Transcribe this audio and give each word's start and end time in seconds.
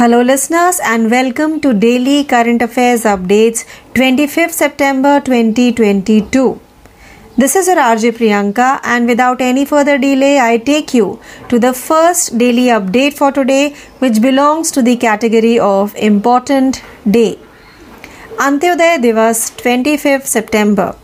Hello, 0.00 0.22
listeners, 0.22 0.80
and 0.82 1.10
welcome 1.10 1.60
to 1.60 1.74
Daily 1.74 2.24
Current 2.24 2.62
Affairs 2.62 3.02
Updates 3.04 3.66
25th 3.92 4.52
September 4.52 5.20
2022. 5.20 6.58
This 7.36 7.54
is 7.54 7.68
RJ 7.68 8.12
Priyanka, 8.12 8.80
and 8.82 9.06
without 9.06 9.42
any 9.42 9.66
further 9.66 9.98
delay, 9.98 10.38
I 10.40 10.56
take 10.56 10.94
you 10.94 11.20
to 11.50 11.58
the 11.58 11.74
first 11.74 12.38
daily 12.38 12.68
update 12.76 13.18
for 13.18 13.30
today, 13.30 13.74
which 13.98 14.22
belongs 14.22 14.70
to 14.70 14.80
the 14.80 14.96
category 14.96 15.58
of 15.58 15.94
Important 15.96 16.82
Day. 17.18 17.38
Antyodaya 18.38 18.96
Divas 19.04 19.44
25th 19.60 20.24
September. 20.24 20.96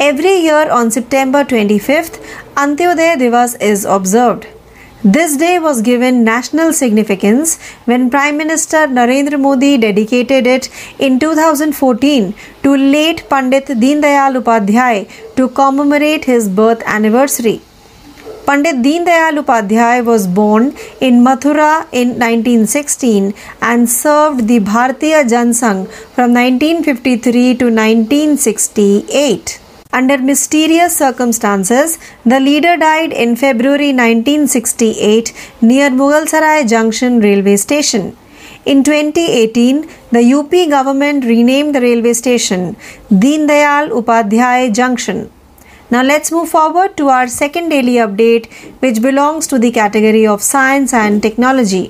Every 0.00 0.34
year 0.48 0.68
on 0.68 0.90
September 0.90 1.44
25th, 1.44 2.20
Antyodaya 2.56 3.16
Divas 3.24 3.56
is 3.60 3.84
observed. 3.84 4.48
This 5.04 5.36
day 5.36 5.58
was 5.58 5.82
given 5.82 6.24
national 6.24 6.72
significance 6.72 7.58
when 7.84 8.08
Prime 8.08 8.38
Minister 8.38 8.86
Narendra 8.86 9.38
Modi 9.38 9.76
dedicated 9.76 10.46
it 10.46 10.70
in 10.98 11.20
2014 11.20 12.34
to 12.62 12.76
late 12.76 13.28
Pandit 13.28 13.66
Deen 13.78 14.00
Dayal 14.00 14.40
Upadhyay 14.42 15.06
to 15.36 15.48
commemorate 15.50 16.24
his 16.24 16.48
birth 16.48 16.82
anniversary. 16.86 17.60
Pandit 18.46 18.80
Deen 18.80 19.04
Dayal 19.04 19.44
Upadhyay 19.44 20.02
was 20.02 20.26
born 20.26 20.74
in 20.98 21.22
Mathura 21.22 21.86
in 21.92 22.18
1916 22.18 23.34
and 23.60 23.90
served 23.90 24.48
the 24.48 24.60
Bharatiya 24.60 25.24
Jansangh 25.28 25.90
from 26.14 26.32
1953 26.32 27.54
to 27.56 27.66
1968. 27.66 29.60
Under 29.98 30.18
mysterious 30.18 30.94
circumstances, 30.94 31.98
the 32.26 32.38
leader 32.38 32.76
died 32.76 33.14
in 33.14 33.34
February 33.34 33.92
1968 33.94 35.32
near 35.62 35.88
Mughalsarai 35.88 36.68
Junction 36.68 37.18
railway 37.20 37.56
station. 37.56 38.14
In 38.66 38.84
2018, 38.84 39.88
the 40.12 40.22
UP 40.34 40.52
government 40.74 41.24
renamed 41.24 41.74
the 41.74 41.80
railway 41.80 42.12
station 42.12 42.76
Deen 43.24 43.48
Dayal 43.48 43.88
Upadhyay 43.98 44.74
Junction. 44.74 45.30
Now 45.90 46.02
let's 46.02 46.30
move 46.30 46.50
forward 46.50 46.96
to 46.98 47.08
our 47.08 47.26
second 47.26 47.70
daily 47.70 47.94
update, 48.06 48.52
which 48.80 49.00
belongs 49.00 49.46
to 49.46 49.58
the 49.58 49.70
category 49.70 50.26
of 50.26 50.42
science 50.42 50.92
and 50.92 51.22
technology. 51.22 51.86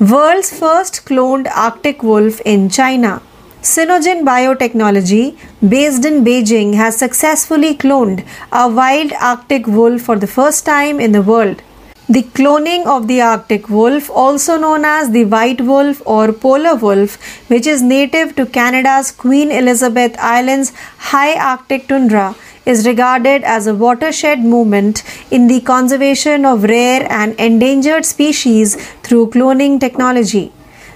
World's 0.00 0.52
first 0.58 1.04
cloned 1.04 1.46
Arctic 1.54 2.02
wolf 2.02 2.40
in 2.44 2.68
China. 2.68 3.22
Sinogen 3.62 4.24
Biotechnology, 4.24 5.38
based 5.68 6.04
in 6.04 6.24
Beijing, 6.24 6.74
has 6.74 6.96
successfully 6.96 7.76
cloned 7.76 8.26
a 8.50 8.68
wild 8.68 9.12
Arctic 9.20 9.68
wolf 9.68 10.02
for 10.02 10.16
the 10.18 10.26
first 10.26 10.66
time 10.66 10.98
in 10.98 11.12
the 11.12 11.22
world. 11.22 11.62
The 12.08 12.24
cloning 12.24 12.86
of 12.86 13.06
the 13.06 13.20
Arctic 13.20 13.68
wolf, 13.68 14.10
also 14.10 14.58
known 14.58 14.84
as 14.84 15.12
the 15.12 15.26
white 15.26 15.60
wolf 15.60 16.02
or 16.04 16.32
polar 16.32 16.74
wolf, 16.74 17.14
which 17.48 17.68
is 17.68 17.82
native 17.82 18.34
to 18.34 18.46
Canada's 18.46 19.12
Queen 19.12 19.52
Elizabeth 19.52 20.16
Island's 20.18 20.72
high 20.98 21.38
Arctic 21.38 21.86
tundra, 21.86 22.34
is 22.66 22.84
regarded 22.84 23.44
as 23.44 23.68
a 23.68 23.76
watershed 23.76 24.40
movement 24.40 25.04
in 25.30 25.46
the 25.46 25.60
conservation 25.60 26.44
of 26.44 26.64
rare 26.64 27.06
and 27.08 27.38
endangered 27.38 28.04
species 28.04 28.74
through 29.04 29.30
cloning 29.30 29.78
technology. 29.78 30.52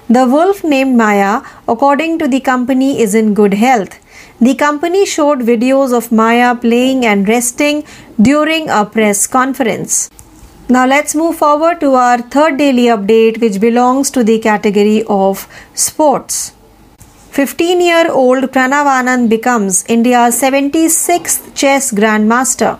The 0.08 0.24
wolf 0.24 0.62
named 0.62 0.96
Maya, 0.96 1.42
according 1.66 2.20
to 2.20 2.28
the 2.28 2.38
company, 2.38 3.00
is 3.00 3.12
in 3.12 3.34
good 3.34 3.54
health. 3.54 3.98
The 4.40 4.54
company 4.54 5.04
showed 5.04 5.40
videos 5.40 5.92
of 5.92 6.12
Maya 6.12 6.54
playing 6.54 7.04
and 7.04 7.28
resting 7.28 7.82
during 8.22 8.68
a 8.68 8.84
press 8.84 9.26
conference. 9.26 10.08
Now 10.68 10.86
let's 10.86 11.16
move 11.16 11.36
forward 11.38 11.80
to 11.80 11.94
our 11.94 12.18
third 12.18 12.56
daily 12.56 12.84
update, 12.84 13.40
which 13.40 13.60
belongs 13.60 14.12
to 14.12 14.22
the 14.22 14.38
category 14.38 15.02
of 15.08 15.48
sports. 15.74 16.52
15 17.32 17.80
year 17.80 18.08
old 18.08 18.44
Pranav 18.52 18.86
Anand 18.86 19.28
becomes 19.28 19.84
India's 19.88 20.40
76th 20.40 21.52
chess 21.56 21.90
grandmaster. 21.92 22.78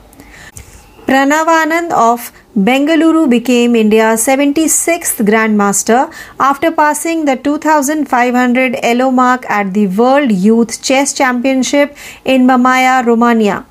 Pranav 1.07 1.47
Anand 1.47 1.91
of 1.91 2.31
Bengaluru 2.57 3.29
became 3.29 3.77
India's 3.77 4.27
76th 4.27 5.23
Grandmaster 5.27 6.11
after 6.41 6.71
passing 6.71 7.27
the 7.27 7.37
2500 7.37 8.77
ELO 8.83 9.11
mark 9.11 9.45
at 9.51 9.75
the 9.75 9.87
World 9.89 10.33
Youth 10.33 10.81
Chess 10.83 11.13
Championship 11.13 11.95
in 12.25 12.47
Mamaia, 12.47 13.05
Romania. 13.05 13.67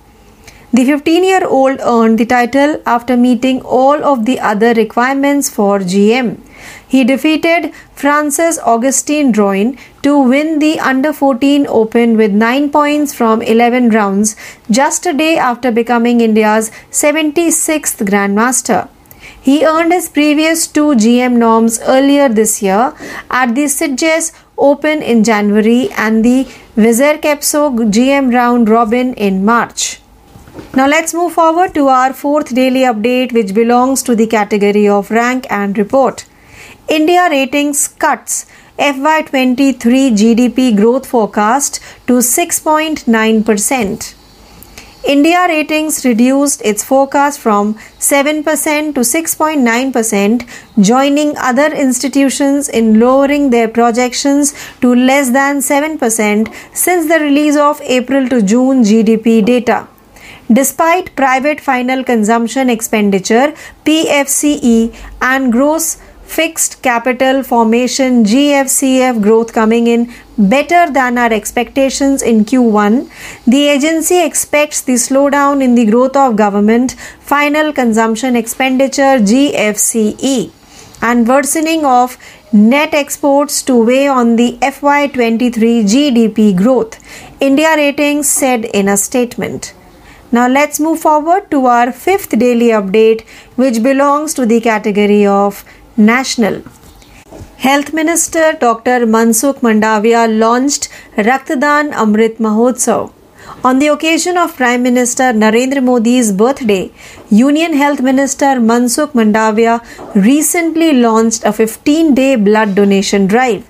The 0.71 0.85
15 0.85 1.23
year 1.23 1.47
old 1.47 1.79
earned 1.81 2.19
the 2.19 2.27
title 2.27 2.79
after 2.85 3.17
meeting 3.17 3.59
all 3.61 4.03
of 4.03 4.25
the 4.25 4.39
other 4.39 4.75
requirements 4.75 5.49
for 5.49 5.79
GM. 5.79 6.37
He 6.87 7.03
defeated 7.03 7.73
Francis 7.93 8.59
Augustin 8.59 9.31
Droin 9.31 9.77
to 10.03 10.17
win 10.19 10.59
the 10.59 10.79
Under 10.79 11.11
14 11.11 11.65
Open 11.67 12.15
with 12.17 12.31
9 12.31 12.69
points 12.69 13.13
from 13.13 13.41
11 13.41 13.89
rounds 13.89 14.35
just 14.69 15.05
a 15.05 15.13
day 15.13 15.37
after 15.37 15.71
becoming 15.71 16.21
India's 16.21 16.71
76th 16.91 18.05
Grandmaster. 18.05 18.87
He 19.41 19.65
earned 19.65 19.93
his 19.93 20.09
previous 20.09 20.67
two 20.67 20.95
GM 20.95 21.37
norms 21.37 21.79
earlier 21.81 22.29
this 22.29 22.61
year 22.61 22.93
at 23.29 23.53
the 23.55 23.65
Sitges 23.65 24.31
Open 24.57 25.01
in 25.01 25.23
January 25.23 25.89
and 25.91 26.23
the 26.23 26.45
Vizierkepso 26.77 27.91
GM 27.91 28.33
round 28.33 28.69
robin 28.69 29.13
in 29.13 29.43
March. 29.43 29.99
Now 30.75 30.87
let's 30.87 31.13
move 31.13 31.33
forward 31.33 31.73
to 31.73 31.87
our 31.87 32.13
fourth 32.13 32.53
daily 32.55 32.81
update, 32.81 33.33
which 33.33 33.53
belongs 33.53 34.01
to 34.03 34.15
the 34.15 34.27
category 34.27 34.87
of 34.87 35.11
rank 35.11 35.45
and 35.49 35.77
report. 35.77 36.25
India 36.87 37.27
ratings 37.31 37.87
cuts 37.87 38.45
FY23 38.77 40.11
GDP 40.19 40.75
growth 40.75 41.07
forecast 41.07 41.79
to 42.05 42.19
6.9%. 42.19 44.15
India 45.03 45.47
ratings 45.47 46.05
reduced 46.05 46.61
its 46.61 46.83
forecast 46.83 47.39
from 47.39 47.73
7% 47.99 48.93
to 48.93 49.01
6.9%, 49.01 50.47
joining 50.79 51.35
other 51.37 51.73
institutions 51.73 52.69
in 52.69 52.99
lowering 52.99 53.49
their 53.49 53.67
projections 53.67 54.53
to 54.81 54.93
less 54.93 55.31
than 55.31 55.57
7% 55.57 56.53
since 56.75 57.07
the 57.07 57.19
release 57.19 57.57
of 57.57 57.81
April 57.81 58.29
to 58.29 58.43
June 58.43 58.83
GDP 58.83 59.43
data. 59.43 59.87
Despite 60.53 61.15
private 61.15 61.59
final 61.59 62.03
consumption 62.03 62.69
expenditure 62.69 63.55
PFCE 63.85 64.95
and 65.19 65.51
gross 65.51 65.97
fixed 66.25 66.81
capital 66.81 67.43
formation 67.43 68.23
GFCF 68.23 69.21
growth 69.21 69.53
coming 69.53 69.87
in 69.87 70.11
better 70.37 70.91
than 70.91 71.17
our 71.17 71.31
expectations 71.31 72.21
in 72.21 72.43
Q1, 72.43 73.09
the 73.45 73.67
agency 73.69 74.23
expects 74.23 74.81
the 74.81 74.93
slowdown 74.93 75.63
in 75.63 75.75
the 75.75 75.85
growth 75.85 76.15
of 76.15 76.35
government 76.35 76.93
final 77.19 77.71
consumption 77.71 78.35
expenditure 78.35 79.17
GFCE 79.31 80.51
and 81.01 81.27
worsening 81.27 81.85
of 81.85 82.17
net 82.51 82.93
exports 82.93 83.61
to 83.63 83.75
weigh 83.85 84.07
on 84.07 84.35
the 84.35 84.57
FY23 84.61 85.83
GDP 85.93 86.55
growth, 86.55 86.99
India 87.39 87.75
Ratings 87.75 88.29
said 88.29 88.65
in 88.65 88.87
a 88.87 88.97
statement. 88.97 89.73
Now 90.31 90.47
let's 90.47 90.79
move 90.79 90.99
forward 90.99 91.49
to 91.51 91.65
our 91.65 91.91
fifth 91.91 92.37
daily 92.37 92.69
update, 92.69 93.21
which 93.55 93.81
belongs 93.83 94.33
to 94.33 94.45
the 94.45 94.59
category 94.59 95.25
of 95.25 95.63
national. 95.97 96.61
Health 97.57 97.93
Minister 97.93 98.53
Dr. 98.59 99.05
Mansukh 99.05 99.61
Mandavia 99.61 100.27
launched 100.39 100.89
Raktadaan 101.17 101.91
Amrit 101.93 102.37
Mahotsav. 102.37 103.11
On 103.63 103.79
the 103.79 103.87
occasion 103.87 104.37
of 104.37 104.55
Prime 104.55 104.83
Minister 104.83 105.31
Narendra 105.31 105.81
Modi's 105.81 106.31
birthday, 106.31 106.91
Union 107.29 107.73
Health 107.73 108.01
Minister 108.01 108.59
Mansukh 108.59 109.13
Mandavia 109.13 109.79
recently 110.15 110.93
launched 110.93 111.43
a 111.45 111.53
15 111.53 112.13
day 112.13 112.35
blood 112.35 112.75
donation 112.75 113.25
drive. 113.25 113.65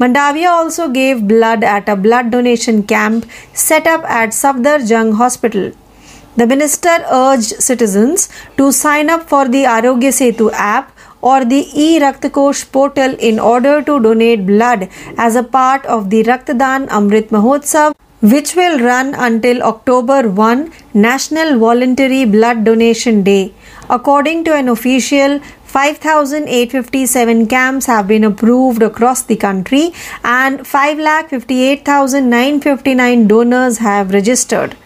Mandavia 0.00 0.48
also 0.48 0.88
gave 0.88 1.28
blood 1.28 1.62
at 1.62 1.88
a 1.88 1.96
blood 1.96 2.30
donation 2.30 2.82
camp 2.82 3.26
set 3.52 3.86
up 3.86 4.02
at 4.04 4.30
Safdarjung 4.30 5.16
Hospital. 5.16 5.72
The 6.36 6.46
minister 6.46 7.04
urged 7.10 7.62
citizens 7.62 8.28
to 8.56 8.70
sign 8.72 9.08
up 9.08 9.28
for 9.28 9.48
the 9.48 9.64
Arogya 9.64 10.12
Setu 10.12 10.50
app 10.52 10.95
or 11.20 11.44
the 11.44 11.68
e-Raktakosh 11.74 12.70
portal 12.72 13.14
in 13.18 13.38
order 13.38 13.82
to 13.82 14.00
donate 14.00 14.46
blood 14.46 14.88
as 15.16 15.36
a 15.36 15.42
part 15.42 15.84
of 15.86 16.10
the 16.10 16.22
Raktadaan 16.24 16.88
Amrit 16.88 17.28
Mahotsav 17.28 17.94
which 18.20 18.54
will 18.56 18.78
run 18.80 19.14
until 19.14 19.62
October 19.62 20.28
1 20.28 20.72
National 20.94 21.58
Voluntary 21.58 22.24
Blood 22.24 22.64
Donation 22.64 23.22
Day. 23.22 23.52
According 23.90 24.44
to 24.44 24.54
an 24.54 24.68
official 24.68 25.40
5,857 25.64 27.46
camps 27.48 27.84
have 27.86 28.06
been 28.08 28.24
approved 28.24 28.82
across 28.82 29.22
the 29.22 29.36
country 29.36 29.92
and 30.24 30.60
5,58,959 30.60 33.28
donors 33.28 33.78
have 33.78 34.12
registered. 34.12 34.76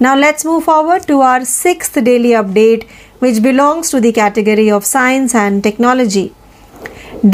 Now 0.00 0.16
let's 0.16 0.44
move 0.44 0.64
forward 0.64 1.06
to 1.06 1.20
our 1.20 1.44
sixth 1.44 2.02
daily 2.02 2.30
update 2.30 2.88
which 3.24 3.40
belongs 3.42 3.90
to 3.90 4.00
the 4.00 4.12
category 4.12 4.68
of 4.76 4.84
science 4.84 5.34
and 5.34 5.62
technology. 5.62 6.26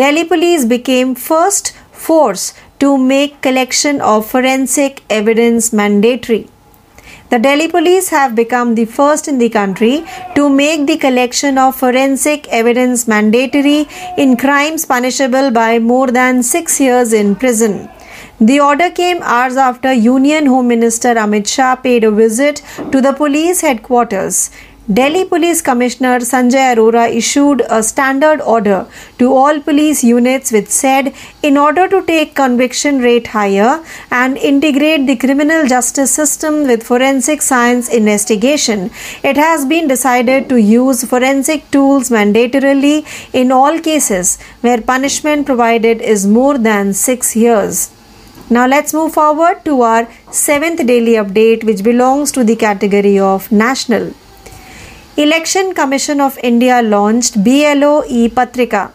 Delhi 0.01 0.25
police 0.25 0.67
became 0.67 1.15
first 1.15 1.73
force 1.91 2.53
to 2.79 2.97
make 2.99 3.41
collection 3.41 4.01
of 4.03 4.31
forensic 4.31 5.03
evidence 5.09 5.73
mandatory. 5.73 6.47
The 7.31 7.39
Delhi 7.39 7.69
police 7.69 8.11
have 8.11 8.35
become 8.35 8.75
the 8.75 8.85
first 8.85 9.29
in 9.29 9.39
the 9.39 9.49
country 9.49 10.05
to 10.35 10.49
make 10.51 10.87
the 10.87 10.99
collection 10.99 11.59
of 11.59 11.77
forensic 11.77 12.49
evidence 12.49 13.09
mandatory 13.09 13.87
in 14.17 14.37
crimes 14.37 14.85
punishable 14.87 15.51
by 15.51 15.79
more 15.79 16.09
than 16.09 16.43
6 16.43 16.81
years 16.81 17.13
in 17.13 17.35
prison. 17.37 17.89
The 18.41 18.61
order 18.61 18.89
came 18.91 19.21
hours 19.23 19.57
after 19.57 19.93
Union 19.93 20.47
Home 20.47 20.69
Minister 20.69 21.15
Amit 21.15 21.49
Shah 21.49 21.75
paid 21.77 22.05
a 22.05 22.11
visit 22.11 22.63
to 22.93 23.01
the 23.01 23.13
police 23.13 23.63
headquarters. 23.63 24.51
Delhi 24.91 25.27
Police 25.27 25.61
Commissioner 25.61 26.21
Sanjay 26.21 26.75
Arora 26.75 27.15
issued 27.15 27.63
a 27.69 27.83
standard 27.83 28.41
order 28.41 28.87
to 29.19 29.35
all 29.35 29.61
police 29.61 30.03
units 30.03 30.51
which 30.51 30.69
said 30.69 31.13
in 31.43 31.59
order 31.59 31.87
to 31.89 32.03
take 32.07 32.35
conviction 32.35 32.99
rate 32.99 33.27
higher 33.27 33.85
and 34.11 34.39
integrate 34.39 35.07
the 35.07 35.17
criminal 35.17 35.67
justice 35.67 36.11
system 36.11 36.67
with 36.67 36.83
forensic 36.83 37.43
science 37.43 37.91
investigation 37.91 38.91
it 39.23 39.37
has 39.37 39.67
been 39.67 39.89
decided 39.89 40.49
to 40.49 40.57
use 40.57 41.05
forensic 41.05 41.71
tools 41.71 42.09
mandatorily 42.09 43.05
in 43.35 43.53
all 43.53 43.79
cases 43.79 44.39
where 44.63 44.81
punishment 44.81 45.45
provided 45.45 46.01
is 46.01 46.27
more 46.27 46.57
than 46.57 46.95
6 46.95 47.37
years. 47.37 47.91
Now 48.49 48.67
let's 48.67 48.95
move 48.95 49.13
forward 49.13 49.67
to 49.67 49.83
our 49.83 50.09
seventh 50.31 50.87
daily 50.87 51.17
update 51.25 51.63
which 51.63 51.85
belongs 51.85 52.33
to 52.33 52.43
the 52.43 52.57
category 52.57 53.19
of 53.19 53.53
national 53.53 54.15
Election 55.23 55.75
Commission 55.75 56.21
of 56.21 56.39
India 56.45 56.81
launched 56.81 57.43
BLO 57.43 58.05
e-Patrika. 58.07 58.93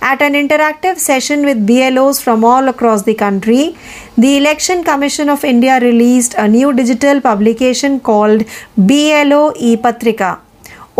At 0.00 0.22
an 0.22 0.34
interactive 0.34 0.96
session 0.96 1.44
with 1.44 1.66
BLOs 1.66 2.20
from 2.20 2.44
all 2.44 2.68
across 2.68 3.02
the 3.02 3.14
country, 3.14 3.76
the 4.16 4.36
Election 4.36 4.84
Commission 4.84 5.28
of 5.28 5.42
India 5.42 5.80
released 5.80 6.34
a 6.34 6.46
new 6.46 6.72
digital 6.72 7.20
publication 7.20 7.98
called 7.98 8.44
BLO 8.76 9.52
e-Patrika. 9.56 10.38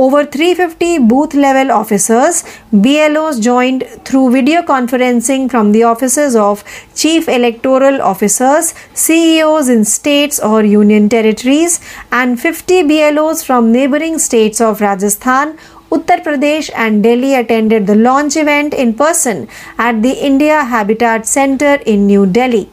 Over 0.03 0.25
350 0.25 1.01
booth 1.09 1.35
level 1.35 1.71
officers, 1.71 2.43
BLOs 2.73 3.39
joined 3.39 3.85
through 4.07 4.31
video 4.33 4.63
conferencing 4.63 5.51
from 5.51 5.73
the 5.73 5.83
offices 5.83 6.35
of 6.35 6.65
Chief 6.95 7.29
Electoral 7.29 8.01
Officers, 8.01 8.73
CEOs 8.95 9.69
in 9.69 9.85
states 9.85 10.41
or 10.41 10.65
union 10.65 11.11
territories, 11.11 11.81
and 12.11 12.41
50 12.41 12.85
BLOs 12.85 13.43
from 13.43 13.73
neighboring 13.73 14.19
states 14.19 14.59
of 14.59 14.81
Rajasthan, 14.81 15.59
Uttar 15.93 16.25
Pradesh 16.25 16.71
and 16.75 17.03
Delhi 17.03 17.35
attended 17.35 17.87
the 17.87 17.95
launch 17.95 18.37
event 18.39 18.73
in 18.73 18.95
person 18.95 19.49
at 19.77 20.01
the 20.01 20.19
India 20.33 20.65
Habitat 20.65 21.27
Center 21.27 21.75
in 21.85 22.07
New 22.07 22.25
Delhi. 22.25 22.71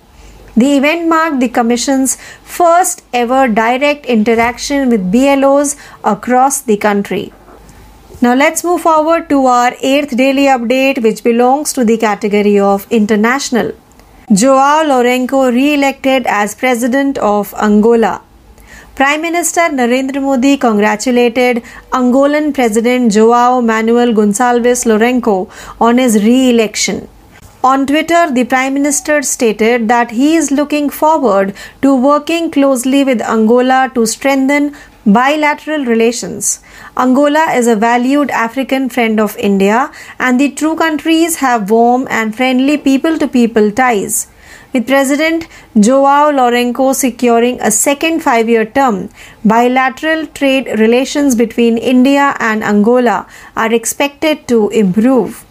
The 0.58 0.76
event 0.76 1.08
marked 1.08 1.40
the 1.40 1.50
Commission's 1.50 2.16
first 2.44 3.04
ever 3.14 3.48
direct 3.48 4.08
interaction 4.08 4.90
with 4.90 5.12
BLOs 5.12 5.76
across 6.04 6.62
the 6.62 6.78
country. 6.78 7.32
Now 8.24 8.34
let's 8.34 8.64
move 8.64 8.82
forward 8.82 9.30
to 9.30 9.46
our 9.46 9.74
eighth 9.82 10.18
daily 10.18 10.46
update, 10.46 11.04
which 11.04 11.24
belongs 11.24 11.74
to 11.74 11.86
the 11.86 11.98
category 11.98 12.58
of 12.60 12.88
international. 12.90 13.72
Joao 14.34 14.84
Lourenco 14.84 15.54
re 15.54 15.76
elected 15.76 16.26
as 16.26 16.56
President 16.56 17.20
of 17.20 17.54
Angola. 17.62 18.24
Prime 18.96 19.22
Minister 19.22 19.62
Narendra 19.82 20.20
Modi 20.20 20.58
congratulated 20.58 21.62
Angolan 21.92 22.52
President 22.52 23.12
Joao 23.12 23.62
Manuel 23.62 24.12
Gonçalves 24.12 24.86
Lourenco 24.92 25.38
on 25.80 26.00
his 26.00 26.24
re 26.24 26.50
election. 26.50 27.08
On 27.68 27.86
Twitter, 27.86 28.32
the 28.32 28.46
Prime 28.46 28.76
Minister 28.76 29.22
stated 29.22 29.90
that 29.90 30.12
he 30.12 30.38
is 30.38 30.52
looking 30.52 30.90
forward 30.90 31.54
to 31.82 31.94
working 31.94 32.50
closely 32.50 33.04
with 33.04 33.22
Angola 33.22 33.92
to 33.94 34.06
strengthen 34.06 34.74
bilateral 35.06 35.84
relations. 35.84 36.62
Angola 36.96 37.52
is 37.56 37.68
a 37.68 37.76
valued 37.76 38.32
African 38.32 38.88
friend 38.88 39.20
of 39.20 39.36
India, 39.36 39.92
and 40.18 40.40
the 40.40 40.50
two 40.52 40.78
countries 40.78 41.36
have 41.40 41.70
warm 41.70 42.08
and 42.10 42.34
friendly 42.34 42.78
people 42.78 43.18
to 43.18 43.28
people 43.28 43.70
ties. 43.70 44.28
With 44.72 44.88
President 44.88 45.50
Joao 45.78 46.32
Lourenco 46.32 46.96
securing 46.96 47.60
a 47.60 47.72
second 47.72 48.22
five 48.22 48.48
year 48.48 48.64
term, 48.64 49.10
bilateral 49.44 50.26
trade 50.28 50.72
relations 50.80 51.36
between 51.36 51.78
India 51.78 52.34
and 52.40 52.64
Angola 52.64 53.28
are 53.58 53.74
expected 53.74 54.48
to 54.48 54.70
improve. 54.70 55.44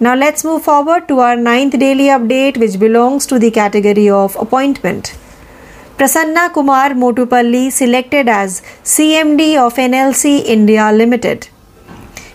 Now 0.00 0.16
let's 0.16 0.42
move 0.42 0.64
forward 0.64 1.06
to 1.06 1.20
our 1.20 1.36
ninth 1.36 1.78
daily 1.78 2.06
update, 2.06 2.56
which 2.56 2.80
belongs 2.80 3.26
to 3.26 3.38
the 3.38 3.52
category 3.52 4.10
of 4.10 4.34
appointment. 4.34 5.16
Prasanna 5.96 6.52
Kumar 6.52 6.90
Motupalli 6.90 7.70
selected 7.70 8.28
as 8.28 8.60
CMD 8.82 9.56
of 9.56 9.74
NLC 9.76 10.44
India 10.44 10.90
Limited. 10.92 11.46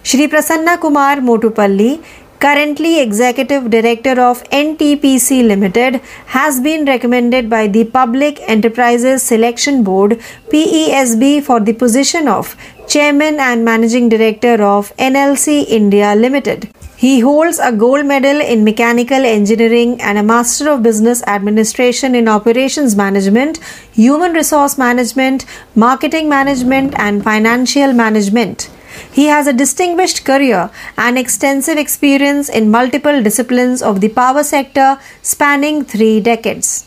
Shri 0.04 0.30
Prasanna 0.30 0.80
Kumar 0.80 1.18
Motupalli, 1.18 2.02
currently 2.40 3.02
Executive 3.02 3.70
Director 3.70 4.22
of 4.22 4.42
NTPC 4.52 5.46
Limited, 5.46 6.00
has 6.28 6.62
been 6.62 6.86
recommended 6.86 7.50
by 7.50 7.68
the 7.68 7.84
Public 7.84 8.40
Enterprises 8.48 9.22
Selection 9.22 9.84
Board 9.84 10.12
PESB 10.50 11.44
for 11.44 11.60
the 11.60 11.74
position 11.74 12.30
of 12.30 12.56
Chairman 12.88 13.38
and 13.42 13.66
Managing 13.66 14.08
Director 14.08 14.64
of 14.64 14.96
NLC 14.96 15.66
India 15.68 16.16
Limited. 16.16 16.70
He 17.00 17.22
holds 17.22 17.60
a 17.60 17.72
gold 17.72 18.06
medal 18.06 18.42
in 18.42 18.66
mechanical 18.66 19.24
engineering 19.24 20.01
and 20.01 20.18
a 20.18 20.22
Master 20.22 20.69
of 20.69 20.84
Business 20.84 21.24
Administration 21.24 22.13
in 22.13 22.28
Operations 22.28 22.94
Management, 22.94 23.57
Human 23.94 24.34
Resource 24.34 24.78
Management, 24.78 25.46
Marketing 25.75 26.28
Management, 26.28 26.94
and 27.00 27.24
Financial 27.24 27.94
Management. 27.94 28.69
He 29.13 29.28
has 29.28 29.48
a 29.48 29.54
distinguished 29.54 30.25
career 30.25 30.72
and 30.98 31.18
extensive 31.18 31.78
experience 31.78 32.50
in 32.50 32.69
multiple 32.69 33.24
disciplines 33.24 33.81
of 33.81 34.01
the 34.01 34.10
power 34.10 34.44
sector 34.44 35.00
spanning 35.22 35.86
three 35.86 36.19
decades. 36.19 36.86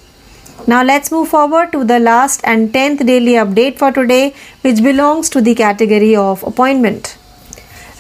Now 0.67 0.83
let's 0.83 1.11
move 1.11 1.29
forward 1.29 1.73
to 1.73 1.85
the 1.85 1.99
last 1.99 2.43
and 2.45 2.71
10th 2.71 3.07
daily 3.07 3.33
update 3.47 3.79
for 3.79 3.91
today, 3.91 4.35
which 4.61 4.83
belongs 4.83 5.31
to 5.31 5.41
the 5.41 5.55
category 5.55 6.15
of 6.15 6.43
appointment. 6.43 7.17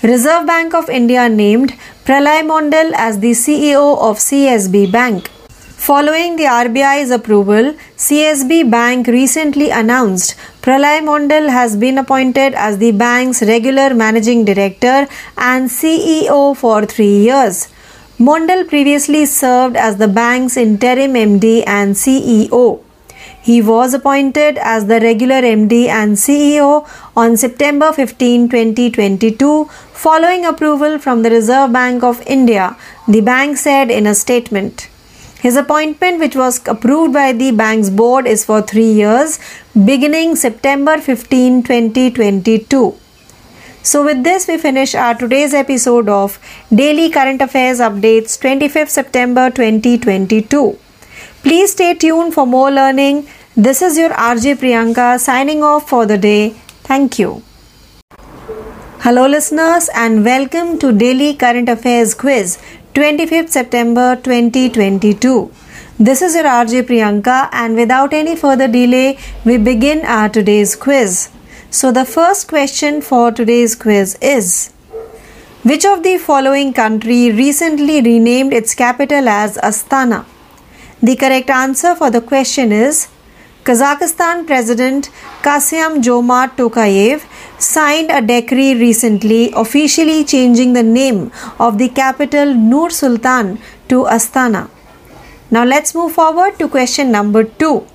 Reserve 0.02 0.46
Bank 0.48 0.74
of 0.74 0.90
India 0.90 1.28
named 1.28 1.74
Pralay 2.04 2.42
Mondal 2.44 2.92
as 2.96 3.20
the 3.20 3.30
CEO 3.30 3.96
of 3.96 4.18
CSB 4.18 4.90
Bank. 4.90 5.28
Following 5.86 6.34
the 6.34 6.46
RBI's 6.46 7.12
approval, 7.12 7.74
CSB 7.96 8.68
Bank 8.68 9.06
recently 9.06 9.70
announced 9.70 10.34
Pralay 10.62 10.98
Mondal 11.00 11.48
has 11.48 11.76
been 11.76 11.98
appointed 11.98 12.54
as 12.54 12.78
the 12.78 12.90
bank's 12.90 13.40
regular 13.42 13.94
managing 13.94 14.44
director 14.44 15.06
and 15.36 15.70
CEO 15.70 16.56
for 16.56 16.84
three 16.86 17.18
years. 17.28 17.68
Mondal 18.18 18.68
previously 18.68 19.24
served 19.24 19.76
as 19.76 19.98
the 19.98 20.08
bank's 20.08 20.56
interim 20.56 21.12
MD 21.14 21.62
and 21.68 21.94
CEO. 21.94 22.80
He 23.42 23.60
was 23.62 23.94
appointed 23.94 24.58
as 24.58 24.86
the 24.86 25.00
regular 25.00 25.40
MD 25.42 25.86
and 25.86 26.16
CEO 26.16 26.88
on 27.16 27.36
September 27.36 27.92
15, 27.92 28.48
2022, 28.48 29.68
following 30.02 30.44
approval 30.44 30.98
from 30.98 31.22
the 31.22 31.30
Reserve 31.30 31.72
Bank 31.72 32.02
of 32.02 32.20
India, 32.26 32.76
the 33.06 33.20
bank 33.20 33.56
said 33.56 33.88
in 33.88 34.04
a 34.04 34.14
statement. 34.16 34.88
His 35.40 35.56
appointment, 35.56 36.18
which 36.18 36.34
was 36.34 36.60
approved 36.66 37.12
by 37.12 37.32
the 37.32 37.52
bank's 37.52 37.88
board, 37.88 38.26
is 38.26 38.44
for 38.44 38.62
three 38.62 38.90
years, 38.92 39.38
beginning 39.90 40.34
September 40.34 40.98
15, 40.98 41.62
2022. 41.62 42.96
So, 43.84 44.04
with 44.04 44.24
this, 44.24 44.48
we 44.48 44.58
finish 44.58 44.96
our 44.96 45.14
today's 45.14 45.54
episode 45.54 46.08
of 46.08 46.40
Daily 46.74 47.08
Current 47.10 47.40
Affairs 47.40 47.78
Updates 47.78 48.36
25th 48.42 48.88
September 48.88 49.50
2022. 49.50 50.78
Please 51.44 51.72
stay 51.72 51.94
tuned 51.94 52.34
for 52.34 52.44
more 52.44 52.72
learning. 52.72 53.28
This 53.56 53.82
is 53.82 53.96
your 53.96 54.10
RJ 54.10 54.58
Priyanka 54.64 55.08
signing 55.20 55.62
off 55.62 55.88
for 55.88 56.06
the 56.06 56.18
day. 56.18 56.50
Thank 56.92 57.20
you. 57.20 57.42
Hello, 59.04 59.26
listeners, 59.26 59.88
and 59.96 60.24
welcome 60.24 60.78
to 60.78 60.92
Daily 60.92 61.34
Current 61.34 61.68
Affairs 61.68 62.14
Quiz 62.14 62.56
25th 62.94 63.48
September 63.48 64.14
2022. 64.14 65.50
This 65.98 66.22
is 66.22 66.36
your 66.36 66.44
RJ 66.44 66.82
Priyanka, 66.90 67.48
and 67.50 67.74
without 67.74 68.12
any 68.12 68.36
further 68.36 68.68
delay, 68.68 69.18
we 69.44 69.56
begin 69.58 70.04
our 70.04 70.28
today's 70.28 70.76
quiz. 70.76 71.30
So, 71.68 71.90
the 71.90 72.04
first 72.04 72.46
question 72.46 73.00
for 73.02 73.32
today's 73.32 73.74
quiz 73.74 74.16
is 74.22 74.70
Which 75.64 75.84
of 75.84 76.04
the 76.04 76.16
following 76.18 76.72
country 76.72 77.32
recently 77.32 78.00
renamed 78.02 78.52
its 78.52 78.76
capital 78.76 79.28
as 79.28 79.56
Astana? 79.56 80.24
The 81.02 81.16
correct 81.16 81.50
answer 81.50 81.96
for 81.96 82.08
the 82.08 82.20
question 82.20 82.70
is 82.70 83.08
Kazakhstan 83.64 84.44
President 84.44 85.08
Kasyam 85.42 86.02
Jomart 86.02 86.56
Tokayev 86.56 87.22
signed 87.60 88.10
a 88.10 88.20
decree 88.20 88.74
recently 88.74 89.52
officially 89.54 90.24
changing 90.24 90.72
the 90.72 90.82
name 90.82 91.30
of 91.60 91.78
the 91.78 91.88
capital 91.88 92.54
Nur 92.54 92.90
Sultan 92.90 93.60
to 93.88 94.02
Astana. 94.16 94.68
Now 95.52 95.64
let's 95.64 95.94
move 95.94 96.10
forward 96.10 96.58
to 96.58 96.68
question 96.68 97.12
number 97.12 97.44
2 97.44 97.86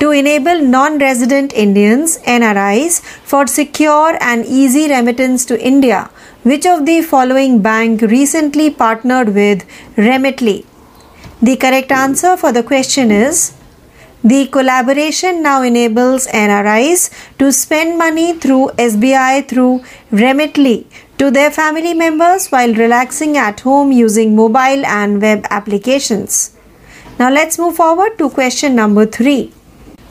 to 0.00 0.10
enable 0.10 0.60
non 0.60 0.98
resident 0.98 1.54
Indians, 1.54 2.18
NRIs, 2.18 3.00
for 3.00 3.46
secure 3.46 4.18
and 4.20 4.44
easy 4.44 4.90
remittance 4.90 5.46
to 5.46 5.58
India. 5.58 6.10
Which 6.42 6.66
of 6.66 6.84
the 6.84 7.00
following 7.00 7.62
bank 7.62 8.02
recently 8.02 8.68
partnered 8.68 9.34
with 9.34 9.64
Remitly? 9.96 10.66
The 11.40 11.56
correct 11.56 11.92
answer 11.92 12.36
for 12.36 12.52
the 12.52 12.62
question 12.62 13.10
is 13.10 13.54
the 14.30 14.46
collaboration 14.54 15.40
now 15.40 15.62
enables 15.62 16.26
NRIs 16.26 17.02
to 17.38 17.52
spend 17.52 17.96
money 17.96 18.32
through 18.34 18.70
SBI 18.84 19.46
through 19.46 19.84
Remitly 20.10 20.86
to 21.18 21.30
their 21.30 21.52
family 21.52 21.94
members 21.94 22.48
while 22.48 22.74
relaxing 22.74 23.36
at 23.36 23.60
home 23.60 23.92
using 23.92 24.34
mobile 24.34 24.84
and 24.84 25.22
web 25.22 25.46
applications. 25.50 26.56
Now 27.20 27.30
let's 27.30 27.56
move 27.56 27.76
forward 27.76 28.18
to 28.18 28.28
question 28.30 28.74
number 28.74 29.06
3. 29.06 29.52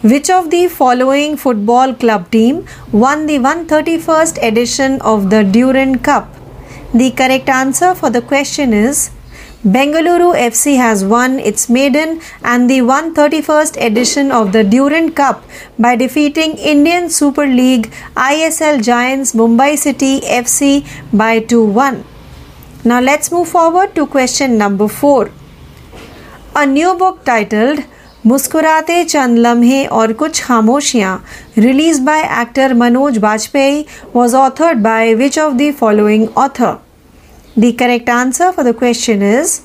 Which 0.04 0.30
of 0.30 0.50
the 0.50 0.70
following 0.70 1.36
football 1.36 1.94
club 1.94 2.32
team 2.32 2.66
won 2.94 3.26
the 3.26 3.40
131st 3.40 4.42
edition 4.42 5.02
of 5.02 5.30
the 5.30 5.44
Durand 5.44 6.06
Cup? 6.06 6.34
The 6.94 7.12
correct 7.12 7.50
answer 7.50 7.94
for 7.94 8.10
the 8.10 8.22
question 8.22 8.72
is 8.74 9.10
Bengaluru 9.65 10.35
FC 10.35 10.77
has 10.77 11.05
won 11.05 11.39
its 11.39 11.69
maiden 11.69 12.21
and 12.43 12.71
the 12.71 12.81
131st 12.81 13.77
edition 13.87 14.33
of 14.33 14.53
the 14.53 14.65
Durand 14.65 15.15
Cup 15.15 15.45
by 15.79 15.97
defeating 15.97 16.57
Indian 16.57 17.11
Super 17.11 17.47
League 17.47 17.93
ISL 18.17 18.83
giants 18.83 19.33
Mumbai 19.33 19.77
City 19.77 20.21
FC 20.21 20.87
by 21.13 21.41
2 21.41 21.65
1. 21.65 22.05
Now 22.85 23.01
let's 23.01 23.31
move 23.31 23.49
forward 23.49 23.95
to 23.95 24.07
question 24.07 24.57
number 24.57 24.89
4. 24.89 25.31
A 26.57 26.67
new 26.67 26.95
book 26.97 27.25
titled 27.25 27.85
मुस्कुराते 28.27 29.03
चंद 29.05 29.39
लम्हे 29.39 29.85
और 29.87 30.13
कुछ 30.13 30.43
खामोशियाँ 30.45 31.17
release 31.59 32.01
by 32.05 32.21
actor 32.41 32.73
Manoj 32.73 33.19
Vajpayee 33.19 33.83
was 34.15 34.35
authored 34.35 34.79
by 34.83 35.15
which 35.15 35.39
of 35.39 35.53
the 35.53 35.71
following 35.79 36.27
author 36.37 36.75
The 37.58 37.72
correct 37.72 38.10
answer 38.10 38.52
for 38.52 38.66
the 38.66 38.74
question 38.74 39.22
is 39.22 39.62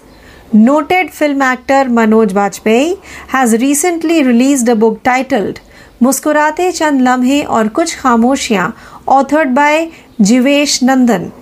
Noted 0.52 1.12
film 1.12 1.42
actor 1.42 1.87
Manoj 1.97 2.28
Bajpayee 2.28 3.02
has 3.28 3.54
recently 3.54 4.23
released 4.23 4.68
a 4.68 4.76
book 4.76 5.02
titled 5.02 5.59
Muskurate 6.00 6.76
Chand 6.78 7.00
Lamhe 7.00 7.49
aur 7.49 7.64
Kuch 7.64 7.97
Khamoshiyan, 8.02 8.75
authored 9.06 9.56
by 9.56 9.90
Jivesh 10.20 10.82
Nandan. 10.82 11.32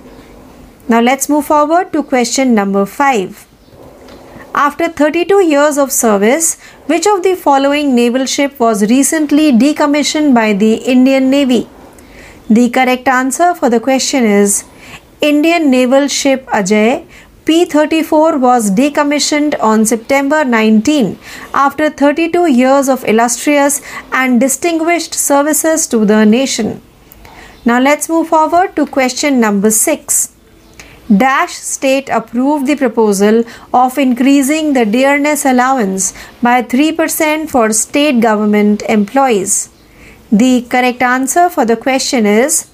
Now 0.88 1.00
let's 1.02 1.28
move 1.28 1.44
forward 1.44 1.92
to 1.92 2.02
question 2.02 2.54
number 2.54 2.86
5. 2.86 3.46
After 4.54 4.88
32 4.88 5.44
years 5.44 5.76
of 5.76 5.92
service, 5.92 6.58
which 6.86 7.06
of 7.06 7.22
the 7.22 7.34
following 7.34 7.94
naval 7.94 8.24
ship 8.24 8.58
was 8.58 8.88
recently 8.88 9.52
decommissioned 9.52 10.34
by 10.34 10.54
the 10.54 10.76
Indian 10.76 11.28
Navy? 11.28 11.68
The 12.48 12.70
correct 12.70 13.06
answer 13.06 13.54
for 13.54 13.68
the 13.68 13.80
question 13.80 14.24
is 14.24 14.64
Indian 15.20 15.68
naval 15.68 16.06
ship 16.06 16.46
Ajay 16.46 17.04
P 17.44 17.64
34 17.64 18.38
was 18.38 18.70
decommissioned 18.70 19.56
on 19.60 19.84
September 19.84 20.44
19 20.44 21.18
after 21.52 21.90
32 21.90 22.46
years 22.46 22.88
of 22.88 23.04
illustrious 23.04 23.80
and 24.12 24.38
distinguished 24.38 25.14
services 25.14 25.88
to 25.88 26.04
the 26.04 26.24
nation. 26.24 26.80
Now 27.64 27.80
let's 27.80 28.08
move 28.08 28.28
forward 28.28 28.76
to 28.76 28.86
question 28.86 29.40
number 29.40 29.72
6. 29.72 30.32
Dash 31.16 31.54
state 31.54 32.08
approved 32.10 32.68
the 32.68 32.76
proposal 32.76 33.42
of 33.74 33.98
increasing 33.98 34.74
the 34.74 34.86
dearness 34.86 35.44
allowance 35.44 36.12
by 36.40 36.62
3% 36.62 37.50
for 37.50 37.72
state 37.72 38.20
government 38.20 38.82
employees. 38.88 39.70
The 40.30 40.62
correct 40.70 41.02
answer 41.02 41.48
for 41.48 41.64
the 41.64 41.76
question 41.76 42.24
is 42.24 42.68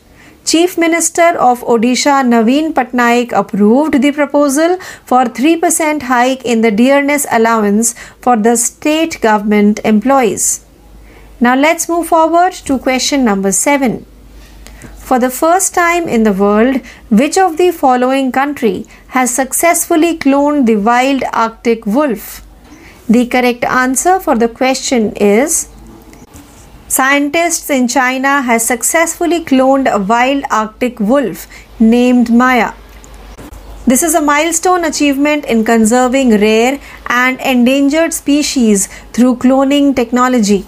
Chief 0.45 0.77
Minister 0.77 1.39
of 1.39 1.61
Odisha 1.63 2.23
Naveen 2.23 2.75
Patnaik 2.75 3.33
approved 3.33 4.03
the 4.03 4.13
proposal 4.13 4.77
for 5.05 5.25
3% 5.25 6.03
hike 6.03 6.45
in 6.45 6.61
the 6.61 6.71
dearness 6.71 7.27
allowance 7.33 7.95
for 8.21 8.37
the 8.37 8.55
state 8.57 9.21
government 9.23 9.81
employees. 9.85 10.67
Now 11.41 11.57
let's 11.57 11.89
move 11.89 12.09
forward 12.09 12.53
to 12.69 12.79
question 12.79 13.25
number 13.25 13.53
7. 13.53 14.05
For 14.97 15.19
the 15.19 15.31
first 15.31 15.75
time 15.75 16.09
in 16.09 16.25
the 16.25 16.33
world, 16.33 16.77
which 17.09 17.39
of 17.39 17.57
the 17.57 17.71
following 17.71 18.31
country 18.31 18.87
has 19.09 19.35
successfully 19.35 20.19
cloned 20.19 20.67
the 20.67 20.77
wild 20.77 21.25
Arctic 21.33 21.87
wolf? 21.87 22.43
The 23.09 23.27
correct 23.27 23.65
answer 23.65 24.21
for 24.21 24.37
the 24.37 24.49
question 24.49 25.13
is 25.17 25.69
Scientists 26.95 27.71
in 27.71 27.89
China 27.89 28.41
has 28.43 28.65
successfully 28.65 29.45
cloned 29.45 29.89
a 29.93 29.99
wild 29.99 30.45
Arctic 30.49 31.01
wolf 31.01 31.49
named 31.81 32.31
Maya. 32.33 32.73
This 33.85 34.05
is 34.05 34.15
a 34.15 34.21
milestone 34.21 34.85
achievement 34.85 35.45
in 35.45 35.65
conserving 35.65 36.31
rare 36.41 36.79
and 37.09 37.41
endangered 37.41 38.13
species 38.13 38.87
through 39.13 39.39
cloning 39.39 39.97
technology. 39.97 40.67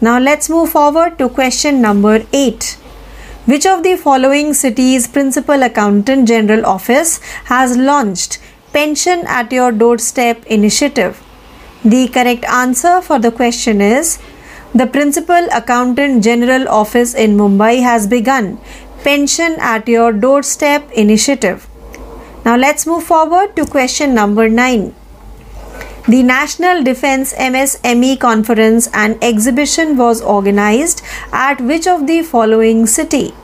Now 0.00 0.18
let's 0.18 0.48
move 0.48 0.70
forward 0.70 1.18
to 1.18 1.28
question 1.28 1.82
number 1.82 2.24
8. 2.32 2.78
Which 3.44 3.66
of 3.66 3.82
the 3.82 3.98
following 3.98 4.54
cities' 4.54 5.06
principal 5.06 5.62
accountant 5.62 6.28
general 6.28 6.64
office 6.64 7.18
has 7.52 7.76
launched 7.76 8.38
Pension 8.72 9.26
at 9.26 9.52
Your 9.52 9.70
Doorstep 9.70 10.46
initiative? 10.46 11.22
The 11.84 12.08
correct 12.08 12.46
answer 12.46 13.02
for 13.02 13.18
the 13.18 13.30
question 13.30 13.82
is 13.82 14.18
the 14.74 14.86
Principal 14.86 15.48
Accountant 15.54 16.22
General 16.22 16.68
Office 16.68 17.14
in 17.14 17.36
Mumbai 17.36 17.82
has 17.82 18.06
begun 18.06 18.58
Pension 19.02 19.56
at 19.60 19.88
Your 19.88 20.12
Doorstep 20.12 20.92
initiative. 20.92 21.66
Now 22.44 22.56
let's 22.56 22.86
move 22.86 23.04
forward 23.04 23.56
to 23.56 23.64
question 23.64 24.14
number 24.14 24.48
9. 24.48 24.94
The 26.06 26.22
National 26.22 26.82
Defense 26.82 27.32
MSME 27.34 28.20
Conference 28.20 28.88
and 28.92 29.22
exhibition 29.22 29.96
was 29.96 30.20
organized 30.20 31.02
at 31.32 31.60
which 31.60 31.86
of 31.86 32.06
the 32.06 32.22
following 32.22 32.86
city? 32.86 33.34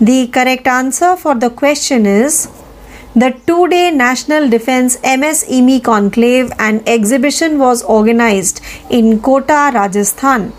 The 0.00 0.26
correct 0.28 0.66
answer 0.66 1.16
for 1.16 1.34
the 1.34 1.50
question 1.50 2.04
is 2.06 2.48
the 3.14 3.30
two 3.46 3.68
day 3.68 3.90
National 3.90 4.48
Defense 4.48 4.96
MSME 4.98 5.82
Conclave 5.82 6.52
and 6.58 6.86
exhibition 6.86 7.58
was 7.58 7.82
organized 7.82 8.60
in 8.90 9.20
Kota, 9.20 9.70
Rajasthan. 9.74 10.52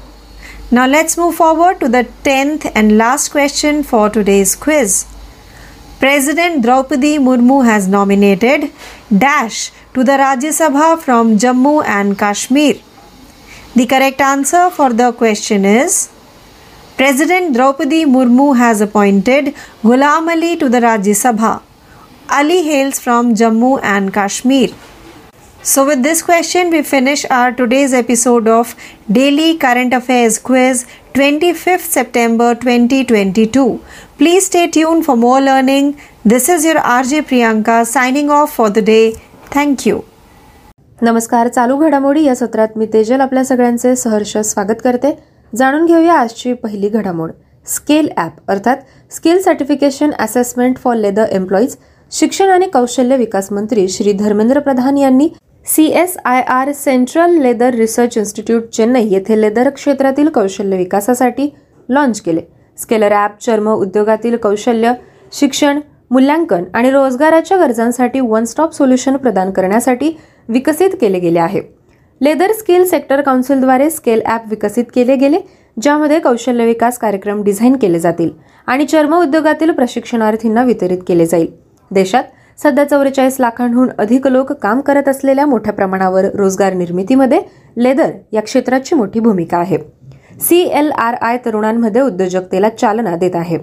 Now 0.72 0.88
let's 0.88 1.18
move 1.18 1.36
forward 1.36 1.80
to 1.80 1.88
the 1.88 2.08
10th 2.24 2.72
and 2.76 2.98
last 2.98 3.30
question 3.30 3.84
for 3.84 4.10
today's 4.10 4.56
quiz. 4.56 5.06
President 6.00 6.64
Draupadi 6.64 7.18
Murmu 7.18 7.66
has 7.66 7.88
nominated 7.88 8.72
Dash 9.16 9.72
to 9.94 10.04
the 10.04 10.14
Rajya 10.14 10.52
Sabha 10.60 11.00
from 11.00 11.38
Jammu 11.38 11.84
and 11.86 12.18
Kashmir. 12.18 12.76
The 13.76 13.86
correct 13.86 14.22
answer 14.22 14.70
for 14.70 14.92
the 14.92 15.12
question 15.12 15.66
is 15.66 16.10
President 16.98 17.54
Draupadi 17.54 18.06
Murmu 18.06 18.58
has 18.58 18.82
appointed 18.82 19.54
Ghulam 19.84 20.30
Ali 20.30 20.58
to 20.58 20.70
the 20.70 20.80
Rajya 20.80 21.16
Sabha. 21.24 21.69
Ali 22.30 22.62
hails 22.64 23.00
from 23.00 23.34
Jammu 23.34 23.80
and 23.82 24.14
Kashmir. 24.14 24.70
So, 25.64 25.86
with 25.86 26.04
this 26.04 26.22
question, 26.22 26.70
we 26.70 26.84
finish 26.84 27.26
our 27.28 27.52
today's 27.52 27.92
episode 27.92 28.48
of 28.48 28.76
Daily 29.12 29.58
Current 29.58 29.94
Affairs 29.94 30.38
Quiz 30.40 30.86
25th 31.16 31.88
September 31.96 32.54
2022. 32.54 33.82
Please 34.20 34.46
stay 34.46 34.68
tuned 34.70 35.06
for 35.06 35.18
more 35.18 35.42
learning. 35.42 36.00
This 36.24 36.50
is 36.50 36.64
your 36.64 36.76
RJ 36.76 37.24
Priyanka 37.24 37.86
signing 37.88 38.30
off 38.30 38.54
for 38.54 38.70
the 38.70 38.84
day. 38.84 39.04
Thank 39.50 39.86
you. 39.86 40.00
नमस्कार 41.02 41.48
चालू 41.48 41.78
घडामोडी 41.78 42.24
या 42.24 42.36
सत्रात 42.36 42.78
मी 42.78 42.86
तेजल 42.94 43.22
आपल्या 43.22 43.44
सगळ्यांचे 43.46 43.96
सहर्ष 43.96 44.38
स्वागत 44.38 44.82
करते 44.84 45.12
जाणून 45.54 45.86
घेऊया 45.86 46.14
आजची 46.14 46.54
पहिली 46.54 46.90
घडामोड 46.90 47.32
स्केल 47.68 48.10
ॲप 48.18 48.52
अर्थात 48.52 48.78
skill 49.12 49.42
certification 49.42 50.12
assessment 50.20 50.78
for 50.84 50.96
leather 50.96 51.26
employees 51.32 51.76
शिक्षण 52.12 52.50
आणि 52.50 52.68
कौशल्य 52.74 53.18
विकास 53.18 53.52
मंत्री 53.52 53.88
श्री 53.88 54.14
धर्मेंद्र 54.14 54.60
प्रधान 54.60 54.98
यांनी 54.98 55.30
C 55.66 55.86
S 55.96 56.16
I 56.26 56.42
R 56.42 56.72
central 56.74 57.38
leather 57.42 57.74
research 57.74 58.18
institute 58.18 58.64
Chennai 58.74 59.08
येथे 59.10 59.40
लेदर 59.42 59.70
क्षेत्रातील 59.70 60.30
कौशल्य 60.30 60.78
विकासासाठी 60.78 61.50
लॉन्च 61.90 62.22
केले. 62.22 62.42
स्केलर 62.78 63.12
ॲप 63.14 63.40
चर्म 63.42 63.70
उद्योगातील 63.70 64.36
कौशल्य 64.38 64.94
शिक्षण 65.34 65.80
मूल्यांकन 66.12 66.64
आणि 66.74 66.92
रोजगाराच्या 66.92 67.58
गरजांसाठी 67.58 68.20
वन 68.20 68.46
स्टॉप 68.46 68.74
सोल्युशन 68.74 69.18
प्रदान 69.18 69.52
करण्यासाठी 69.52 70.12
विकसित 70.50 70.90
केले 71.02 71.20
गेले 71.20 71.40
आहे. 71.40 71.62
लेदर 72.22 72.52
स्किल 72.54 72.86
सेक्टर 72.86 73.22
काउन्सिलद्वारे 73.22 73.90
स्केल 73.90 74.22
ॲप 74.26 74.50
विकसित 74.50 74.86
केले 74.96 75.16
गेले 75.16 75.40
ज्यामध्ये 75.78 76.20
कौशल्य 76.20 76.66
विकास 76.66 76.98
कार्यक्रम 77.00 77.44
डिझाईन 77.44 77.76
केले 77.82 78.00
जातील 78.00 78.30
आणि 78.68 78.86
चर्म 78.86 79.16
उद्योगातील 79.16 79.72
प्रशिक्षणार्थींना 79.72 80.64
वितरित 80.64 80.98
केले 81.08 81.26
जाईल. 81.26 81.48
देशात 81.92 82.24
सध्या 82.60 82.84
चौवेचाळीस 82.84 83.36
लाखांहून 83.40 83.90
अधिक 83.98 84.28
लोक 84.28 84.52
काम 84.54 84.82
करत 84.82 85.08
असलेल्या 85.08 85.46
मोठ्या 85.46 85.74
प्रमाणावर 85.74 86.26
रोजगार 86.34 86.74
निर्मितीमध्ये 86.74 87.40
लेदर 87.78 88.12
या 88.34 88.42
क्षेत्राची 88.42 88.96
मोठी 88.96 89.20
भूमिका 89.20 89.58
आहे. 89.58 89.78
सी 90.42 90.62
एल 90.62 90.92
आर 90.92 91.16
आय 91.22 91.38
तरुणांमध्ये 91.46 92.02
उद्योजकतेला 92.02 92.70
चालना 92.70 93.16
देत 93.16 93.36
आहे 93.36 93.58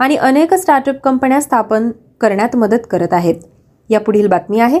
आणि 0.00 0.16
अनेक 0.16 0.54
स्टार्टअप 0.54 1.00
कंपन्या 1.04 1.40
स्थापन 1.40 1.90
करण्यात 2.20 2.56
मदत 2.56 2.86
करत 2.90 3.12
आहेत. 3.12 3.34
या 3.90 4.00
पुढील 4.00 4.26
बातमी 4.26 4.60
आहे. 4.60 4.78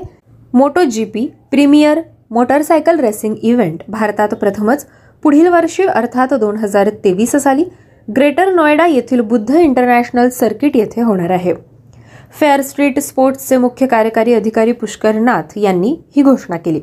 MotoGP 1.04 1.26
premier 1.50 2.00
motorcycle 2.30 3.00
racing 3.00 3.34
event 3.42 3.82
भारतात 3.88 4.34
प्रथमच 4.34 4.86
पुढील 5.22 5.46
वर्षी 5.48 5.82
अर्थात 5.84 6.34
दोन 6.34 6.56
हजार 6.56 6.88
तेवीस 7.04 7.36
साली 7.36 7.64
ग्रेटर 8.08 8.52
नोएडा 8.54 8.86
येथील 8.86 9.20
बुद्ध 9.20 9.50
इंटरनॅशनल 9.50 10.28
सर्किट 10.28 10.76
येथे 10.76 11.02
होणार 11.02 11.30
आहे. 11.30 11.54
फेअर 12.32 12.60
स्ट्रीट 12.62 12.98
स्पोर्ट्सचे 12.98 13.56
मुख्य 13.56 13.86
कार्यकारी 13.86 14.34
अधिकारी 14.34 14.72
पुष्कर 14.72 15.14
नाथ 15.14 15.56
यांनी 15.56 15.96
ही 16.16 16.22
घोषणा 16.22 16.56
केली. 16.56 16.80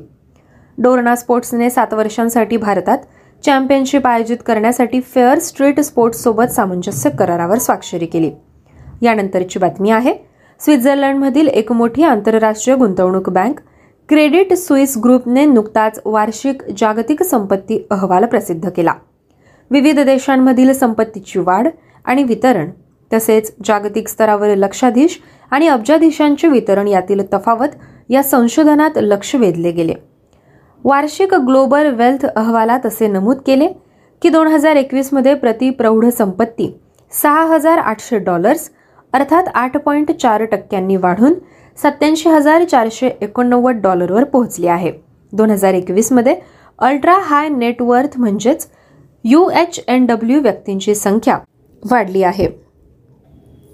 डोरणा 0.77 1.15
स्पोर्ट्सने 1.15 1.69
सात 1.69 1.93
वर्षांसाठी 1.93 2.57
भारतात 2.57 2.97
चॅम्पियनशिप 3.43 4.07
आयोजित 4.07 4.37
करण्यासाठी 4.45 4.99
फेअर 5.01 5.39
स्ट्रीट 5.39 5.79
स्पोर्ट्ससोबत 5.79 6.51
सामंजस्य 6.51 7.09
करारावर 7.09 7.57
स्वाक्षरी 7.57 8.05
केली. 8.05 8.31
यानंतरची 9.01 9.59
बातमी 9.59 9.91
आहे 9.91 10.13
स्वित्झर्लंडमधील 10.61 11.47
एक 11.47 11.71
मोठी 11.71 12.03
आंतरराष्ट्रीय 12.03 12.77
गुंतवणूक 12.77 13.29
बँक 13.29 13.59
क्रेडिट 14.09 14.53
स्विस 14.53 14.97
ग्रुपने 14.97 15.45
नुकताच 15.45 15.99
वार्षिक 16.05 16.61
जागतिक 16.77 17.23
संपत्ती 17.23 17.85
अहवाल 17.91 18.25
प्रसिद्ध 18.25 18.69
केला. 18.69 18.93
विविध 19.71 19.99
देशांमधील 19.99 20.73
संपत्तीची 20.73 21.39
वाढ 21.39 21.67
आणि 22.05 22.23
वितरण 22.23 22.69
तसेच 23.13 23.53
जागतिक 23.65 24.07
स्तरावर 24.07 24.55
लक्षाधीश 24.55 25.19
आणि 25.51 25.67
अब्जाधीशांचे 25.67 26.47
वितरण 26.47 26.87
यातील 26.87 27.21
तफावत 27.33 27.75
या 28.09 28.23
संशोधनात 28.23 28.97
लक्ष 28.97 29.35
वेधले 29.35 29.71
गेले. 29.71 29.93
वार्षिक 30.83 31.33
ग्लोबल 31.35 31.93
वेल्थ 31.95 32.25
अहवालात 32.25 32.85
असे 32.85 33.07
नमूद 33.07 33.37
केले 33.45 33.67
की 34.21 34.29
दोन 34.29 34.47
हजार 34.47 34.75
एकवीसमध्ये 34.75 35.33
प्रति 35.33 35.69
प्रौढ 35.69 36.05
संपत्ती 36.07 36.71
सहा 37.11 37.43
हजार 37.45 37.77
आठशे 37.77 38.19
डॉलर्स 38.19 38.69
अर्थात 39.13 39.43
आठ 39.53 39.77
पॉईंट 39.77 40.11
चार 40.11 40.43
टक्क्यांनी 40.45 40.95
वाढून 40.95 41.33
सत्याऐंशी 41.77 42.29
हजार 42.29 42.63
चारशे 42.63 43.09
एकोणनव्वद 43.21 43.81
डॉलरवर 43.81 44.23
पोहोचली 44.23 44.67
आहे. 44.67 44.91
दोन 45.33 45.51
हजार 45.51 45.73
एकवीसमध्ये 45.73 46.35
अल्ट्रा 46.79 47.17
हाय 47.23 47.49
नेटवर्थ 47.49 48.17
म्हणजेच 48.19 48.67
यू 49.23 49.47
एच 49.59 49.79
एन 49.87 50.05
डब्ल्यू 50.05 50.41
व्यक्तींची 50.41 50.95
संख्या 50.95 51.37
वाढली 51.83 52.23
आहे. 52.23 52.47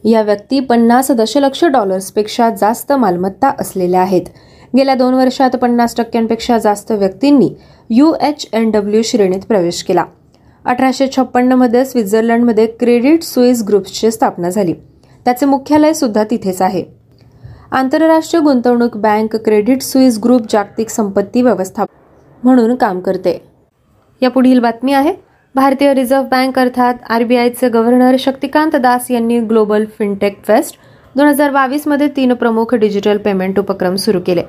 या 0.03 0.21
व्यक्ती 0.21 0.59
पन्नास 0.59 1.11
दशलक्ष 1.11 1.65
डॉलर्सपेक्षा 1.65 2.49
जास्त 2.49 2.93
मालमत्ता 2.93 3.51
असलेल्या 3.59 4.01
आहेत. 4.01 4.21
गेल्या 4.77 4.95
दोन 4.95 5.13
वर्षात 5.13 5.49
पन्नास 5.49 5.95
टक्क्यांपेक्षा 5.95 6.57
जास्त 6.57 6.91
व्यक्तींनी 6.91 7.49
यू 7.89 8.13
एच 8.21 8.47
एन 8.53 8.71
डब्ल्यू 8.71 9.01
श्रेणीत 9.01 9.41
प्रवेश 9.41 9.83
केला. 9.83 10.05
अठराशे 10.65 11.07
छप्पन्नमध्ये 11.07 11.85
स्वित्झर्लंडमध्ये 11.85 12.65
क्रेडिट 12.67 13.23
स्विस 13.23 13.63
ग्रुप्सची 13.67 14.11
स्थापना 14.11 14.49
झाली. 14.49 14.73
त्याचे 15.25 15.45
मुख्यालय 15.45 15.93
सुद्धा 15.93 16.23
तिथेच 16.23 16.61
आहे. 16.61 16.83
आंतरराष्ट्रीय 17.71 18.43
गुंतवणूक 18.43 18.97
बँक 18.97 19.35
क्रेडिट 19.35 19.81
स्विस 19.81 20.19
ग्रुप 20.23 20.41
जागतिक 20.49 20.89
संपत्ती 20.89 21.41
व्यवस्था 21.41 21.85
म्हणून 22.43 22.75
काम 22.75 22.99
करते. 22.99 23.41
या 24.21 24.29
पुढील 24.29 24.59
बातमी 24.59 24.93
आहे. 24.93 25.13
भारतीय 25.55 25.93
रिझर्व्ह 25.93 26.27
बँक 26.29 26.57
अर्थात 26.59 26.93
आरबीआयचे 27.11 27.69
गव्हर्नर 27.69 28.15
शक्तिकांत 28.19 28.75
दास 28.81 29.09
यांनी 29.11 29.39
ग्लोबल 29.47 29.85
फिनटेक 29.97 30.37
फेस्ट 30.47 30.77
दोन 31.15 31.27
हजार 31.27 31.51
बावीसमध्ये 31.51 32.07
तीन 32.15 32.33
प्रमुख 32.33 32.75
डिजिटल 32.75 33.17
पेमेंट 33.25 33.59
उपक्रम 33.59 33.95
सुरू 33.95 34.19
केले. 34.25 34.43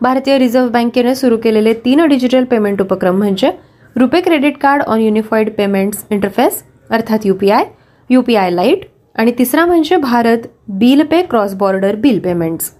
भारतीय 0.00 0.38
रिझर्व्ह 0.38 0.70
बँकेने 0.72 1.14
सुरू 1.14 1.36
केलेले 1.44 1.72
तीन 1.84 2.04
डिजिटल 2.08 2.44
पेमेंट 2.50 2.82
उपक्रम 2.82 3.16
म्हणजे 3.18 3.50
RuPay 3.96 4.20
credit 4.20 4.58
card 4.58 4.82
on 4.82 5.00
unified 5.00 5.50
payments 5.56 6.04
interface 6.10 6.62
अर्थात 6.90 7.26
यूपीआय 7.26 7.64
यूपीआय 8.10 8.50
लाइट 8.50 8.86
आणि 9.16 9.32
तिसरा 9.38 9.66
म्हणजे 9.66 9.96
Bharat 9.96 10.46
bill 10.78 11.02
pay 11.10 11.22
cross 11.22 11.54
border 11.54 11.96
bill 11.96 12.18
payments. 12.20 12.70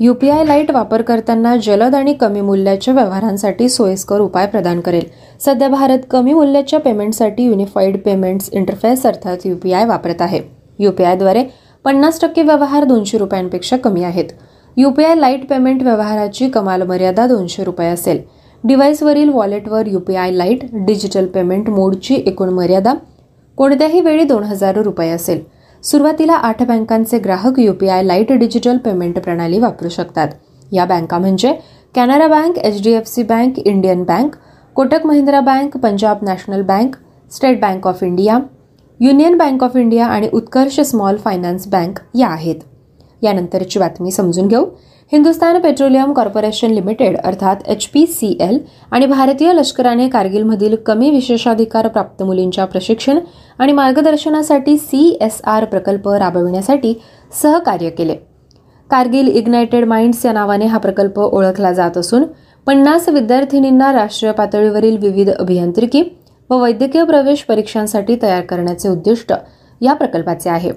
UPI 0.00 0.44
lite 0.44 0.70
वापर 0.70 1.02
करताना 1.02 1.54
जलद 1.56 1.94
आणि 1.94 2.12
कमी 2.14 2.40
मूल्याच्या 2.40 2.92
व्यवहारांसाठी 2.94 3.68
सोयीस्कर 3.68 4.20
उपाय 4.20 4.46
प्रदान 4.46 4.80
करेल. 4.80 5.04
सध्या 5.40 5.68
भारत 5.68 6.06
कमी 6.10 6.32
मूल्याच्या 6.32 6.78
पेमेंटसाठी 6.80 7.44
युनिफाईड 7.44 7.98
पेमेंट्स 8.04 8.48
इंटरफेस 8.52 9.04
अर्थात 9.06 9.46
यूपीआय 9.46 9.84
वापरत 9.84 10.22
आहे. 10.22 10.40
यूपीआयद्वारे 10.78 11.44
पन्नास 11.84 12.20
टक्के 12.20 12.42
व्यवहार 12.42 12.84
दोनशे 12.84 13.18
रुपयांपेक्षा 13.18 13.76
कमी 13.76 14.04
आहेत. 14.04 14.24
यूपीआय 14.76 15.14
लाइट 15.14 15.46
पेमेंट 15.48 15.82
व्यवहाराची 15.82 16.48
कमाल 16.48 16.82
मर्यादा 16.82 17.26
दोनशे 17.26 17.64
रुपये 17.64 17.88
असेल. 17.88 18.22
डिव्हाइसवरील 18.64 19.28
वॉलेटवर 19.28 19.86
यूपीआय 19.86 20.30
लाइट 20.30 20.64
डिजिटल 20.86 21.26
पेमेंट 21.26 21.70
मोडची 21.70 22.22
एकूण 22.26 22.48
मर्यादा 22.48 22.94
कोणत्याही 23.58 24.00
वेळी 24.00 24.24
दोन 24.24 24.42
हजार 24.42 24.82
रुपये 24.82 25.10
असेल. 25.10 25.40
सुरुवातीला 25.84 26.32
आठ 26.34 26.62
बँकांचे 26.62 27.18
ग्राहक 27.18 27.58
यूपीआय 27.58 28.02
लाइट 28.02 28.32
डिजिटल 28.32 28.78
पेमेंट 28.78 29.18
प्रणाली 29.18 29.58
वापरू 29.58 29.88
शकतात. 29.88 30.28
या 30.72 30.84
बँका 30.84 31.18
म्हणजे 31.18 31.52
Canara 31.94 32.26
bank 32.28 32.58
H 32.58 32.82
D 32.84 32.92
F 32.92 33.06
C 33.08 33.22
bank 33.22 33.58
Indian 33.58 34.02
bank 34.04 34.34
Kotak 34.76 35.06
Mahindra 35.06 35.40
bank 35.40 35.76
Punjab 35.76 36.18
national 36.22 36.62
bank 36.62 36.96
state 37.30 37.60
bank 37.60 37.86
of 37.86 38.02
India 38.02 38.38
union 39.00 39.36
bank 39.38 39.64
of 39.64 39.76
India 39.76 40.06
आणि 40.06 40.28
उत्कर्ष 40.32 40.80
स्मॉल 40.80 41.16
फायनान्स 41.16 41.66
बँक 41.68 41.98
या 42.14 42.28
आहेत. 42.28 42.56
यानंतरची 43.22 43.78
बातमी 43.78 44.10
समजून 44.10 44.48
घेऊ. 44.48 44.64
हिंदुस्थान 45.12 45.58
पेट्रोलियम 45.60 46.12
कॉर्पोरेशन 46.12 46.70
लिमिटेड 46.70 47.16
अर्थात 47.18 47.62
एच 47.68 47.84
पी 47.86 48.04
सी 48.06 48.36
एल 48.40 48.58
आणि 48.92 49.06
भारतीय 49.06 49.52
लष्कराने 49.52 50.08
कारगिलमधील 50.08 50.74
कमी 50.86 51.10
विशेषाधिकार 51.10 51.88
प्राप्त 51.88 52.22
मुलींच्या 52.22 52.64
प्रशिक्षण 52.64 53.18
आणि 53.58 53.72
मार्गदर्शनासाठी 53.72 54.76
सी 54.78 55.00
एस 55.20 55.40
आर 55.44 55.64
प्रकल्प 55.64 56.06
राबविण्यासाठी 56.08 56.92
सहकार्य 57.42 57.90
केले. 57.90 58.14
कारगिल 58.90 59.28
इग्नायटेड 59.28 59.84
माइंड्स 59.84 60.24
या 60.26 60.32
नावाने 60.32 60.66
हा 60.66 60.78
प्रकल्प 60.78 61.18
ओळखला 61.20 61.72
जात 61.72 61.96
असून 61.98 62.24
पन्नास 62.66 63.08
विद्यार्थिनींना 63.08 63.92
राष्ट्रीय 63.92 64.32
पातळीवरील 64.32 64.96
विविध 64.96 65.30
अभियांत्रिकी 65.30 66.02
व 66.50 66.60
वैद्यकीय 66.62 67.04
प्रवेश 67.04 67.42
परीक्षांसाठी 67.42 68.16
तयार 68.22 68.40
करण्याचे 68.40 68.88
उद्दिष्ट 68.88 69.32
या 69.80 69.92
प्रकल्पाचे 69.92 70.50
आहे. 70.50 70.70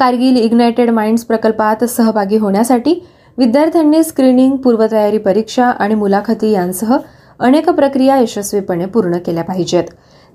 कारगिल 0.00 0.36
इग्नायटेड 0.36 0.90
माइंड्स 0.90 1.24
प्रकल्पात 1.24 1.84
सहभागी 1.84 2.36
होण्यासाठी 2.36 2.94
विद्यार्थ्यांनी 3.38 4.02
स्क्रीनिंग 4.02 4.56
पूर्वतयारी 4.56 5.18
परीक्षा 5.18 5.66
आणि 5.66 5.94
मुलाखती 5.94 6.50
यांसह 6.50 6.96
अनेक 7.40 7.68
प्रक्रिया 7.70 8.16
यशस्वीपणे 8.18 8.86
पूर्ण 8.86 9.18
केल्या 9.26 9.44
पाहिजेत. 9.44 9.84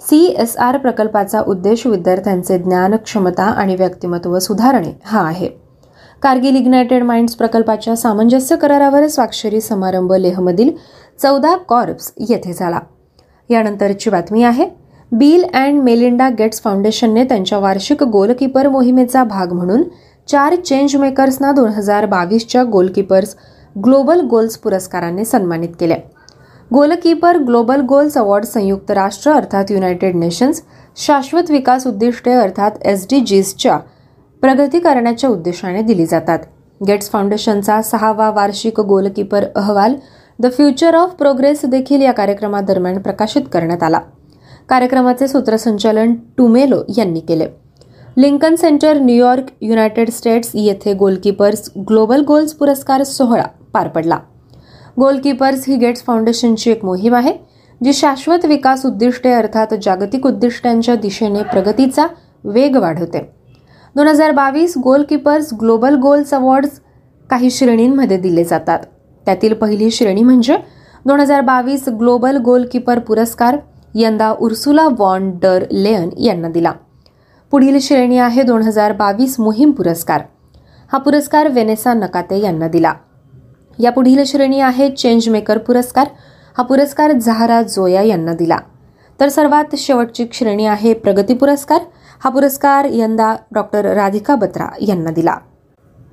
सी 0.01 0.35
एस 0.39 0.55
आर 0.57 0.77
प्रकल्पाचा 0.77 1.41
उद्देश 1.47 1.87
विद्यार्थ्यांचे 1.87 2.57
ज्ञान 2.57 2.95
क्षमता 2.95 3.43
आणि 3.43 3.75
व्यक्तिमत्व 3.75 4.39
सुधारणे 4.39 4.91
हा 5.05 5.27
आहे. 5.27 5.49
कारगिल 6.21 6.55
इग्नायटेड 6.55 7.03
माइंड्स 7.03 7.35
प्रकल्पाच्या 7.35 7.95
सामंजस्य 7.95 8.55
करारावर 8.55 9.07
स्वाक्षरी 9.07 9.61
समारंभ 9.61 10.13
लेहमधील 10.13 10.71
चौदा 11.21 11.55
कॉर्प्स 11.57 12.13
येथे 12.29 12.53
झाला. 12.53 12.79
यानंतरची 13.49 14.09
बातमी 14.09 14.43
आहे. 14.43 14.84
बिल 15.11 15.43
अँड 15.53 15.81
मेलिंडा 15.83 16.29
गेट्स 16.29 16.61
फाउंडेशनने 16.61 17.23
त्यांच्या 17.23 17.57
वार्षिक 17.57 18.01
गोलकीपर 18.03 18.67
मोहिमेचा 18.69 19.23
भाग 19.23 19.51
म्हणून 19.53 19.83
चार 20.27 20.55
चेंज 20.55 20.95
मेकर्सना 20.95 21.51
दोन 21.51 21.69
हजार 21.69 22.05
बावीसच्या 22.05 22.63
गोलकीपर्स 22.63 23.35
ग्लोबल 23.75 24.21
गोल्स 24.21 24.57
पुरस्काराने 24.57 25.25
सन्मानित 25.25 25.69
केले. 25.79 25.95
गोलकीपर 26.73 27.37
ग्लोबल 27.37 27.81
गोल्स 27.81 28.17
अवॉर्ड 28.17 28.45
संयुक्त 28.45 28.91
राष्ट्र 28.91 29.31
अर्थात 29.31 29.71
युनायटेड 29.71 30.15
नेशन्स 30.15 30.61
शाश्वत 30.97 31.51
विकास 31.51 31.87
उद्दिष्टे 31.87 32.31
अर्थात 32.31 32.71
एस 32.81 33.07
डी 33.11 33.19
जीसच्या 33.19 33.77
प्रगती 34.41 34.79
करण्याच्या 34.79 35.29
उद्देशाने 35.29 35.81
दिली 35.81 36.05
जातात. 36.05 36.39
गेट्स 36.87 37.09
फाउंडेशनचा 37.09 37.81
सहावा 37.81 38.29
वार्षिक 38.31 38.79
गोलकीपर 38.79 39.45
अहवाल 39.55 39.95
द 40.39 40.51
फ्युचर 40.53 40.95
ऑफ 40.95 41.13
प्रोग्रेस 41.13 41.65
देखील 41.65 42.01
या 42.01 42.11
कार्यक्रमादरम्यान 42.11 43.01
प्रकाशित 43.01 43.41
करण्यात 43.53 43.83
आला. 43.83 43.99
कार्यक्रमाचे 44.69 45.27
सूत्रसंचालन 45.27 46.13
टुमेलो 46.37 46.81
यांनी 46.97 47.19
केले. 47.19 47.47
Lincoln 48.17 48.55
Center 48.55 48.97
New York 48.97 49.45
United 49.61 50.09
States 50.09 50.49
येथे 50.53 50.93
गोलकीपर्स 50.93 51.69
ग्लोबल 51.89 52.23
गोल्स 52.27 52.53
पुरस्कार 52.53 53.03
सोहळा 53.03 53.43
पार 53.73 53.87
पडला. 53.87 54.17
गोलकीपर्स 54.99 55.63
ही 55.67 55.75
गेट्स 55.77 56.03
फाउंडेशनची 56.03 56.71
एक 56.71 56.85
मोहीम 56.85 57.15
आहे 57.15 57.33
जी 57.81 57.93
शाश्वत 57.93 58.45
विकास 58.45 58.85
उद्दिष्टे 58.85 59.31
अर्थात 59.33 59.73
जागतिक 59.83 60.25
उद्दिष्टांच्या 60.25 60.95
दिशेने 60.95 61.43
प्रगतीचा 61.43 62.07
वेग 62.43 62.77
वाढवते. 62.77 63.19
दोन 63.95 64.07
हजार 64.07 64.31
बावीस 64.31 64.73
गोलकीपर्स 64.83 65.53
ग्लोबल 65.61 65.95
गोल्स 65.95 66.33
अवॉर्ड्स 66.33 66.79
काही 67.29 67.49
श्रेणींमध्ये 67.51 68.17
दिले 68.17 68.43
जातात. 68.43 68.79
त्यातील 69.25 69.53
पहिली 69.53 69.91
श्रेणी 69.91 70.23
म्हणजे 70.23 70.57
दोन 71.05 71.19
हजार 71.19 71.41
बावीस 71.41 71.87
ग्लोबल 71.99 72.37
गोलकीपर 72.37 72.99
पुरस्कार 72.99 73.57
यंदा 73.95 74.31
उर्सुला 74.39 74.87
वॉन 74.87 75.31
डर 75.41 75.63
लेअन 75.71 76.09
यांना 76.17 76.49
दिला. 76.49 76.71
पुढील 77.51 77.79
श्रेणी 77.79 78.17
आहे 78.17 78.43
दोन 78.43 78.61
हजार 78.61 78.93
बावीस 78.93 79.39
मोहीम 79.39 79.71
पुरस्कार. 79.71 80.21
हा 80.91 80.97
पुरस्कार 80.97 81.47
वेनेसा 81.47 81.93
नकाते 81.93 82.39
यांना 82.39 82.67
दिला. 82.67 82.93
या 83.79 83.91
पुढील 83.91 84.23
श्रेणी 84.23 84.59
आहे 84.59 84.89
चेंज 84.89 85.29
मेकर 85.29 85.57
पुरस्कार. 85.57 86.07
हा 86.57 86.63
पुरस्कार 86.63 87.11
झहारा 87.11 87.61
जोया 87.61 88.01
यांना 88.01 88.33
दिला. 88.33 88.57
तर 89.19 89.29
सर्वात 89.29 89.75
शेवटची 89.77 90.25
श्रेणी 90.33 90.65
आहे 90.65 90.93
प्रगती 90.93 91.33
पुरस्कार. 91.33 91.81
हा 92.23 92.29
पुरस्कार 92.29 92.87
यंदा 92.91 93.35
डॉक्टर 93.51 93.85
राधिका 93.85 94.35
बत्रा 94.35 94.67
यांना 94.81 95.11
दिला. 95.11 95.37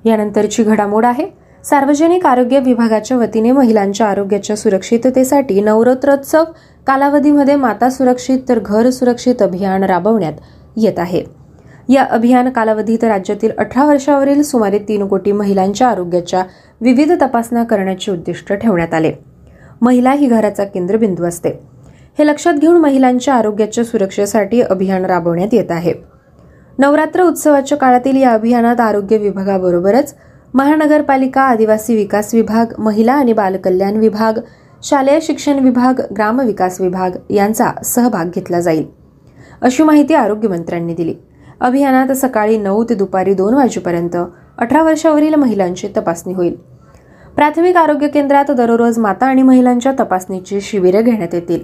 यानंतरची 0.05 0.63
घडामोड 0.63 1.05
आहे. 1.05 1.43
सार्वजनिक 1.63 2.25
आरोग्य 2.25 2.59
विभागाच्या 2.59 3.17
वतीने 3.17 3.51
महिलांच्या 3.51 4.07
आरोग्याच्या 4.07 4.55
सुरक्षिततेसाठी 4.55 5.61
नवरात्रोत्सव 5.61 6.43
कालावधीमध्ये 6.87 7.55
माता 7.55 7.89
सुरक्षित 7.89 8.39
तर 8.49 8.59
घर 8.59 8.89
सुरक्षित 8.89 9.41
अभियान 9.41 9.83
राबवण्यात 9.83 10.33
येत 10.77 10.99
आहे. 10.99 11.23
या 11.89 12.03
अभियान 12.03 12.49
कालावधीत 12.49 13.03
राज्यातील 13.03 13.51
अठरा 13.57 13.85
वर्षावरील 13.85 14.41
सुमारे 14.41 14.79
तीन 14.79 15.07
कोटी 15.07 15.31
महिलांच्या 15.31 15.87
आरोग्याच्या 15.87 16.43
विविध 16.81 17.11
तपासण्या 17.21 17.63
करण्याचे 17.63 18.11
उद्दिष्ट 18.11 18.53
ठेवण्यात 18.53 18.93
आले. 18.93 19.11
महिला 19.81 20.11
ही 20.11 20.27
घराचा 20.27 20.63
केंद्रबिंदू 20.63 21.23
असते. 21.23 21.49
हे 22.19 22.27
लक्षात 22.27 22.53
घेऊन 22.53 22.77
महिलांच्या 22.77 23.33
आरोग्याच्या 23.33 23.83
सुरक्षेसाठी 23.83 24.61
अभियान 24.61 25.05
राबवण्यात 25.05 25.53
येत 25.53 25.71
आहे. 25.71 25.93
नवरात्र 26.79 27.23
उत्सवाच्या 27.23 27.77
काळातील 27.77 28.21
या 28.21 28.31
अभियानात 28.31 28.79
आरोग्य 28.79 29.17
विभागाबरोबरच 29.17 30.15
महानगरपालिका 30.53 31.41
आदिवासी 31.41 31.95
विकास 31.95 32.33
विभाग 32.33 32.65
महिला 32.77 33.13
आणि 33.13 33.33
बालकल्याण 33.33 33.95
विभाग 33.95 34.39
शालेय 34.83 35.19
शिक्षण 35.21 35.59
विभाग 35.59 36.01
ग्रामविकास 36.17 36.79
विभाग 36.81 37.11
यांचा 37.29 37.71
सहभाग 37.85 38.29
घेतला 38.35 38.59
जाईल 38.59 38.85
अशी 39.61 39.83
माहिती 39.83 40.13
आरोग्यमंत्र्यांनी 40.13 40.93
दिली. 40.93 41.13
अभियानात 41.59 42.11
सकाळी 42.11 42.57
नऊ 42.57 42.83
ते 42.83 42.95
दुपारी 42.95 43.33
दोन 43.33 43.53
वाजेपर्यंत 43.53 44.17
अठरा 44.57 44.83
वर्षावरील 44.83 45.35
महिलांची 45.35 45.87
तपासणी 45.97 46.33
होईल. 46.33 46.55
प्राथमिक 47.35 47.77
आरोग्य 47.77 48.07
केंद्रात 48.07 48.51
दररोज 48.51 48.99
माता 48.99 49.25
आणि 49.25 49.41
महिलांच्या 49.41 49.91
तपासणीची 49.99 50.61
शिबिरे 50.61 51.01
घेण्यात 51.01 51.33
येतील. 51.33 51.63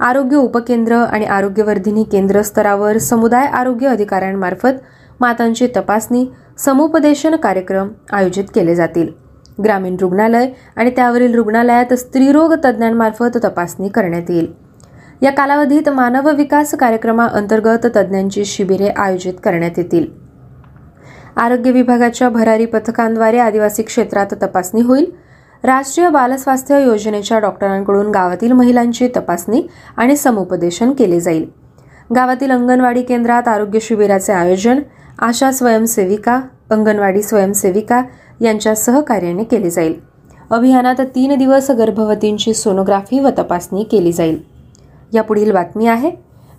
आरोग्य 0.00 0.36
उपकेंद्र 0.36 0.94
आणि 0.94 1.24
आरोग्यवर्धिनी 1.24 2.04
केंद्र 2.04 2.42
स्तरावर 2.42 2.98
समुदाय 2.98 3.46
आरोग्य 3.46 3.88
अधिकाऱ्यांमार्फत 3.88 4.82
मातांची 5.20 5.66
तपासणी 5.76 6.26
समुपदेशन 6.58 7.36
कार्यक्रम 7.36 7.88
आयोजित 8.12 8.44
केले 8.54 8.74
जातील. 8.74 9.21
ग्रामीण 9.64 9.96
रुग्णालय 10.00 10.48
आणि 10.76 10.90
त्यावरील 10.90 11.34
रुग्णालयात 11.34 11.94
स्त्रीरोग 11.94 12.54
तज्ज्ञांमार्फत 12.64 13.36
तपासणी 13.44 13.88
करण्यात 13.88 14.30
येईल. 14.30 14.52
या 15.22 15.30
कालावधीत 15.30 15.88
मानव 15.88 16.30
विकास 16.30 16.74
कार्यक्रमाअंतर्गत 16.74 17.86
तज्ज्ञांची 17.96 18.44
शिबिरे 18.44 18.88
आयोजित 18.88 19.34
करण्यात 19.44 19.70
येतील. 19.76 20.06
आरोग्य 21.36 21.70
विभागाच्या 21.70 22.28
भरारी 22.28 22.66
पथकांद्वारे 22.66 23.38
आदिवासी 23.38 23.82
क्षेत्रात 23.82 24.34
तपासणी 24.42 24.80
होईल. 24.80 25.04
राष्ट्रीय 25.64 26.08
बालस्वास्थ्य 26.08 26.82
योजनेच्या 26.84 27.38
डॉक्टरांकडून 27.38 28.10
गावातील 28.10 28.52
महिलांची 28.52 29.08
तपासणी 29.16 29.62
आणि 29.96 30.16
समुपदेशन 30.16 30.92
केले 30.92 31.20
जाईल. 31.20 31.46
गावातील 32.14 32.50
अंगणवाडी 32.50 33.02
केंद्रात 33.02 33.48
आरोग्य 33.48 33.78
शिबिराचे 33.82 34.32
आयोजन 34.32 34.80
आशा 35.18 35.52
स्वयंसेविका 35.52 36.40
अंगणवाडी 36.70 37.22
स्वयंसेविका 37.22 38.02
यांच्या 38.42 38.74
सहकार्याने 38.74 39.44
केले 39.44 39.70
जाईल. 39.70 39.94
अभियानात 40.50 41.00
तीन 41.00 41.38
दिवस 41.38 41.70
गर्भवतींची 41.70 42.54
सोनोग्राफी 42.54 43.18
व 43.18 43.28
तपासणी 43.38 43.82
केली 43.82 44.12
जाईल. 44.12 44.42
या 45.14 45.22
पुढील 45.22 45.52
बातमी 45.52 45.86
आहे. 45.86 46.10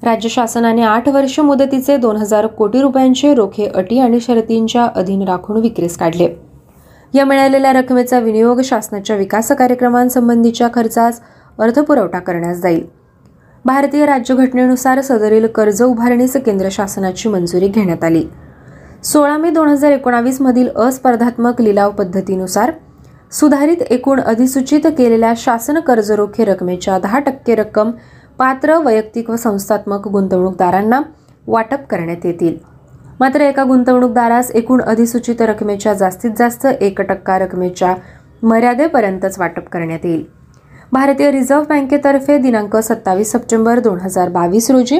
राज्य 0.03 0.29
शासनाने 0.29 0.81
आठ 0.81 1.09
वर्ष 1.09 1.39
मुदतीचे 1.39 1.97
दोन 1.97 2.15
हजार 2.15 2.47
कोटी 2.47 2.81
रुपयांचे 2.81 3.33
रोखे 3.33 3.65
अटी 3.65 3.99
आणि 3.99 4.19
शर्तींच्या 4.19 4.87
अधीन 4.95 5.21
राखून 5.21 5.57
विक्रीस 5.57 5.97
काढले. 5.97 6.29
या 7.13 7.25
मिळालेल्या 7.25 7.73
रकमेचा 7.73 8.19
विनियोग 8.19 8.61
शासनाच्या 8.61 9.15
विकास 9.15 9.51
कार्यक्रमांसंबंधीच्या 9.51 10.67
खर्चास 10.73 11.21
अर्थपुरवठा 11.59 12.19
करण्यास 12.19 12.57
जाईल. 12.57 12.85
भारतीय 13.65 14.05
राज्यघटनेनुसार 14.05 15.01
सदरील 15.01 15.47
कर्ज 15.47 15.83
उभारणीस 15.83 16.35
केंद्र 16.35 16.67
शासनाची 16.71 17.29
मंजुरी 17.29 17.67
घेण्यात 17.67 18.03
आली. 18.03 18.23
सोळा 19.03 19.37
मे 19.37 19.49
दोन 19.49 19.67
हजार 19.67 19.91
एकोणावीस 19.91 20.39
मधील 20.41 20.67
अस्पर्धात्मक 20.75 21.61
लिलाव 21.61 21.91
पद्धतीनुसार 21.91 22.71
सुधारित 23.31 23.81
एकूण 23.81 24.19
अधिसूचित 24.19 24.85
केलेल्या 24.97 25.33
शासन 25.37 25.79
कर्जरोखे 25.79 26.45
रकमेच्या 26.45 26.99
दहा 26.99 27.19
टक्के 27.19 27.55
रक्कम 27.55 27.91
पात्र 28.39 28.77
वैयक्तिक 28.77 29.29
व 29.29 29.35
संस्थात्मक 29.35 30.07
गुंतवणूकदारांना 30.07 31.01
वाटप 31.47 31.85
करण्यात 31.89 32.25
येतील. 32.25 32.55
मात्र 33.19 33.41
एका 33.41 33.63
गुंतवणूकदारास 33.63 34.51
एकूण 34.51 34.81
अधिसूचित 34.81 35.41
रकमेच्या 35.41 35.93
जास्तीत 35.93 36.31
जास्त 36.37 36.65
एक 36.65 37.01
टक्का 37.01 37.37
रकमेच्या 37.39 37.93
मर्यादेपर्यंतच 38.43 39.39
वाटप 39.39 39.69
करण्यात 39.69 40.05
येईल. 40.05 40.23
भारतीय 40.91 41.31
रिझर्व्ह 41.31 41.65
बँकेतर्फे 41.69 42.37
दिनांक 42.37 42.77
सत्तावीस 42.77 43.31
सप्टेंबर 43.31 43.79
दोन 43.79 43.99
हजार 43.99 44.29
बावीस 44.29 44.71
रोजी 44.71 44.99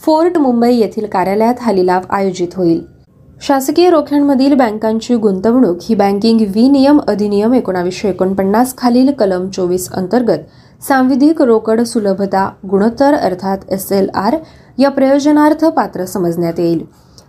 फोर्ट 0.00 0.38
मुंबई 0.38 0.74
येथील 0.74 1.06
कार्यालयात 1.06 1.54
हा 1.60 1.72
लिलाव 1.72 2.00
आयोजित 2.10 2.56
होईल. 2.56 2.93
शासकीय 3.42 3.88
रोख्यांमधील 3.90 4.54
बँकांची 4.54 5.14
गुंतवणूक 5.14 5.78
ही 5.82 5.94
बँकिंग 5.94 6.40
विनियम 6.54 7.00
अधिनियम 7.08 7.54
एकोणावीसशे 7.54 8.08
एकोणपन्नास 8.08 8.76
खालील 8.78 9.10
कलम 9.12 9.48
चोवीस 9.48 9.90
अंतर्गत 9.92 10.82
सांविधिक 10.82 11.42
रोकड 11.42 11.80
सुलभता 11.80 12.48
गुणोत्तर 12.70 13.14
अर्थात 13.14 13.58
एस 13.68 13.90
एल 13.92 14.08
आर 14.14 14.36
या 14.78 14.88
प्रयोजनार्थ 14.90 15.64
पात्र 15.64 16.04
समजण्यात 16.04 16.58
येईल. 16.58 16.84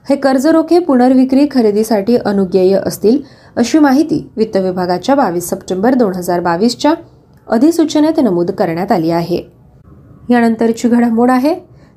हे 0.09 0.15
कर्ज 0.15 0.47
रोखे 0.47 0.79
पुनर्विक्री 0.79 1.47
खरेदीसाठी 1.51 2.15
अनुज्ञेय 2.15 2.77
असतील 2.85 3.19
अशी 3.55 3.79
माहिती 3.79 4.27
वित्त 4.37 4.57
विभागाच्या 4.57 5.15
बावीस 5.15 5.49
सप्टेंबर 5.49 5.93
दोन 5.93 6.13
हजार 6.15 6.39
बावीसच्या 6.39 6.93
अधिसूचनेत 7.47 8.19
नमूद 8.19 8.51
करण्यात 8.51 8.91
आली 8.91 9.11
आहे. 9.11 9.41
यानंतरची 10.29 10.89
घडामोड 10.89 11.31
आहे. 11.31 11.53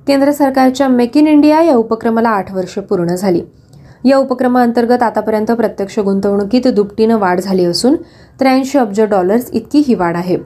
केंद्र 0.06 0.32
सरकारच्या 0.32 0.88
मेक 0.88 1.16
इन 1.16 1.26
इंडिया 1.26 1.62
या 1.62 1.74
उपक्रमाला 1.76 2.28
आठ 2.28 2.52
वर्ष 2.54 2.78
पूर्ण 2.78 3.14
झाली. 3.14 3.42
या 4.04 4.16
उपक्रमाअंतर्गत 4.16 5.02
आतापर्यंत 5.02 5.50
प्रत्यक्ष 5.50 5.98
गुंतवणुकीत 5.98 6.68
दुपटीनं 6.68 7.16
वाढ 7.16 7.40
झाली 7.40 7.64
असून 7.64 7.96
त्र्याऐंशी 8.40 8.78
अब्ज 8.78 9.00
डॉलर्स 9.00 9.50
इतकी 9.52 9.82
ही 9.88 9.94
वाढ 9.94 10.16
आहे. 10.16 10.36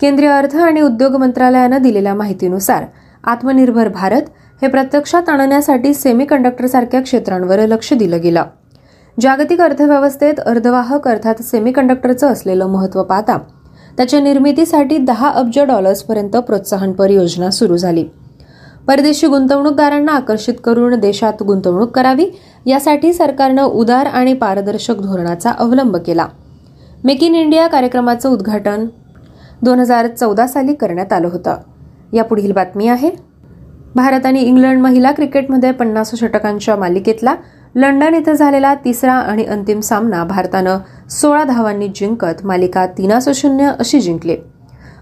केंद्रीय 0.00 0.28
अर्थ 0.28 0.56
आणि 0.56 0.80
उद्योग 0.80 1.16
मंत्रालयानं 1.16 1.82
दिलेल्या 1.82 2.14
माहितीनुसार 2.14 2.84
आत्मनिर्भर 3.24 3.88
भारत 3.88 4.22
हे 4.62 4.68
प्रत्यक्षात 4.68 5.28
आणण्यासाठी 5.28 5.94
सेमीकंडक्टरसारख्या 5.94 7.00
क्षेत्रांवर 7.00 7.58
लक्ष 7.58 7.92
दिलं 7.92 8.20
गेलं. 8.20 8.42
जागतिक 9.20 9.60
अर्थव्यवस्थेत 9.60 10.40
अर्धवाहक 10.46 11.08
अर्थात 11.08 11.42
सेमीकंडक्टरचं 11.42 12.28
असलेलं 12.28 12.66
महत्त्व 12.66 13.02
पाहता 13.02 13.38
त्याच्या 13.96 14.20
निर्मितीसाठी 14.20 14.98
दहा 14.98 15.30
अब्ज 15.30 15.58
डॉलर्सपर्यंत 15.58 16.36
प्रोत्साहनपर 16.36 17.10
योजना 17.10 17.50
सुरू 17.50 17.76
झाली. 17.76 18.04
परदेशी 18.88 19.26
गुंतवणूकदारांना 19.26 20.12
आकर्षित 20.12 20.54
करून 20.64 20.98
देशात 21.00 21.42
गुंतवणूक 21.42 21.90
करावी 21.90 22.26
यासाठी 22.66 23.12
सरकारनं 23.12 23.62
उदार 23.62 24.06
आणि 24.06 24.34
पारदर्शक 24.34 25.00
धोरणाचा 25.00 25.50
अवलंब 25.58 25.96
केला. 25.96 26.26
मेक 27.04 27.22
इन 27.22 27.34
इंडिया 27.34 27.66
कार्यक्रमाचं 27.66 28.28
उद्घाटन 28.28 28.86
दोन 29.62 29.80
हजार 29.80 30.06
चौदा 30.06 30.46
साली 30.46 30.74
करण्यात 30.74 31.12
आलं 31.12 31.28
होतं. 31.28 31.56
या 32.12 32.24
पुढील 32.24 32.52
बातमी 32.52 32.88
आहे 32.88 33.10
भारत 33.94 34.26
आणि 34.26 34.40
इंग्लंड 34.40 34.80
महिला 34.80 35.12
क्रिकेटमध्ये 35.12 35.70
पन्नास 35.72 36.14
षटकांच्या 36.14 36.76
मालिकेतला 36.76 37.34
लंडन 37.74 38.14
इथं 38.14 38.32
झालेला 38.32 38.74
तिसरा 38.74 39.12
आणि 39.12 39.44
अंतिम 39.44 39.80
सामना 39.80 40.24
भारतानं 40.24 40.78
सोळा 41.10 41.44
धावांनी 41.44 41.88
जिंकत 41.88 42.44
मालिका 42.44 42.86
तीनास 42.86 43.28
शून्य 43.34 43.72
अशी 43.78 44.00
जिंकली. 44.00 44.36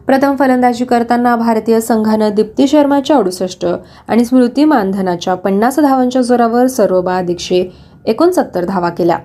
प्रथम 0.07 0.35
फलंदाजी 0.37 0.85
करताना 0.85 1.37
भारतीय 1.37 1.81
संघानं 1.81 2.35
दीप्ती 2.35 2.67
शर्माच्या 2.69 3.17
अडुसष्ट 3.17 3.67
आणि 4.09 4.25
स्मृती 4.25 4.64
मानधनाच्या 4.64 5.35
पन्नास 5.35 5.79
धावांच्या 5.79 6.23
जोरावर 6.23 6.67
सर्व 6.67 7.01
बाद 7.01 7.31
एकशे 7.31 7.73
एकोणसत्तर 8.05 8.64
धावा 8.64 8.88
केल्या. 8.88 9.19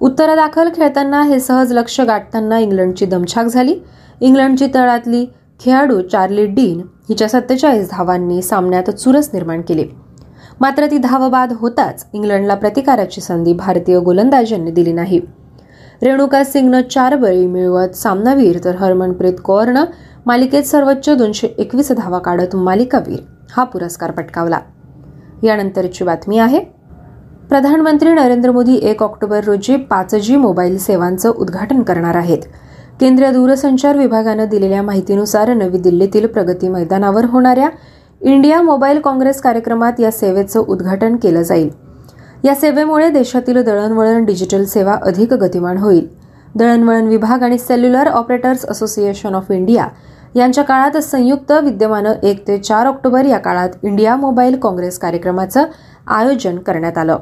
उत्तरादाखल 0.00 0.68
खेळताना 0.76 1.22
हे 1.22 1.40
सहज 1.40 1.72
लक्ष 1.72 2.00
गाठताना 2.00 2.58
इंग्लंडची 2.58 3.06
दमछाक 3.06 3.46
झाली. 3.46 3.74
इंग्लंडची 4.20 4.66
तळातली 4.74 5.26
खेळाडू 5.60 6.00
चार्ली 6.00 6.46
डीन 6.46 6.80
हिच्या 7.08 7.28
सत्तेचाळीस 7.28 7.90
धावांनी 7.90 8.42
सामन्यात 8.42 8.90
चुरस 8.90 9.30
निर्माण 9.32 9.60
केली. 9.60 9.84
मात्र 10.60 10.86
ती 10.86 10.98
धावबाद 10.98 11.52
होताच 11.52 12.06
इंग्लंडला 12.12 12.54
प्रतिकाराची 12.54 13.20
संधी 13.20 13.52
भारतीय 13.52 13.98
गोलंदाजांनी 13.98 14.70
दिली 14.70 14.92
नाही. 14.92 15.20
रेणुका 16.02 16.42
सिंगनं 16.44 16.80
चार 16.90 17.16
बळी 17.16 17.46
मिळवत 17.46 17.94
सामनावीर 17.96 18.58
तर 18.64 18.76
हरमनप्रीत 18.76 19.34
कौरनं 19.44 19.84
मालिकेत 20.26 20.62
सर्वोच्च 20.62 21.08
दोनशे 21.08 21.46
एकवीस 21.58 21.90
धावा 21.92 22.18
काढत 22.18 22.56
मालिकावीर 22.56 23.18
हा 23.52 23.64
पुरस्कार 23.64 24.10
पटकावला. 24.10 24.58
यानंतरची 25.42 26.04
बातमी 26.04 26.38
आहे 26.38 26.60
प्रधानमंत्री 27.48 28.12
नरेंद्र 28.12 28.50
मोदी 28.50 28.74
एक 28.82 29.02
ऑक्टोबर 29.02 29.44
रोजी 29.44 29.76
पाच 29.76 30.14
जी 30.14 30.36
मोबाईल 30.36 30.78
सेवांचं 30.78 31.28
उद्घाटन 31.30 31.82
करणार 31.82 32.14
आहेत. 32.14 32.38
केंद्रीय 33.00 33.30
दूरसंचार 33.32 33.96
विभागानं 33.98 34.48
दिलेल्या 34.48 34.82
माहितीनुसार 34.82 35.52
नवी 35.54 35.78
दिल्लीतील 35.78 36.26
प्रगती 36.26 36.68
मैदानावर 36.68 37.24
होणाऱ्या 37.24 37.68
इंडिया 38.20 38.60
मोबाईल 38.62 39.00
काँग्रेस 39.00 39.40
कार्यक्रमात 39.40 40.00
या 40.00 40.10
सेवेचं 40.10 40.60
उद्घाटन 40.60 41.16
केलं 41.16 41.42
जाईल. 41.42 41.68
या 42.44 42.54
सेवेमुळे 42.54 43.10
देशातील 43.10 43.62
दळणवळण 43.62 44.24
डिजिटल 44.24 44.64
सेवा 44.64 44.96
अधिक 45.02 45.32
गतिमान 45.32 45.78
होईल. 45.78 46.08
दळणवळण 46.54 47.06
विभाग 47.06 47.42
आणि 47.42 47.58
cellular 47.58 48.08
operators 48.08 48.64
association 48.64 49.34
of 49.34 49.50
India 49.50 49.86
यांच्या 50.36 50.64
काळात 50.64 50.96
संयुक्त 50.96 51.52
विद्यमानं 51.52 52.12
एक 52.22 52.48
ते 52.48 52.58
चार 52.58 52.86
ऑक्टोबर 52.86 53.24
या 53.24 53.38
काळात 53.38 53.68
इंडिया 53.82 54.16
मोबाईल 54.16 54.56
काँग्रेस 54.56 54.98
कार्यक्रमाचं 54.98 55.64
आयोजन 56.06 56.58
करण्यात 56.58 56.98
आलं. 56.98 57.18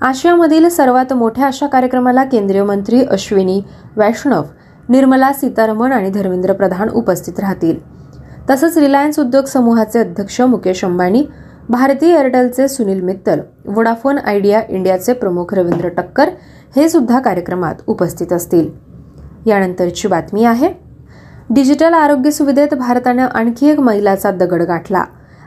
आशियामधील 0.00 0.68
सर्वात 0.68 1.12
मोठ्या 1.12 1.46
अशा 1.46 1.66
कार्यक्रमाला 1.66 2.24
केंद्रीय 2.24 2.62
मंत्री 2.62 3.02
अश्विनी 3.04 3.62
वैष्णव 3.96 4.42
निर्मला 4.88 5.32
सीतारमण 5.32 5.92
आणि 5.92 6.10
धर्मेंद्र 6.10 6.52
प्रधान 6.52 6.88
उपस्थित 6.88 7.40
राहतील. 7.40 7.76
तसंच 8.50 8.78
रिलायन्स 8.78 9.18
उद्योग 9.18 9.44
समूहाचे 9.44 9.98
अध्यक्ष 9.98 10.40
मुकेश 10.40 10.84
अंबानी 10.84 11.24
भारतीय 11.68 12.14
एअरटेलचे 12.14 12.68
सुनील 12.68 13.00
मित्तल 13.00 13.40
वोडाफोन 13.66 14.18
आयडिया 14.18 14.60
इंडियाचे 14.68 15.12
प्रमुख 15.12 15.54
रवींद्र 15.54 15.88
टक्कर 15.88 16.28
हे 16.76 16.88
सुद्धा 16.88 17.20
कार्यक्रमात 17.20 17.74
उपस्थित 17.86 18.32
असतील. 18.32 18.68
यानंतरची 19.46 20.08
बातमी 20.08 20.44
आहे 20.44 20.72
डिजिटल 21.50 21.94
आरोग्य 21.94 22.30
सुविधेत 22.30 22.74
भारतानं 22.74 23.26
आणखी 23.26 23.68
एक 23.68 23.80
मैलाचा 23.80 24.30
दगड 24.30 24.62
गाठला. 24.62 25.04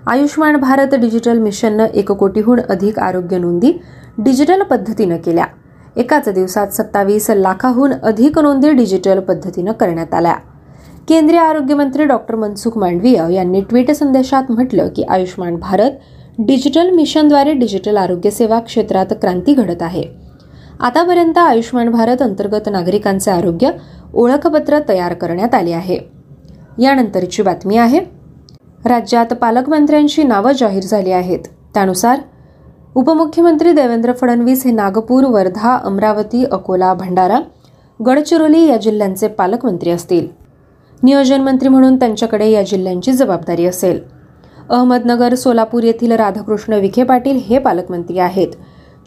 आयुष्मान 0.08 0.56
भारत 0.56 0.96
डिजिटल 0.96 1.38
मिशननं 1.38 1.86
एक 1.86 2.12
कोटीहून 2.12 2.60
अधिक 2.60 3.00
आरोग्य 3.00 3.38
नोंदी 3.38 3.74
डिजिटल 4.18 4.62
पद्धतीनं 4.62 5.18
केल्या. 5.18 5.46
एकाच 5.96 6.30
दिवसात 6.30 6.68
सत्तावीस 6.68 7.30
लाखाहून 7.30 7.94
अधिक 8.04 8.40
नोंदी 8.40 8.72
डिजिटल 8.72 9.20
पद्धतीनं 9.20 9.72
करण्यात 9.72 10.14
आल्या. 10.14 10.36
केंद्रीय 11.08 11.40
आरोग्यमंत्री 11.40 12.06
डॉक्टर 12.06 12.36
मनसुख 12.36 12.78
मांडवीय 12.78 13.22
यांनी 13.34 13.62
ट्विट 13.62 13.92
संदेशात 13.92 14.44
म्हटलं 14.50 14.88
की 14.96 15.04
आयुष्मान 15.04 15.56
भारत 15.56 15.92
डिजिटल 16.38 16.90
मिशनद्वारे 16.90 17.52
डिजिटल 17.54 17.98
आरोग्य 17.98 18.30
सेवा 18.30 18.60
क्षेत्रात 18.60 19.14
क्रांती 19.22 19.54
घडत 19.54 19.82
आहे. 19.82 20.04
आतापर्यंत 20.80 21.38
आयुष्मान 21.38 21.90
भारत 21.90 22.22
अंतर्गत 22.22 22.70
नागरिकांचे 22.70 23.32
आरोग्य 23.32 23.70
ओळखपत्र 24.14 24.80
तयार 24.90 25.14
करण्यात 25.14 25.56
आले 25.56 25.72
आहे. 25.72 25.98
यानंतरची 26.80 27.44
बातमी 27.44 27.78
आहे. 27.78 28.00
राज्यात 28.86 29.34
पालकमंत्र्यांची 29.34 30.24
नावं 30.24 30.52
जाहीर 30.52 30.84
झाली 30.84 31.12
आहेत. 31.12 31.40
त्यानुसार 31.74 32.20
उपमुख्यमंत्री 32.96 33.72
देवेंद्र 33.72 34.12
फडणवीस 34.12 34.66
हे 34.66 34.72
नागपूर 34.72 35.24
वर्धा 35.24 35.76
अमरावती 35.84 36.44
अकोला 36.52 36.94
भंडारा 36.94 37.40
गडचिरोली 38.00 38.66
या 38.66 38.78
जिल्ह्यांचे 38.78 39.28
पालकमंत्री 39.28 39.92
असतील. 39.92 40.28
नियोजन 41.04 41.42
मंत्री 41.42 41.70
म्हणून 41.70 41.96
त्यांच्याकडे 41.96 42.50
या 42.50 42.62
जिल्ह्यांची 42.62 43.14
जबाबदारी 43.14 43.66
असेल. 43.66 44.00
अहमदनगर 44.70 45.36
सोलापूर 45.36 45.84
येथील 45.84 46.12
राधाकृष्ण 46.12 46.74
विखे 46.74 47.04
पाटील 47.04 47.40
हे 47.46 47.60
पालकमंत्री 47.60 48.20
आहेत. 48.20 48.48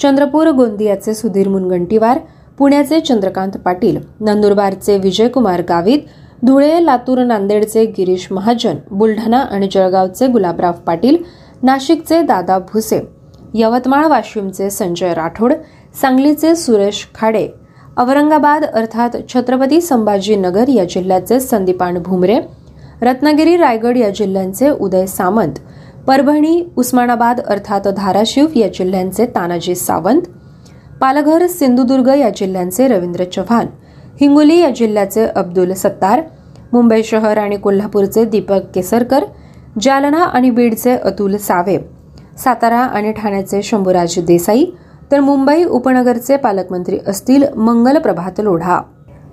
चंद्रपूर 0.00 0.50
गोंदियाचे 0.50 1.14
सुधीर 1.14 1.48
मुनगंटीवार 1.48 2.18
पुण्याचे 2.58 3.00
चंद्रकांत 3.00 3.56
पाटील 3.64 3.98
नंदुरबारचे 4.20 4.96
विजयकुमार 4.98 5.62
गावित 5.68 5.98
धुळे 6.44 6.84
लातूर 6.86 7.18
नांदेडचे 7.18 7.84
गिरीश 7.98 8.26
महाजन 8.30 8.76
बुलढाणा 8.90 9.38
आणि 9.40 9.68
जळगावचे 9.72 10.26
गुलाबराव 10.26 10.72
पाटील 10.86 11.16
नाशिकचे 11.62 12.20
दादा 12.22 12.58
भुसे 12.72 13.00
यवतमाळ 13.54 14.06
वाशिमचे 14.06 14.70
संजय 14.70 15.14
राठोड 15.14 15.52
सांगलीचे 16.00 16.54
सुरेश 16.56 17.06
खाडे 17.14 17.46
औरंगाबाद 17.98 18.64
अर्थात 18.64 19.16
छत्रपती 19.28 19.80
संभाजीनगर 19.80 20.68
या 20.68 20.84
जिल्ह्याचे 20.84 21.38
संदीपान 21.40 21.98
भुमरे 21.98 22.38
रत्नागिरी 23.02 23.56
रायगड 23.56 23.96
या 23.96 24.10
जिल्ह्यांचे 24.10 24.70
उदय 24.70 25.06
सामंत 25.06 25.58
परभणी 26.06 26.62
उस्मानाबाद 26.76 27.40
अर्थात 27.40 27.88
धाराशिव 27.96 28.46
या 28.56 28.68
जिल्ह्यांचे 28.74 29.26
तानाजी 29.34 29.74
सावंत 29.74 30.28
पालघर 31.00 31.46
सिंधुदुर्ग 31.48 32.08
या 32.18 32.30
जिल्ह्यांचे 32.36 32.88
रवींद्र 32.88 33.24
चव्हाण 33.24 33.66
हिंगोली 34.20 34.58
या 34.58 34.70
जिल्ह्याचे 34.70 35.26
अब्दुल 35.36 35.72
सत्तार 35.74 36.22
मुंबई 36.72 37.02
शहर 37.02 37.38
आणि 37.38 37.56
कोल्हापूरचे 37.56 38.24
दीपक 38.24 38.70
केसरकर 38.74 39.24
जालना 39.82 40.24
आणि 40.24 40.50
बीडचे 40.50 40.96
अतुल 40.96 41.36
सावे 41.36 41.78
सातारा 42.38 42.80
आणि 42.80 43.12
ठाण्याचे 43.12 43.62
शंभूराज 43.62 44.18
देसाई 44.26 44.64
तर 45.12 45.20
मुंबई 45.20 45.64
उपनगरचे 45.64 46.36
पालकमंत्री 46.36 46.98
असतील 47.06 47.44
मंगल 47.56 47.98
प्रभात 47.98 48.40
लोढा. 48.40 48.80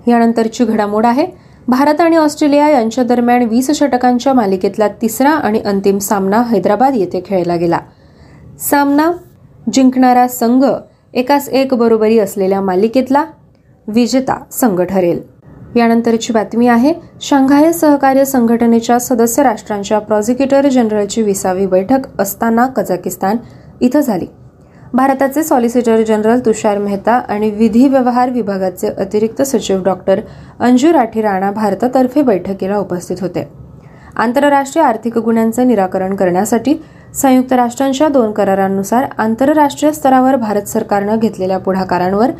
यानंतरची 0.08 0.64
घडामोड 0.64 1.06
आहे. 1.06 1.26
भारत 1.68 2.00
आणि 2.00 2.16
ऑस्ट्रेलिया 2.16 2.68
यांच्या 2.68 3.04
दरम्यान 3.04 3.42
वीस 3.42 3.70
षटकांच्या 3.70 4.32
मालिकेतला 4.32 4.88
तिसरा 4.88 5.30
आणि 5.30 5.60
अंतिम 5.60 5.98
सामना 5.98 6.42
हैदराबाद 6.42 6.94
येथे 6.94 7.22
खेळला 7.26 7.56
गेला. 7.56 7.78
सामना 8.70 9.12
जिंकणारा 9.72 10.28
संघ 10.28 10.64
एकास 11.14 11.48
एक 11.48 11.74
बरोबरी 11.74 12.18
असलेल्या 12.18 12.60
मालिकेतला 12.60 13.24
विजेता 13.88 14.38
संघ 14.52 14.82
ठरेल. 14.82 15.20
यानंतरची 15.76 16.32
बातमी 16.32 16.68
आहे. 16.68 16.94
शांघाय 17.20 17.72
सहकार्य 17.72 18.24
संघटनेच्या 18.24 18.98
सदस्य 18.98 19.42
राष्ट्रांच्या 19.42 19.98
प्रॉझिक्युटर 19.98 20.68
जनरलची 20.68 21.22
विसावी 21.22 21.66
बैठक 21.66 22.20
असताना 22.20 22.66
कझाकिस्तान 22.66 23.36
इथं 23.80 24.00
झाली. 24.00 24.26
भारताचे 24.94 25.42
सॉलिसिटर 25.42 26.02
जनरल 26.02 26.40
तुषार 26.46 26.78
मेहता 26.78 27.12
आणि 27.28 27.50
विधी 27.50 27.86
व्यवहार 27.88 28.30
विभागाचे 28.30 28.88
अतिरिक्त 28.88 29.42
सचिव 29.42 29.82
डॉक्टर 29.84 30.20
अंजू 30.60 30.92
राठी 30.92 31.22
राणा 31.22 31.50
भारतातर्फे 31.50 32.22
बैठकीला 32.22 32.78
उपस्थित 32.78 33.16
होते. 33.20 33.48
आंतरराष्ट्रीय 34.16 34.84
आर्थिक 34.84 35.18
गुन्ह्यांचे 35.18 35.64
निराकरण 35.64 36.14
करण्यासाठी 36.16 36.74
संयुक्त 37.14 37.52
राष्ट्रांच्या 37.52 38.08
दोन 38.08 38.32
करारांनुसार 38.32 39.06
आंतरराष्ट्रीय 39.18 39.92
स्तरावर 39.92 40.36
भारत 40.36 40.68
सरकारनं 40.68 41.18
घेतलेल्या 41.18 41.58
पुढाकारांवर 41.58 42.30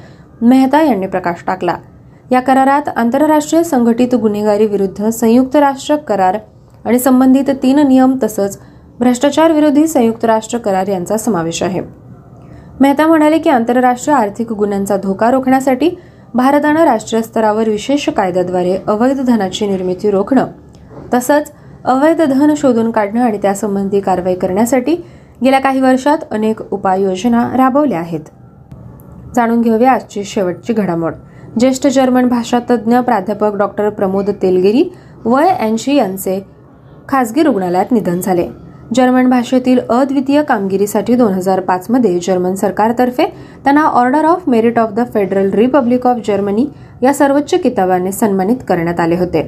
मेहता 0.43 0.83
यांनी 0.83 1.07
प्रकाश 1.07 1.45
टाकला. 1.47 1.77
या 2.31 2.41
करारात 2.41 2.89
आंतरराष्ट्रीय 2.97 3.63
संघटित 3.63 4.15
गुन्हेगारी 4.15 4.67
विरुद्ध 4.67 5.09
संयुक्त 5.09 5.57
राष्ट्र 5.57 5.97
करार 5.97 6.39
आणि 6.85 6.99
संबंधित 6.99 7.51
तीन 7.63 7.87
नियम 7.89 8.17
तसंच 8.23 8.59
भ्रष्टाचार 8.99 9.53
विरोधी 9.53 9.87
संयुक्त 9.87 10.25
राष्ट्र 10.25 10.59
करार 10.59 10.89
यांचा 10.89 11.17
समावेश 11.17 11.63
आहे. 11.63 12.06
मेहता 12.81 13.07
म्हणाले 13.07 13.39
की 13.39 13.51
आंतरराष्ट्रीय 13.51 14.17
आर्थिक 14.17 14.53
गुन्ह्यांचा 14.53 14.97
धोका 14.97 15.31
रोखण्यासाठी 15.31 15.91
भारतानं 16.35 16.85
राष्ट्रीय 16.85 17.23
स्तरावर 17.23 17.69
विशेष 17.69 18.09
कायद्याद्वारे 18.09 18.77
अवैध 18.87 19.21
धनाची 19.21 19.67
निर्मिती 19.67 20.11
रोखणं 20.11 20.47
तसंच 21.15 21.53
अवैध 21.85 22.23
धन 22.23 22.55
शोधून 22.57 22.91
काढणं 22.91 23.21
आणि 23.21 23.39
त्यासंबंधी 23.39 24.01
कारवाई 24.01 24.35
करण्यासाठी 24.35 24.95
गेल्या 25.45 25.61
काही 25.61 25.81
वर्षात 25.81 26.19
अनेक 26.31 26.73
उपाययोजना 26.73 27.49
राबवल्या 27.57 27.99
आहेत. 27.99 28.21
जाणून 29.35 29.61
घेऊया 29.61 29.93
आजची 29.93 30.25
शेवटची 30.25 30.73
घडामोड. 30.73 31.15
ज्येष्ठ 31.61 31.87
जर्मन 31.87 32.29
भाषा 32.29 32.59
तज्ज्ञ 32.71 32.99
प्राध्यापक 32.99 33.55
डॉक्टर 33.55 33.89
प्रमोद 33.89 34.31
तेलगिरी 34.43 34.85
वय 35.25 35.49
ऐंशी 35.49 35.95
यांचे 35.95 36.47
खासगी 37.09 37.43
रुग्णालयात 37.43 37.93
निधन 37.93 38.21
झाले. 38.21 38.49
जर्मन 38.95 39.29
भाषेतील 39.31 39.79
अद्वितीय 39.91 40.43
कामगिरीसाठी 40.43 41.15
दोन 41.15 41.33
हजार 41.33 41.61
पाचमध्ये 41.61 42.19
जर्मन 42.23 42.55
सरकारतर्फे 42.55 43.25
त्यांना 43.65 43.83
order 43.83 44.25
of 44.25 44.49
merit 44.49 44.79
of 44.79 44.91
the 44.91 45.05
federal 45.15 45.51
republic 45.55 46.07
of 46.07 46.17
Germany 46.27 46.67
या 47.03 47.13
सर्वोच्च 47.15 47.55
किताबाने 47.63 48.13
सन्मानित 48.13 48.57
करण्यात 48.69 49.01
आले 49.01 49.17
होते. 49.17 49.43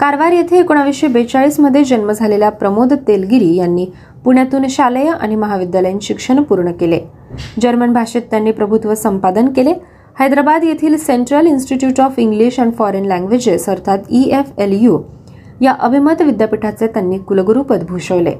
कारवार 0.00 0.32
येथे 0.32 0.58
एकोणावीसशे 0.58 1.06
बेचाळीसमध्ये 1.06 1.82
जन्म 1.84 2.12
झालेल्या 2.12 2.50
प्रमोद 2.50 2.92
तेलगिरी 3.08 3.54
यांनी 3.56 3.86
पुण्यातून 4.24 4.66
शालेय 4.68 5.10
आणि 5.10 5.36
महाविद्यालयीन 5.36 5.98
शिक्षण 6.02 6.42
पूर्ण 6.42 6.72
केले. 6.72 7.00
जर्मन 7.62 7.92
भाषेत 7.92 8.22
त्यांनी 8.30 8.52
प्रभुत्व 8.52 8.94
संपादन 8.94 9.48
केले. 9.56 9.72
हैदराबाद 10.20 10.64
येथील 10.64 10.96
central 10.96 11.46
institute 11.46 12.00
of 12.00 12.18
English 12.18 12.58
and 12.60 12.72
foreign 12.78 13.04
languages 13.06 13.68
अर्थात 13.68 13.98
ई 14.10 14.22
एफ 14.38 14.58
एल 14.58 14.72
यू 14.82 14.98
या 15.60 15.72
अभिमत 15.80 16.22
विद्यापीठाचे 16.22 16.86
त्यांनी 16.86 17.18
कुलगुरूपद 17.18 17.84
भूषवले. 17.88 18.34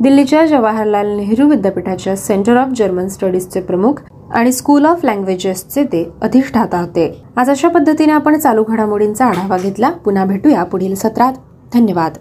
दिल्लीच्या 0.00 0.46
जवाहरलाल 0.46 1.16
नेहरू 1.16 1.48
विद्यापीठाच्या 1.48 2.16
सेंटर 2.16 2.56
ऑफ 2.56 2.68
जर्मन 2.76 3.08
स्टडीजचे 3.08 3.60
प्रमुख 3.60 3.92
आणि 4.34 4.52
स्कूल 4.52 4.86
ऑफ 4.86 5.04
लँग्वेजेसचे 5.04 5.84
ते 5.84 6.08
अधिष्ठाता 6.22 6.80
होते. 6.80 7.22
आज 7.36 7.50
अशा 7.50 7.68
पद्धतीने 7.68 8.12
आपण 8.12 8.38
चालू 8.38 8.64
घडामोडींचा 8.64 9.26
आढावा 9.26 9.58
घेतला. 9.58 9.90
पुन्हा 9.90 10.24
भेटूया 10.24 10.64
पुढील 10.64 10.94
सत्रात. 10.94 11.32
धन्यवाद. 11.74 12.12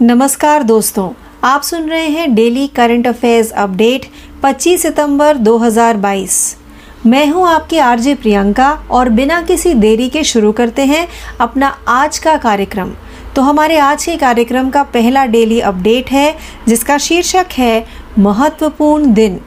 नमस्कार 0.00 0.62
दोस्तों. 0.62 1.08
आप 1.42 1.62
सुन 1.62 1.88
रहे 1.88 2.06
हैं 2.06 2.34
डेली 2.34 2.66
करंट 2.66 3.08
अफेयर्स 3.08 3.52
अपडेट 3.52 4.00
25 4.42 4.82
सितंबर 4.82 5.36
2022 5.36 6.54
मैं 7.04 7.32
हूं 7.32 7.48
आपकी 7.48 7.78
आरजे 7.78 8.14
प्रियंका 8.14 8.74
और 8.90 9.08
बिना 9.08 9.40
किसी 9.40 9.72
देरी 9.72 10.08
के 10.08 10.24
शुरू 10.24 10.52
करते 10.52 10.84
हैं 10.84 11.06
अपना 11.38 11.70
आज 11.86 12.18
का 12.18 12.36
कार्यक्रम. 12.36 12.90
तो 13.36 13.42
हमारे 13.42 13.76
आज 13.76 14.04
के 14.04 14.16
कार्यक्रम 14.16 14.70
का 14.70 14.82
पहला 14.82 15.24
डेली 15.24 15.60
अपडेट 15.60 16.10
है, 16.10 16.32
जिसका 16.68 16.96
शीर्षक 17.00 17.44
है, 17.50 17.80
महत्वपूर्ण 18.16 19.12
दिन। 19.12 19.38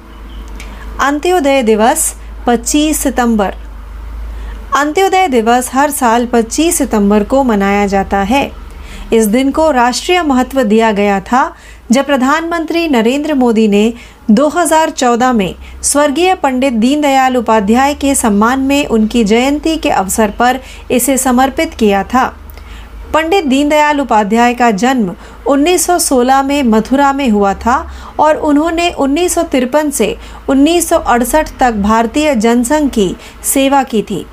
अंत्योदय 1.00 1.62
दिवस 1.62 2.12
25 2.48 3.04
सितंबर। 3.04 3.50
अंत्योदय 4.76 5.28
दिवस 5.28 5.70
हर 5.74 5.90
साल 5.90 6.26
25 6.26 6.78
सितंबर 6.78 7.24
को 7.24 7.44
मनाया 7.44 7.86
जाता 7.86 8.24
है। 8.24 8.50
इस 9.12 9.28
दिन 9.28 9.52
को 9.52 9.74
राष्ट्रीय 9.74 10.22
महत्व 10.22 10.62
दिया 10.62 10.92
गया 10.92 11.20
था, 11.20 11.50
जब 11.94 12.04
प्रधानमंत्री 12.04 12.88
नरेंद्र 12.88 13.34
मोदी 13.34 13.68
ने 13.68 13.92
2014 14.30 15.32
में 15.32 15.84
स्वर्गीय 15.84 16.34
पंडित 16.34 16.72
दीनदयाल 16.72 17.36
उपाध्याय 17.36 17.94
के 17.94 18.16
सम्मान 18.16 18.60
में 18.60 18.86
उनकी 18.90 19.24
जयंती 19.24 19.76
के 19.76 19.90
अवसर 19.90 20.30
पर 20.30 20.58
इसे 20.90 21.18
समर्पित 21.18 21.68
किया 21.80 22.04
था। 22.04 22.30
पंडित 23.14 23.46
दीनदयाल 23.46 24.00
उपाध्याय 24.00 24.54
का 24.54 24.70
जन्म 24.72 25.14
1916 25.48 26.44
में 26.44 26.64
मथुरा 26.64 27.12
में 27.14 27.30
हुआ 27.30 27.54
था 27.54 27.78
और 28.20 28.36
उन्होंने 28.36 28.90
उन्नीस 29.00 29.34
सौ 29.34 29.44
तिरपन 29.44 29.90
से 29.90 30.16
1968 30.50 31.50
तक 31.60 31.72
भारतीय 31.74 32.36
जनसंघ 32.36 32.90
की 32.90 33.16
सेवा 33.44 33.82
की 33.84 34.02
थी। 34.02 34.26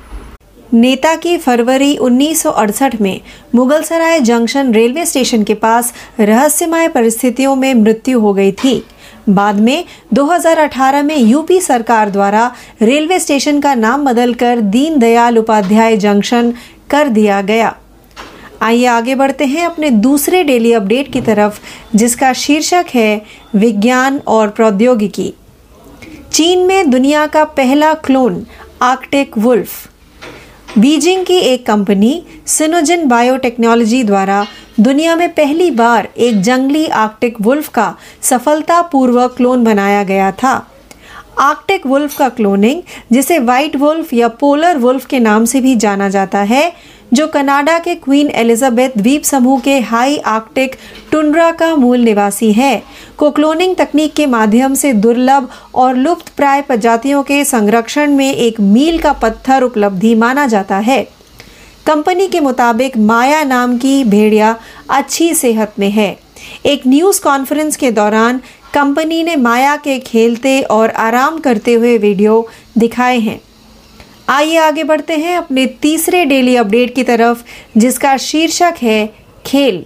नेता 0.73 1.15
की 1.15 1.37
फरवरी 1.37 1.95
1968 1.97 2.99
में 3.01 3.19
मुगलसराय 3.55 4.19
जंक्शन 4.19 4.73
रेलवे 4.73 5.05
स्टेशन 5.05 5.43
के 5.43 5.53
पास 5.53 5.93
रहस्यमय 6.19 6.87
परिस्थितियों 6.87 7.55
में 7.55 7.73
मृत्यु 7.73 8.19
हो 8.19 8.33
गई 8.33 8.51
थी। 8.51 8.81
बाद 9.29 9.59
में 9.59 9.83
2018 10.13 11.03
में 11.03 11.17
यूपी 11.17 11.59
सरकार 11.61 12.09
द्वारा 12.09 12.51
रेलवे 12.81 13.19
स्टेशन 13.19 13.59
का 13.59 13.73
नाम 13.75 14.05
बदलकर 14.05 14.61
दीनदयाल 14.69 15.37
उपाध्याय 15.37 15.97
जंक्शन 15.97 16.53
कर 16.89 17.07
दिया 17.07 17.41
गया। 17.41 17.75
आइए 18.61 18.85
आगे 18.85 19.13
बढ़ते 19.13 19.43
हैं 19.43 19.65
अपने 19.65 19.89
दूसरे 19.89 20.43
डेली 20.43 20.73
अपडेट 20.73 21.13
की 21.13 21.19
तरफ़, 21.19 21.59
जिसका 21.97 22.31
शीर्षक 22.35 22.83
है 22.95 23.17
विज्ञान 23.53 24.17
और 24.27 24.47
प्रौद्योगिकी। 24.47 25.31
चीन 26.33 26.65
में 26.65 26.89
दुनिया 26.89 27.25
का 27.25 27.43
पहला 27.43 27.93
क्लोन 27.93 28.39
आर्कटिक 28.81 29.37
वुल्फ 29.37 29.87
बीजिंग 30.77 31.23
की 31.23 31.37
एक 31.37 31.67
कंपनी 31.67 32.19
सिनोजिन 32.47 33.05
बायोटेक्नोलॉजी 33.05 34.01
द्वारा 34.03 34.43
दुनिया 34.77 35.15
में 35.15 35.29
पहली 35.29 35.69
बार 35.69 36.05
एक 36.15 36.41
जंगली 36.41 36.85
आर्कटिक 36.85 37.33
वुल्फ 37.39 37.69
का 37.69 37.91
सफलतापूर्वक 38.23 39.37
क्लोन 39.37 39.63
बनाया 39.63 40.03
गया 40.03 40.31
था। 40.31 40.59
आर्कटिक 41.37 41.87
वुल्फ 41.87 42.17
का 42.17 42.27
क्लोनिंग 42.27 42.81
जिसे 43.13 43.37
व्हाइट 43.37 43.75
वुल्फ 43.75 44.13
या 44.13 44.27
पोलर 44.27 44.77
वुल्फ 44.77 45.05
के 45.05 45.19
नाम 45.19 45.43
से 45.43 45.59
भी 45.59 45.75
जाना 45.79 46.09
जाता 46.09 46.43
है 46.43 46.69
जो 47.13 47.27
कनाडा 47.27 47.77
के 47.79 47.93
क्वीन 47.95 48.29
एलिजाबेथ 48.29 48.97
द्वीप 48.97 49.23
समूह 49.23 49.59
के 49.59 49.79
हाई 49.79 50.17
आर्कटिक 50.17 50.75
टुंड्रा 51.11 51.51
का 51.51 51.75
मूल 51.75 51.99
निवासी 51.99 52.51
है। 52.53 52.83
को 53.17 53.29
क्लोनिंग 53.31 53.75
तकनीक 53.75 54.13
के 54.13 54.25
माध्यम 54.25 54.73
से 54.73 54.91
दुर्लभ 54.93 55.49
और 55.75 55.95
लुप्त 55.95 56.29
प्राय 56.29 56.61
प्रजातियों 56.61 57.23
के 57.23 57.43
संरक्षण 57.45 58.11
में 58.11 58.33
एक 58.33 58.59
मील 58.59 58.99
का 58.99 59.13
पत्थर 59.13 59.63
उपलब्धि 59.63 60.13
माना 60.15 60.47
जाता 60.47 60.77
है। 60.79 61.01
कंपनी 61.85 62.27
के 62.27 62.39
मुताबिक 62.39 62.97
माया 62.97 63.43
नाम 63.43 63.77
की 63.77 64.03
भेड़िया 64.03 64.55
अच्छी 64.89 65.33
सेहत 65.33 65.79
में 65.79 65.89
है। 65.89 66.17
एक 66.65 66.87
न्यूज़ 66.87 67.21
कॉन्फ्रेंस 67.21 67.75
के 67.75 67.91
दौरान 67.91 68.41
कंपनी 68.73 69.23
ने 69.23 69.35
माया 69.35 69.75
के 69.75 69.99
खेलते 69.99 70.61
और 70.61 70.89
आराम 70.89 71.39
करते 71.39 71.73
हुए 71.73 71.97
वीडियो 71.97 72.47
दिखाए 72.77 73.19
हैं। 73.19 73.41
आइए 74.27 74.57
आगे 74.57 74.83
बढ़ते 74.83 75.15
हैं 75.15 75.35
अपने 75.37 75.65
तीसरे 75.83 76.23
डेली 76.25 76.55
अपडेट 76.57 76.95
की 76.95 77.03
तरफ़, 77.03 77.43
जिसका 77.77 78.15
शीर्षक 78.19 78.81
है 78.81 79.05
खेल। 79.45 79.83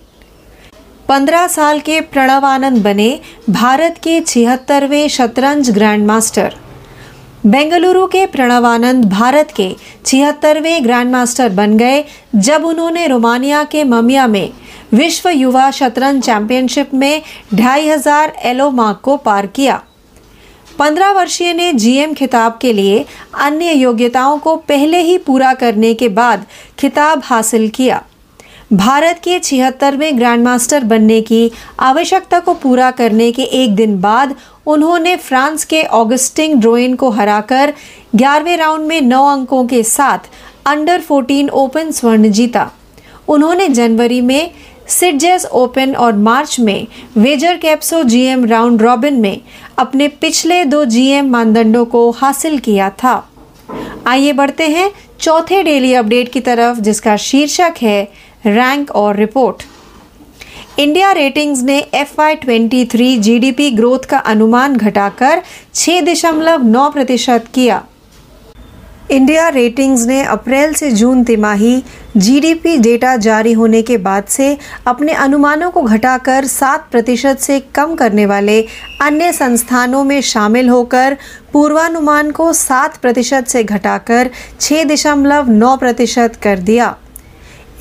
पंद्रह 1.09 1.45
साल 1.47 1.79
के 1.85 1.99
प्रणव 2.11 2.45
आनंद 2.45 2.81
बने 2.83 3.09
भारत 3.49 3.99
के 4.03 4.19
छिहत्तरवें 4.27 5.07
शतरंज 5.09 5.69
ग्रैंड 5.75 6.05
मास्टर 6.05 6.55
बेंगलुरु 7.45 8.05
के 8.07 8.25
प्रणव 8.27 8.65
आनंद 8.67 9.05
भारत 9.11 9.51
के 9.55 9.69
छिहत्तरवें 10.05 10.83
ग्रैंड 10.85 11.11
मास्टर 11.11 11.49
बन 11.51 11.77
गए 11.77 12.03
जब 12.37 12.65
उन्होंने 12.65 13.05
रोमानिया 13.07 13.63
के 13.71 13.83
ममिया 13.83 14.25
में 14.27 14.49
विश्व 14.93 15.29
युवा 15.29 15.69
शतरंज 15.73 16.23
चैंपियनशिप 16.23 16.93
में 16.93 17.21
ढाई 17.53 17.87
हज़ार 17.89 18.33
एलो 18.45 18.69
मार्क 18.71 18.99
को 19.03 19.15
पार 19.19 19.45
किया। 19.55 19.79
पंद्रह 20.81 21.11
वर्षीय 21.11 21.53
ने 21.53 21.71
जीएम 21.73 22.13
खिताब 22.13 22.57
के 22.61 22.73
लिए 22.73 23.05
अन्य 23.39 23.71
योग्यताओं 23.71 24.37
को 24.37 24.55
पहले 24.55 24.99
ही 24.99 25.17
पूरा 25.17 25.53
करने 25.53 25.93
के 25.93 26.07
बाद 26.09 26.45
खिताब 26.79 27.21
हासिल 27.23 27.69
किया। 27.69 28.01
भारत 28.73 29.19
के 29.23 29.37
छिहत्तरवें 29.39 30.17
ग्रैंडमास्टर 30.17 30.83
बनने 30.83 31.21
की 31.21 31.51
आवश्यकता 31.79 32.39
को 32.39 32.53
पूरा 32.53 32.89
करने 32.91 33.31
के 33.31 33.43
एक 33.43 33.75
दिन 33.75 33.99
बाद 34.01 34.35
उन्होंने 34.65 35.15
फ्रांस 35.17 35.65
के 35.65 35.83
ऑगस्टिंग 35.83 36.59
ड्रोइन 36.61 36.95
को 36.95 37.09
हराकर 37.09 37.73
ग्यारहवें 38.15 38.57
राउंड 38.57 38.87
में 38.87 39.01
नौ 39.01 39.23
अंकों 39.27 39.65
के 39.65 39.83
साथ 39.83 40.29
अंडर 40.65 41.01
14 41.01 41.49
ओपन 41.49 41.91
स्वर्ण 41.91 42.31
जीता। 42.31 42.69
उन्होंने 43.27 43.67
जनवरी 43.67 44.21
में 44.21 44.51
सिडजेस 44.87 45.45
ओपन 45.45 45.93
और 45.95 46.13
मार्च 46.13 46.59
में 46.59 46.87
वेजर 47.17 47.57
कैप्सो 47.57 48.03
जीएम 48.03 48.45
राउंड 48.45 48.81
रॉबिन 48.81 49.13
में 49.13 49.41
अपने 49.81 50.07
पिछले 50.21 50.63
दो 50.63 50.83
जीएम 50.83 51.29
मानदंडों 51.29 51.83
को 51.85 52.09
हासिल 52.09 52.57
किया 52.63 52.89
था। 52.99 53.19
आइए 54.05 54.31
बढ़ते 54.31 54.65
हैं 54.65 54.89
चौथे 55.19 55.61
डेली 55.61 55.93
अपडेट 55.93 56.29
की 56.33 56.39
तरफ़, 56.39 56.79
जिसका 56.79 57.15
शीर्षक 57.19 57.81
है 57.81 58.03
रैंक 58.45 58.91
और 58.95 59.15
रिपोर्ट। 59.15 59.63
इंडिया 60.77 61.13
रेटिंग्स 61.13 61.63
ने 61.63 61.79
F 61.93 62.21
I 62.21 62.35
twenty 62.35 62.83
three 62.91 63.15
G 63.17 63.69
growth 63.69 64.05
का 64.09 64.19
अनुमान 64.25 64.75
घटाकर 64.75 65.39
छह 65.73 65.99
दशमलव 66.01 66.61
नौ 66.63 66.89
प्रतिशत 66.89 67.49
किया। 67.53 67.79
इंडिया 69.09 69.49
रेटिंग्स 69.51 70.05
ने 70.07 70.21
अप्रैल 70.21 70.73
से 70.73 70.91
जून 70.91 71.23
तिमाही 71.23 71.75
जीडीपी 72.17 72.77
डेटा 72.77 73.15
जारी 73.15 73.51
होने 73.53 73.81
के 73.81 73.97
बाद 73.97 74.23
से 74.23 74.57
अपने 74.87 75.13
अनुमानों 75.13 75.69
को 75.71 75.81
घटाकर 75.81 76.45
सात 76.45 76.89
प्रतिशत 76.91 77.37
से 77.39 77.59
कम 77.75 77.95
करने 77.95 78.25
वाले 78.25 78.61
अन्य 79.01 79.31
संस्थानों 79.33 80.03
में 80.03 80.19
शामिल 80.21 80.69
होकर 80.69 81.17
पूर्वानुमान 81.53 82.31
को 82.31 82.51
सात 82.53 82.97
प्रतिशत 82.97 83.47
से 83.47 83.63
घटाकर 83.63 84.29
छः 84.59 84.83
दशमलव 84.83 85.49
नौ 85.49 85.75
प्रतिशत 85.77 86.35
कर 86.43 86.59
दिया। 86.59 86.95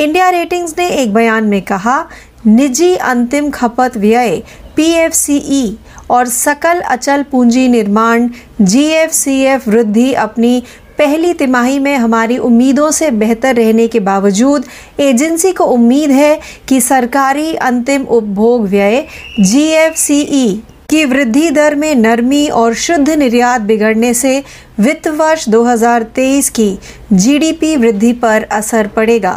इंडिया 0.01 0.29
रेटिंग्स 0.31 0.75
ने 0.79 0.89
एक 0.89 1.15
बयान 1.15 1.45
में 1.45 1.61
कहा, 1.63 2.05
निजी 2.47 2.95
अंतिम 2.95 3.51
खपत 3.51 3.97
व्यय 3.97 4.43
पी 4.77 5.79
और 6.11 6.29
सकल 6.29 6.81
अचल 6.81 7.23
पूंजी 7.23 7.67
निर्माण, 7.69 8.29
जीएफसीएफ 8.61 9.69
वृद्धि 9.69 10.13
अपनी 10.13 10.63
पहली 11.01 11.33
तिमाही 11.33 11.79
में 11.79 11.97
हमारी 11.97 12.39
उम्मीदों 12.39 12.91
से 12.91 13.11
बेहतर 13.11 13.53
रहने 13.53 13.87
के 13.87 13.99
बावजूद 13.99 14.63
एजेंसी 14.99 15.53
को 15.53 15.65
उम्मीद 15.65 16.11
है 16.11 16.35
कि 16.69 16.81
सरकारी 16.81 17.55
अंतिम 17.55 18.05
उपभोग 18.05 18.61
व्यय 18.61 19.03
जी 19.45 20.63
की 20.91 21.05
वृद्धि 21.05 21.49
दर 21.51 21.75
में 21.75 22.03
नरमी 22.03 22.49
और 22.53 22.73
शुद्ध 22.77 23.11
निर्यात 23.11 23.61
बिगड़ने 23.61 24.15
से 24.15 24.41
वित्त 24.79 25.09
वर्ष 25.09 25.45
2023 25.49 26.51
की 26.51 26.77
जीडीपी 27.19 27.77
वृद्धि 27.77 28.13
पर 28.13 28.45
असर 28.51 28.87
पड़ेगा। 28.87 29.35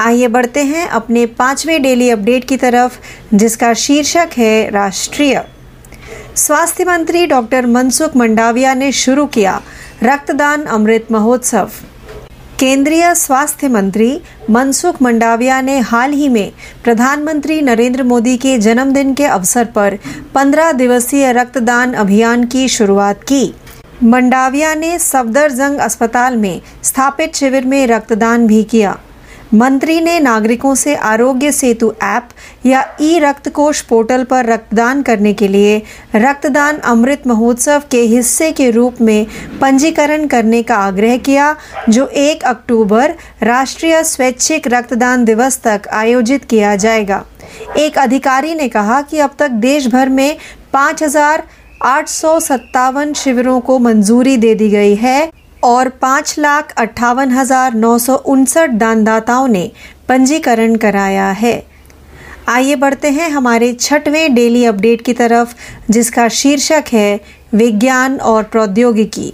आइए 0.00 0.26
बढ़ते 0.26 0.62
हैं 0.62 0.86
अपने 0.86 1.24
पाँचवें 1.24 1.82
डेली 1.82 2.10
अपडेट 2.10 2.44
की 2.48 2.56
तरफ़, 2.56 2.92
जिसका 3.38 3.72
शीर्षक 3.76 4.38
है 4.38 4.68
राष्ट्रीय। 4.70 5.40
स्वास्थ्य 6.36 6.84
मंत्री 6.84 7.24
डॉक्टर 7.26 7.66
मनसुख 7.66 8.16
मंडाविया 8.16 8.74
ने 8.74 8.92
शुरू 8.92 9.26
किया 9.32 9.58
रक्तदान 10.02 10.64
अमृत 10.64 11.06
महोत्सव। 11.12 11.70
केंद्रीय 12.58 13.14
स्वास्थ्य 13.14 13.68
मंत्री 13.68 14.20
मनसुख 14.50 15.02
मंडाविया 15.02 15.60
ने 15.60 15.78
हाल 15.78 16.12
ही 16.12 16.28
में 16.28 16.52
प्रधानमंत्री 16.84 17.60
नरेंद्र 17.62 18.02
मोदी 18.02 18.36
के 18.36 18.58
जन्मदिन 18.58 19.14
के 19.14 19.24
अवसर 19.24 19.64
पर 19.64 19.98
15 20.34 20.72
दिवसीय 20.72 21.32
रक्तदान 21.32 21.92
अभियान 21.92 22.44
की 22.44 22.68
शुरुआत 22.68 23.22
की। 23.22 23.54
मंडाविया 24.02 24.74
ने 24.74 24.98
सफदरजंग 24.98 25.78
अस्पताल 25.78 26.36
में 26.36 26.60
स्थापित 26.82 27.34
शिविर 27.34 27.64
में 27.64 27.86
रक्तदान 27.86 28.46
भी 28.46 28.62
किया। 28.62 28.98
मंत्री 29.52 30.00
ने 30.00 30.18
नागरिकों 30.20 30.74
से 30.74 30.94
आरोग्य 30.96 31.50
सेतु 31.52 31.92
ऐप 32.02 32.28
या 32.66 32.84
ई 33.00 33.18
रक्त 33.18 33.48
कोष 33.48 33.80
पोर्टल 33.80 34.24
पर 34.24 34.46
रक्तदान 34.46 35.02
करने 35.02 35.32
के 35.34 35.48
लिए 35.48 35.76
रक्तदान 36.14 36.78
अमृत 36.84 37.26
महोत्सव 37.26 37.82
के 37.90 38.00
हिस्से 38.04 38.50
के 38.52 38.70
रूप 38.70 39.00
में 39.00 39.26
पंजीकरण 39.60 40.26
करने 40.26 40.62
का 40.62 40.76
आग्रह 40.76 41.16
किया, 41.18 41.54
जो 41.88 42.06
1 42.06 42.44
अक्टूबर 42.44 43.14
राष्ट्रीय 43.42 44.02
स्वैच्छिक 44.04 44.68
रक्तदान 44.68 45.24
दिवस 45.24 45.60
तक 45.64 45.88
आयोजित 45.92 46.44
किया 46.44 46.74
जाएगा। 46.76 47.24
एक 47.78 47.98
अधिकारी 47.98 48.54
ने 48.54 48.68
कहा 48.68 49.00
कि 49.02 49.18
अब 49.18 49.36
तक 49.38 49.50
देश 49.62 49.86
भर 49.86 50.08
में 50.08 50.36
पाँच 50.72 51.02
हज़ार 51.02 51.42
आठ 51.84 52.08
सौ 52.08 52.38
सत्तावन 52.40 53.12
शिविरों 53.14 53.60
को 53.60 53.78
मंजूरी 53.78 54.36
दे 54.36 54.54
दी 54.54 54.70
गई 54.70 54.94
है। 54.94 55.30
और 55.64 55.88
पाँच 56.00 56.34
लाख 56.38 56.72
अट्ठावन 56.76 57.30
हज़ार 57.30 57.74
नौ 57.74 57.96
सौ 57.98 58.16
उनसठ 58.26 58.70
दानदाताओं 58.70 59.46
ने 59.48 59.66
पंजीकरण 60.08 60.76
कराया 60.76 61.30
है। 61.32 61.58
आइए 62.48 62.74
बढ़ते 62.74 63.08
हैं 63.10 63.28
हमारे 63.30 63.72
छठवें 63.80 64.34
डेली 64.34 64.64
अपडेट 64.64 65.02
की 65.02 65.12
तरफ़, 65.12 65.54
जिसका 65.90 66.26
शीर्षक 66.30 66.92
है 66.92 67.16
विज्ञान 67.52 68.16
और 68.22 68.42
प्रौद्योगिकी। 68.44 69.30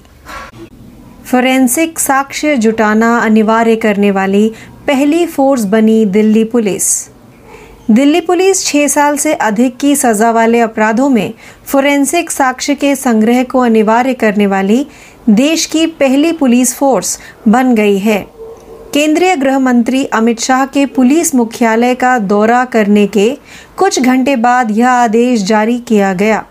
फोरेंसिक 1.24 1.98
साक्ष्य 1.98 2.56
जुटाना 2.56 3.16
अनिवार्य 3.18 3.74
करने 3.76 4.10
वाली 4.10 4.48
पहली 4.86 5.26
फोर्स 5.26 5.64
बनी 5.66 6.04
दिल्ली 6.06 6.44
पुलिस। 6.44 6.86
दिल्ली 7.90 8.20
पुलिस 8.20 8.64
छः 8.64 8.86
साल 8.88 9.16
से 9.16 9.32
अधिक 9.34 9.76
की 9.80 9.94
सजा 9.96 10.30
वाले 10.32 10.58
अपराधों 10.60 11.08
में 11.08 11.32
फोरेंसिक 11.66 12.30
साक्ष्य 12.30 12.74
के 12.74 12.94
संग्रह 12.96 13.42
को 13.42 13.60
अनिवार्य 13.60 14.14
करने 14.14 14.46
वाली 14.46 14.84
देश 15.30 15.64
की 15.66 15.86
पहली 15.86 16.32
पुलिस 16.32 16.74
फोर्स 16.74 17.18
बन 17.48 17.74
गई 17.74 17.98
है। 17.98 18.18
केंद्रीय 18.94 19.34
गृह 19.36 19.58
मंत्री 19.58 20.04
अमित 20.04 20.40
शाह 20.40 20.64
के 20.66 20.86
पुलिस 20.86 21.34
मुख्यालय 21.34 21.94
का 21.94 22.18
दौरा 22.18 22.64
करने 22.64 23.06
के 23.06 23.28
कुछ 23.76 24.00
घंटे 24.00 24.36
बाद 24.36 24.70
यह 24.70 24.88
आदेश 24.88 25.42
जारी 25.42 25.78
किया 25.78 26.12
गया। 26.12 26.42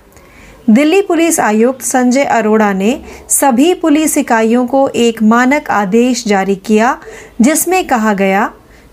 दिल्ली 0.70 1.02
पुलिस 1.02 1.40
आयुक्त 1.40 1.82
संजय 1.82 2.24
अरोड़ा 2.24 2.74
ने 2.74 3.00
सभी 3.30 3.74
पुलिस 3.74 4.18
इकाइयों 4.18 4.66
को 4.68 4.88
एक 4.88 5.22
मानक 5.24 5.70
आदेश 5.70 6.24
जारी 6.28 6.56
किया, 6.56 6.98
जिसमें 7.42 7.88
कहा 7.88 8.14
गया, 8.14 8.50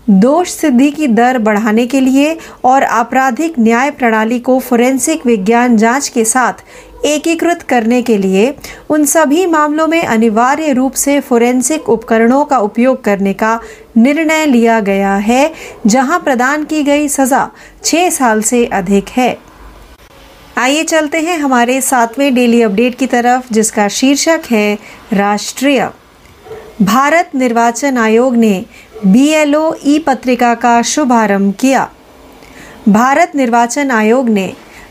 दोष 0.09 0.49
सिद्धि 0.49 0.91
की 0.91 1.07
दर 1.07 1.37
बढ़ाने 1.37 1.85
के 1.87 1.99
लिए 1.99 2.37
और 2.63 2.83
आपराधिक 2.83 3.53
न्याय 3.59 3.91
प्रणाली 3.91 4.39
को 4.39 4.59
फोरेंसिक 4.59 5.25
विज्ञान 5.25 5.77
जाँच 5.77 6.07
के 6.09 6.25
साथ 6.25 6.53
एकीकृत 7.03 7.63
करने 7.69 8.01
के 8.01 8.21
लिए 8.21 8.51
उन 8.89 9.03
सभी 9.03 9.45
मामलों 9.45 9.87
में 9.87 10.01
अनिवार्य 10.01 10.73
रूप 10.73 10.97
से 10.97 11.19
फोरेंसिक 11.19 11.89
उपकरणों 11.89 12.43
का 12.43 12.57
उपयोग 12.57 12.95
करने 12.95 13.33
का 13.33 13.57
निर्णय 13.95 14.45
लिया 14.45 14.79
गया 14.79 15.15
है, 15.17 15.47
जहाँ 15.89 16.19
प्रदान 16.19 16.63
की 16.63 16.81
गई 16.81 17.07
सजा 17.07 17.45
छह 17.83 18.09
साल 18.09 18.41
से 18.41 18.65
अधिक 18.71 19.03
है। 19.17 19.33
आइए 20.57 20.83
चलते 20.83 21.19
हैं 21.19 21.37
हमारे 21.37 21.81
सातवें 21.81 22.33
डेली 22.33 22.61
अपडेट 22.61 22.95
की 22.99 23.05
तरफ़, 23.05 23.53
जिसका 23.53 23.87
शीर्षक 23.89 24.37
है 24.51 24.75
राष्ट्रीय। 25.11 25.87
भारत 26.79 27.35
निर्वाचन 27.35 27.97
आयोग 27.97 28.35
ने 28.35 28.63
बीएलओ 29.05 29.71
ई 29.85 29.97
पत्रिका 29.97 30.53
का 30.53 30.81
शुभारंभ 30.83 31.51
किया। 31.59 31.85
भारत 32.87 33.35
निर्वाचन 33.35 33.91
आयोग 33.91 34.29
ने 34.29 34.47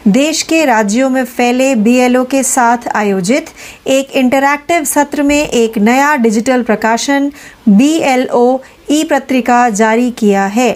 देश 0.09 0.43
के 0.43 0.65
राज्यों 0.65 1.09
में 1.11 1.25
फैले 1.25 1.75
बीएलओ 1.75 2.23
के 2.25 2.43
साथ 2.43 2.87
आयोजित 2.97 3.47
एक 3.87 4.11
इंटरैक्टिव 4.11 4.85
सत्र 4.85 5.23
में 5.23 5.37
एक 5.37 5.79
नया 5.79 6.15
डिजिटल 6.17 6.63
प्रकाशन 6.63 7.31
बीएलओ 7.69 8.59
ई 8.91 9.03
पत्रिका 9.05 9.69
जारी 9.71 10.11
किया 10.11 10.45
है। 10.47 10.71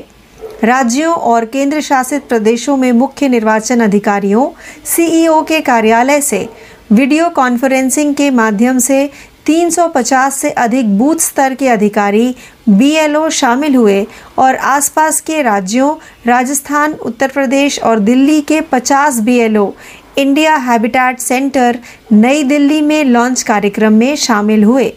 राज्यों 0.64 1.14
और 1.14 1.44
केंद्र 1.44 1.80
शासित 1.80 2.26
प्रदेशों 2.28 2.76
में 2.76 2.90
मुख्य 2.92 3.28
निर्वाचन 3.28 3.80
अधिकारियों 3.80 4.48
सीईओ 4.86 5.40
के 5.42 5.60
कार्यालय 5.60 6.20
से 6.20 6.48
वीडियो 6.92 7.28
कॉन्फ्रेंसिंग 7.30 8.14
के 8.14 8.30
माध्यम 8.30 8.78
से 8.78 9.10
350 9.46 10.30
से 10.30 10.50
अधिक 10.50 10.98
बूथ 10.98 11.20
स्तर 11.20 11.54
के 11.54 11.68
अधिकारी 11.68 12.32
बीएलओ 12.66 13.28
शामिल 13.30 13.74
हुए 13.74 14.04
और 14.36 14.54
आसपास 14.54 15.20
के 15.20 15.42
राज्यों, 15.42 15.94
राजस्थान, 16.26 16.92
उत्तर 16.92 17.26
प्रदेश 17.26 17.80
और 17.82 17.98
दिल्ली 17.98 18.40
के 18.40 18.60
50 18.60 19.20
बीएलओ 19.20 19.70
इंडिया 20.16 20.56
हैबिटेट 20.56 21.20
सेंटर 21.20 21.76
नई 22.10 22.42
दिल्ली 22.42 22.80
में 22.80 23.06
लॉन्च 23.06 23.42
कार्यक्रम 23.42 23.92
में 23.92 24.14
शामिल 24.16 24.64
हुए। 24.64 24.88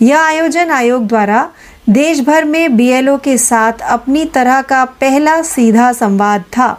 यह 0.00 0.18
आयोजन 0.18 0.70
आयोग 0.70 1.06
द्वारा 1.06 1.46
देश 1.88 2.20
भर 2.20 2.44
में 2.44 2.76
बीएलओ 2.76 3.16
के 3.16 3.38
साथ 3.38 3.72
अपनी 3.80 4.24
तरह 4.34 4.60
का 4.60 4.84
पहला 4.84 5.42
सीधा 5.42 5.92
संवाद 5.92 6.42
था। 6.52 6.74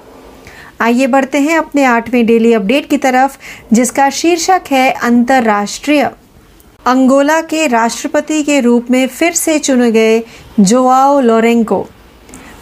आइए 0.80 1.06
बढ़ते 1.06 1.38
हैं 1.38 1.58
अपने 1.58 1.84
आठवें 1.84 2.26
डेली 2.26 2.54
अपडेट 2.54 2.90
की 2.90 2.98
तरफ़, 2.98 3.38
जिसका 3.74 4.10
शीर्षक 4.12 4.60
है 4.72 4.90
अंतर्राष्ट्रीय। 4.90 6.08
अंगोला 6.88 7.40
के 7.42 7.66
राष्ट्रपति 7.68 8.44
के 8.44 8.60
रूप 8.60 8.90
में 8.92 9.08
फिर 9.08 9.34
से 9.34 9.58
चुने 9.60 9.92
गए 9.92 10.22
जोआओ 10.60 11.20
लोरेंको। 11.20 11.80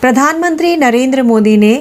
प्रधानमंत्री 0.01 0.75
नरेंद्र 0.77 1.23
मोदी 1.23 1.57
ने 1.57 1.73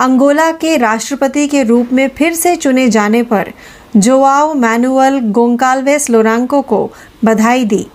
अंगोला 0.00 0.50
के 0.52 0.76
राष्ट्रपति 0.76 1.46
के 1.48 1.62
रूप 1.62 1.92
में 1.92 2.08
फिर 2.08 2.34
से 2.34 2.54
चुने 2.56 2.88
जाने 2.88 3.22
पर 3.22 3.52
जोआओ 3.96 4.54
मैनुअल 4.54 5.18
गोंकाल्वेस 5.20 6.08
लोरांको 6.10 6.60
को 6.62 6.90
बधाई 7.24 7.64
दी। 7.64 7.86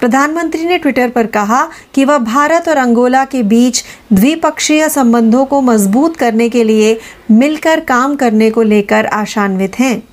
प्रधानमंत्री 0.00 0.64
ने 0.64 0.78
ट्विटर 0.78 1.10
पर 1.10 1.26
कहा 1.26 1.66
कि 1.94 2.04
वह 2.04 2.18
भारत 2.18 2.68
और 2.68 2.76
अंगोला 2.76 3.24
के 3.24 3.42
बीच 3.42 3.82
द्विपक्षीय 4.12 4.88
संबंधों 4.88 5.44
को 5.44 5.60
मज़बूत 5.60 6.16
करने 6.16 6.48
के 6.48 6.64
लिए 6.64 6.98
मिलकर 7.30 7.80
काम 7.80 8.16
करने 8.16 8.50
को 8.50 8.62
लेकर 8.62 9.06
आशान्वित 9.06 9.78
हैं। 9.78 10.09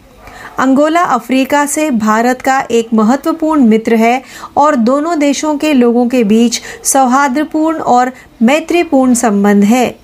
अंगोला 0.59 1.01
अफ्रीका 1.03 1.65
से 1.65 1.89
भारत 1.91 2.41
का 2.41 2.59
एक 2.71 2.93
महत्वपूर्ण 2.93 3.65
मित्र 3.65 3.95
है 3.95 4.21
और 4.57 4.75
दोनों 4.75 5.17
देशों 5.19 5.55
के 5.57 5.73
लोगों 5.73 6.07
के 6.07 6.23
बीच 6.23 6.61
सौहार्दपूर्ण 6.83 7.79
और 7.79 8.11
मैत्रीपूर्ण 8.41 9.13
संबंध 9.13 9.63
है। 9.63 9.95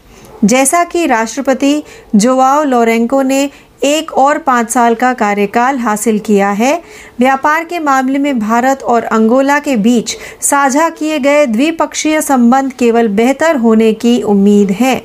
जैसा 0.45 0.83
कि 0.83 1.05
राष्ट्रपति 1.05 1.83
जोवाओ 2.15 2.63
लोरेंको 2.63 3.21
ने 3.21 3.49
एक 3.83 4.11
और 4.13 4.37
पाँच 4.37 4.69
साल 4.69 4.95
का 4.95 5.13
कार्यकाल 5.13 5.77
हासिल 5.77 6.19
किया 6.19 6.49
है, 6.49 6.81
व्यापार 7.19 7.63
के 7.63 7.79
मामले 7.79 8.19
में 8.19 8.39
भारत 8.39 8.83
और 8.83 9.03
अंगोला 9.03 9.57
के 9.59 9.75
बीच 9.77 10.15
साझा 10.41 10.89
किए 10.89 11.19
गए 11.19 11.45
द्विपक्षीय 11.45 12.21
संबंध 12.21 12.73
केवल 12.73 13.07
बेहतर 13.07 13.55
होने 13.55 13.91
की 13.93 14.21
उम्मीद 14.21 14.71
है। 14.71 14.95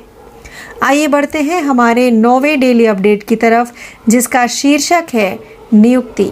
आइए 0.81 1.07
बढ़ते 1.07 1.39
हैं 1.39 1.63
हमारे 1.63 2.09
नौवे 2.09 2.55
डेली 2.55 2.85
अपडेट 2.85 3.23
की 3.27 3.35
तरफ़, 3.35 3.71
जिसका 4.09 4.45
शीर्षक 4.49 5.01
है 5.13 5.35
नियुक्ति। 5.71 6.29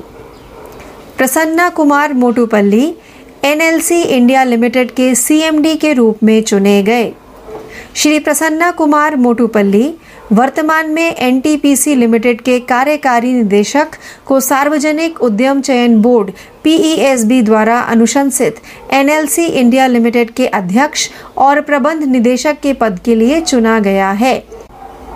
Prasanna 1.18 1.70
Kumar 1.70 2.14
Motupalli, 2.14 2.92
NLC 3.44 4.02
India 4.02 4.46
limited 4.46 4.88
के 4.88 5.16
सीएमडी 5.16 5.76
के 5.76 5.94
रूप 5.94 6.18
में 6.22 6.42
चुने 6.42 6.82
गए। 6.82 7.12
श्री 7.96 8.20
प्रसन्ना 8.20 8.72
कुमार 8.72 9.16
मोटूपल्ली 9.16 9.92
वर्तमान 10.32 10.90
में 10.90 11.16
एनटीपीसी 11.16 11.94
लिमिटेड 11.96 12.42
के 12.42 12.60
कार्यकारी 12.60 13.32
निदेशक 13.34 13.96
को 14.26 14.40
सार्वजनिक 14.40 15.22
उद्यम 15.22 15.62
चयन 15.62 16.02
बोर्ड 16.02 16.32
पीईएसबी 16.64 17.42
द्वारा 17.42 17.80
अनुशंसित 17.82 18.56
एनएलसी 18.94 19.46
इंडिया 19.46 19.88
लिमिटेड 19.88 20.32
के 20.32 20.48
अध्यक्ष 20.48 21.08
और 21.38 21.62
प्रबंध 21.62 22.04
निदेशक 22.04 22.60
के 22.64 22.74
पद 22.74 23.00
के 23.06 23.16
लिए 23.16 23.42
चुना 23.42 23.80
गया 23.80 24.12
है। 24.12 24.44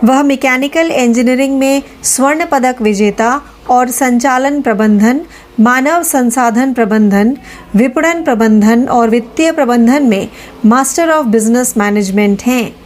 वह 0.04 0.24
मैकेनिकल 0.24 0.92
इंजीनियरिंग 0.92 1.60
में 1.60 1.82
स्वर्ण 2.04 2.46
पदक 2.46 2.82
विजेता 2.82 3.42
और 3.70 3.90
संचालन 3.90 4.62
प्रबंधन, 4.62 5.22
मानव 5.60 6.04
संसाधन 6.04 6.74
प्रबंधन, 6.74 7.38
विपणन 7.76 8.24
प्रबंधन 8.24 8.88
और 8.88 9.10
वित्तीय 9.10 9.52
प्रबंधन 9.52 10.04
में 10.04 10.28
मास्टर 10.66 11.10
ऑफ़ 11.10 11.28
बिज़नेस 11.28 11.74
मैनेजमेंट 11.78 12.42
हैं। 12.42 12.81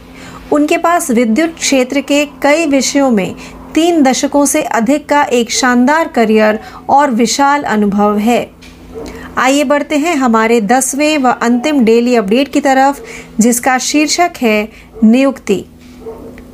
उनके 0.52 0.76
पास 0.76 1.10
विद्युत 1.10 1.48
क्षेत्र 1.48 2.00
के 2.00 2.24
कई 2.42 2.66
विषयों 2.66 3.10
में 3.12 3.32
तीन 3.76 4.02
दशकों 4.02 4.44
से 4.44 4.60
अधिक 4.60 5.04
का 5.10 5.22
एक 5.22 5.50
शानदार 5.50 6.06
करियर 6.06 6.56
और 6.88 7.08
विशाल 7.08 7.64
अनुभव 7.64 8.16
है। 8.16 8.44
आइए 9.36 9.62
बढ़ते 9.62 9.96
हैं 9.96 10.14
हमारे 10.14 10.60
दसवें 10.60 11.22
व 11.22 11.28
अंतिम 11.42 11.84
डेली 11.84 12.16
अपडेट 12.16 12.48
की 12.52 12.60
तरफ़, 12.60 13.00
जिसका 13.40 13.76
शीर्षक 13.80 14.28
है 14.36 14.64
नियुक्ति। 15.02 15.62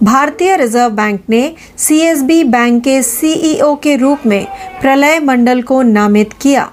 भारतीय 0.01 0.57
रिज़र्व 0.57 0.89
बैंक 0.89 1.21
ने 1.29 1.55
सीएसबी 1.79 2.43
बैंक 2.43 2.85
के 2.85 3.03
सीईओ 3.03 3.75
के 3.75 3.97
रूप 3.97 4.27
में 4.27 4.45
प्रलय 4.83 5.19
मंडल 5.19 5.61
को 5.61 5.83
नामित 5.83 6.27
किया। 6.41 6.67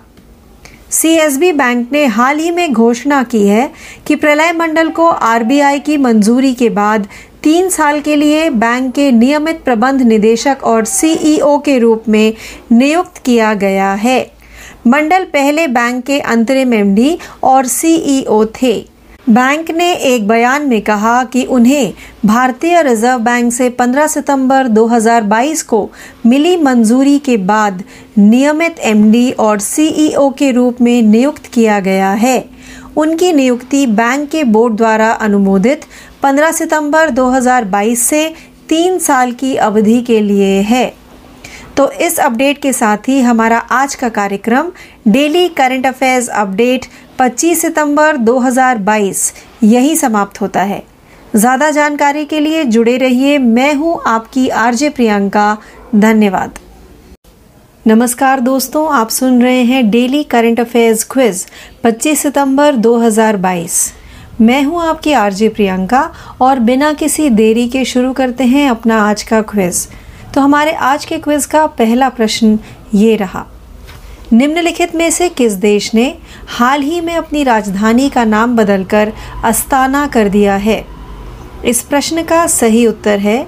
सीएसबी 0.92 1.52
बैंक 1.52 1.92
ने 1.92 2.06
हाल 2.06 2.40
ही 2.40 2.52
में 2.52 2.74
घोषणा 2.74 3.24
की 3.24 3.48
है 3.48 3.70
कि 4.08 4.16
प्रलय 4.16 4.52
मंडल 4.52 4.90
को 4.90 5.08
आरबीआई 5.08 5.80
की 5.80 5.98
मंजूरी 5.98 6.54
के 6.54 6.70
बाद 6.70 7.08
तीन 7.44 7.70
साल 7.70 8.00
के 8.00 8.16
लिए 8.16 8.50
बैंक 8.50 8.94
के 8.96 9.12
नियमित 9.12 9.62
प्रबंध 9.64 10.02
निदेशक 10.02 10.64
और 10.64 10.86
सीईओ 10.86 11.58
के 11.58 11.78
रूप 11.80 12.10
में 12.10 12.34
नियुक्त 12.72 13.22
किया 13.26 13.54
गया 13.54 13.94
है। 13.94 14.20
मंडल 14.88 15.24
पहले 15.24 15.68
बैंक 15.68 16.04
के 16.06 16.20
अंतरिम 16.20 16.74
एमडी 16.74 17.18
और 17.44 17.66
सीईओ 17.68 18.46
थे। 18.62 18.99
बैंक 19.30 19.72
ने 19.72 19.92
एक 19.94 20.28
बयान 20.28 20.68
में 20.68 20.80
कहा 20.82 21.24
कि 21.24 21.46
उन्हें 21.50 21.92
भारतीय 22.24 22.82
रिज़र्व 22.84 23.18
बैंक 23.18 23.52
से 23.52 23.70
15 23.70 24.08
सितंबर 24.08 24.68
2022 24.68 25.64
को 25.64 25.88
मिली 26.26 26.56
मंजूरी 26.56 27.18
के 27.18 27.36
बाद 27.36 27.82
नियमित 28.18 28.80
एमडी 28.80 29.32
और 29.40 29.58
सीईओ 29.58 30.30
के 30.30 30.52
रूप 30.52 30.82
में 30.82 31.12
नियुक्त 31.12 31.42
किया 31.54 31.80
गया 31.80 32.14
है। 32.14 32.40
उनकी 32.96 33.32
नियुक्ति 33.32 33.86
बैंक 33.86 34.30
के 34.32 34.44
बोर्ड 34.44 34.76
द्वारा 34.76 35.12
अनुमोदित 35.12 35.78
15 36.24 36.52
सितंबर 36.52 37.10
2022 37.10 37.96
से 37.96 38.28
तीन 38.70 38.98
साल 38.98 39.32
की 39.40 39.56
अवधि 39.56 40.02
के 40.02 40.28
लिए 40.28 40.60
है। 40.60 40.86
तो 41.78 41.88
इस 42.00 42.20
अपडेट 42.20 42.56
के 42.64 42.74
साथ 42.74 42.98
ही 43.08 43.20
हमारा 43.20 43.58
आज 43.58 43.96
का 43.96 44.08
कार्यक्रम 44.08 44.70
डेली 45.06 45.48
करंट 45.48 45.88
अफेयर्स 45.88 46.30
अपडेट 46.30 46.80
25 47.20 47.60
सितंबर 47.62 48.16
2022 48.18 49.22
यही 49.62 49.96
समाप्त 49.96 50.38
होता 50.42 50.62
है। 50.64 50.80
ज़्यादा 51.36 51.70
जानकारी 51.72 52.24
के 52.26 52.44
लिए 52.44 52.64
जुड़े 52.66 52.96
रहिए। 52.98 53.38
मैं 53.38 53.74
हूँ 53.78 53.96
आपकी 54.06 54.48
आरजे 54.50 54.90
प्रियंका। 54.90 55.56
धन्यवाद। 55.94 56.60
नमस्कार 57.86 58.40
दोस्तों, 58.40 58.86
आप 58.94 59.10
सुन 59.10 59.42
रहे 59.42 59.62
हैं 59.64 59.90
डेली 59.90 60.24
करंट 60.24 60.60
अफेयर्स 60.60 61.04
क्विज 61.04 61.46
25 61.84 62.22
सितंबर 62.22 62.76
2022 62.78 63.78
मैं 64.42 64.64
हूँ 64.64 64.82
आपकी 64.82 65.14
आरजे 65.16 65.50
प्रियंका 65.50 66.08
और 66.42 66.60
बिना 66.62 66.94
किसी 66.94 67.30
देरी 67.36 67.68
के 67.68 67.86
शुरू 67.86 68.14
करते 68.14 68.44
हैं 68.46 68.70
अपना 68.70 69.04
आज 69.04 69.24
का 69.24 69.42
क्विज। 69.44 69.88
तो 70.34 70.42
हमारे 70.42 70.72
आज 70.72 71.06
के 71.06 71.18
क्विज 71.20 71.46
का 71.46 71.66
पहला 71.68 72.10
प्रश्न 72.10 72.58
ये 72.94 73.16
रहा। 73.16 73.46
निम्नलिखित 74.32 74.96
में 74.96 75.10
से 75.12 75.28
किस 75.30 75.54
देश 75.54 75.90
ने 75.94 76.12
हाल 76.50 76.82
ही 76.82 77.00
में 77.02 77.16
अपनी 77.16 77.44
राजधानी 77.44 78.10
का 78.10 78.24
नाम 78.26 78.56
बदलकर 78.56 79.12
अस्ताना 79.46 80.06
कर 80.08 80.30
दिया 80.30 80.56
है। 80.56 80.84
इस 81.66 81.82
प्रश्न 81.82 82.24
का 82.24 82.46
सही 82.48 82.86
उत्तर 82.88 83.20
है, 83.20 83.46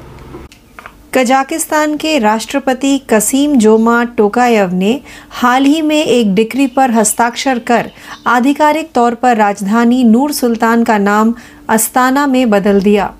कजाकिस्तान 1.14 1.96
के 1.98 2.18
राष्ट्रपति 2.20 2.98
कसीम 3.10 3.56
जोमा 3.56 4.04
टोकायव 4.18 4.74
ने 4.74 5.00
हाल 5.32 5.66
ही 5.66 5.82
में 5.82 6.04
एक 6.04 6.34
डिक्री 6.36 6.68
पर 6.68 6.92
हस्ताक्षर 6.92 7.60
कर 7.60 7.92
आधिकारिक 8.28 8.92
तौर 8.92 9.16
पर 9.16 9.38
राजधानी 9.38 10.04
नूर 10.04 10.32
सुल्तान 10.32 10.84
का 10.84 10.98
नाम 10.98 11.34
अस्ताना 11.70 12.28
में 12.28 12.50
बदल 12.50 12.82
दिया। 12.82 13.14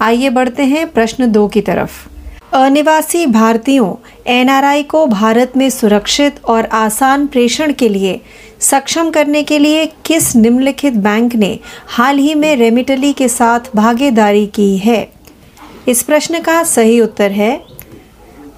आइए 0.00 0.30
बढ़ते 0.30 0.64
हैं 0.64 0.86
प्रश्न 0.88 1.30
दो 1.32 1.46
की 1.48 1.60
तरफ़। 1.60 2.08
अनिवासी 2.54 3.26
भारतीयों 3.26 3.94
एनआरआई 4.26 4.82
को 4.82 5.06
भारत 5.06 5.52
में 5.56 5.70
सुरक्षित 5.70 6.30
और 6.44 6.64
आसान 6.72 7.26
प्रेषण 7.26 7.72
के 7.72 7.88
लिए 7.92 8.20
सक्षम 8.60 9.10
करने 9.10 9.42
के 9.42 9.58
लिए 9.62 9.86
किस 10.04 10.36
निम्नलिखित 10.36 10.92
बैंक 10.92 11.34
ने 11.34 11.58
हाल 11.86 12.18
ही 12.18 12.34
में 12.34 12.56
रेमिटली 12.56 13.12
के 13.12 13.28
साथ 13.28 13.58
भागीदारी 13.76 14.46
की 14.46 14.76
है? 14.76 15.04
इस 15.88 16.02
प्रश्न 16.02 16.40
का 16.40 16.62
सही 16.64 17.00
उत्तर 17.00 17.30
है 17.30 17.60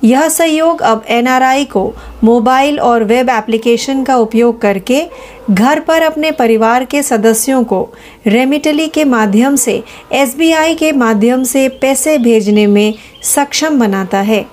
यह 0.04 0.28
सहयोग 0.28 0.82
अब 0.82 1.04
एनआरआई 1.08 1.64
को 1.64 1.92
मोबाइल 2.24 2.80
और 2.80 3.04
वेब 3.04 3.28
एप्लीकेशन 3.28 4.04
का 4.04 4.16
उपयोग 4.16 4.60
करके 4.60 5.02
घर 5.50 5.80
पर 5.80 6.02
अपने 6.02 6.30
परिवार 6.30 6.84
के 6.84 7.02
सदस्यों 7.02 7.64
को 7.64 7.88
रेमिटली 8.26 8.88
के 8.88 9.04
माध्यम 9.04 9.56
से 9.56 9.82
एसबीआई 10.12 10.74
के 10.74 10.92
माध्यम 10.92 11.42
से 11.42 11.68
पैसे 11.68 12.18
भेजने 12.18 12.66
में 12.66 12.94
सक्षम 13.22 13.78
बनाता 13.80 14.20
है। 14.20 14.44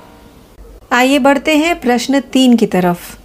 आइए 0.91 1.18
बढ़ते 1.18 1.56
हैं 1.56 1.80
प्रश्न 1.80 2.20
तीन 2.20 2.56
की 2.56 2.66
तरफ़। 2.66 3.18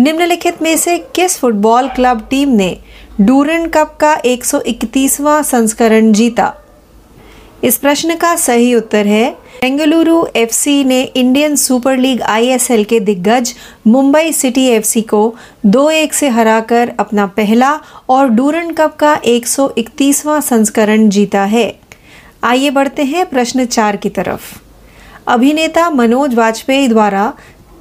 निम्नलिखित 0.00 0.62
में 0.62 0.76
से 0.76 0.98
किस 0.98 1.38
फुटबॉल 1.38 1.88
क्लब 1.88 2.26
टीम 2.30 2.48
ने 2.48 2.76
डूरन 3.20 3.66
कप 3.66 3.96
का 4.00 4.16
131वां 4.24 5.42
संस्करण 5.42 6.12
जीता? 6.12 6.52
इस 7.64 7.78
प्रश्न 7.78 8.14
का 8.14 8.36
सही 8.36 8.74
उत्तर 8.74 9.06
है 9.06 9.45
बेंगलुरु 9.62 10.24
एफसी 10.36 10.82
ने 10.84 11.00
इंडियन 11.16 11.54
सुपर 11.56 11.96
लीग 11.96 12.22
आईएसएल 12.22 12.82
के 12.84 12.98
दिग्गज 13.00 13.54
मुंबई 13.86 14.32
सिटी 14.32 14.64
एफसी 14.66 15.02
को 15.02 15.20
2-1 15.66 16.12
से 16.12 16.28
हराकर 16.28 16.92
अपना 16.98 17.26
पहला 17.26 17.72
और 18.08 18.28
डूरन 18.28 18.70
कप 18.70 18.96
का 18.96 19.14
131वां 19.24 20.40
संस्करण 20.40 21.08
जीता 21.08 21.44
है। 21.44 21.66
आइए 22.44 22.70
बढ़ते 22.70 23.02
हैं 23.02 23.24
प्रश्न 23.26 23.64
चार 23.66 23.96
की 23.96 24.08
तरफ़। 24.10 24.54
अभिनेता 25.28 25.90
मनोज 25.90 26.34
वाजपेयी 26.34 26.88
द्वारा 26.88 27.32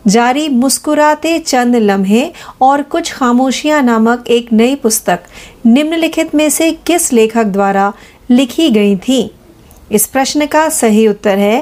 जारी 0.07 0.49
मुस्कुराते 0.49 1.37
चंद 1.39 1.75
लम्हे 1.75 2.27
और 2.61 2.81
कुछ 2.81 3.13
खामोशियाँ 3.13 3.81
नामक 3.83 4.27
एक 4.27 4.53
नई 4.53 4.75
पुस्तक 4.75 5.19
निम्नलिखित 5.65 6.35
में 6.35 6.49
से 6.49 6.71
किस 6.87 7.13
लेखक 7.13 7.43
द्वारा 7.43 7.93
लिखी 8.29 8.69
गई 8.69 8.95
थी? 8.97 9.23
इस 9.91 10.05
प्रश्न 10.07 10.45
का 10.45 10.69
सही 10.69 11.07
उत्तर 11.07 11.37
है। 11.37 11.61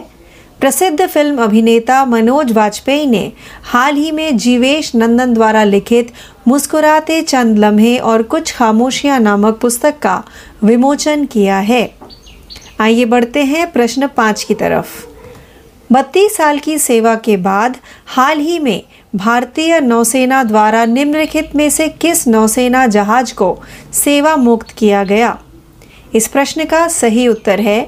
प्रसिद्ध 0.60 1.06
फ़िल्म 1.08 1.44
अभिनेता 1.44 2.04
मनोज 2.06 2.52
वाजपेयी 2.52 3.06
ने 3.06 3.32
हाल 3.64 3.96
ही 3.96 4.12
में 4.12 4.38
जीवेश 4.38 4.92
नंदन 4.96 5.34
द्वारा 5.34 5.64
लिखित 5.64 6.12
मुस्कुराते 6.48 7.22
चंद 7.22 7.58
लम्हे 7.58 7.98
और 7.98 8.22
कुछ 8.22 8.54
खामोशियाँ 8.56 9.20
नामक 9.20 9.58
पुस्तक 9.62 10.00
का 10.00 10.24
विमोचन 10.64 11.26
किया 11.26 11.58
है। 11.60 11.84
आइए 12.80 13.06
बढ़ते 13.06 13.44
हैं 13.44 13.72
प्रश्न 13.72 14.08
पाँच 14.08 14.44
की 14.44 14.54
तरफ़। 14.54 14.88
बत्तीस 15.92 16.36
साल 16.36 16.60
की 16.60 16.78
सेवा 16.78 17.16
के 17.16 17.38
बाद 17.38 17.78
हाल 18.06 18.40
ही 18.40 18.60
में 18.60 18.82
भारतीय 19.16 19.80
नौसेना 19.80 20.44
द्वारा 20.44 20.86
निम्नलिखित 20.86 21.56
में 21.56 21.70
से 21.70 21.88
किस 21.90 22.28
नौसेना 22.28 22.86
जहाज़ 22.88 23.34
को 23.34 23.56
सेवा 23.94 24.36
मुक्त 24.36 24.72
किया 24.78 25.04
गया? 25.04 25.38
इस 26.16 26.28
प्रश्न 26.28 26.66
का 26.66 26.88
सही 26.88 27.28
उत्तर 27.28 27.60
है 27.60 27.82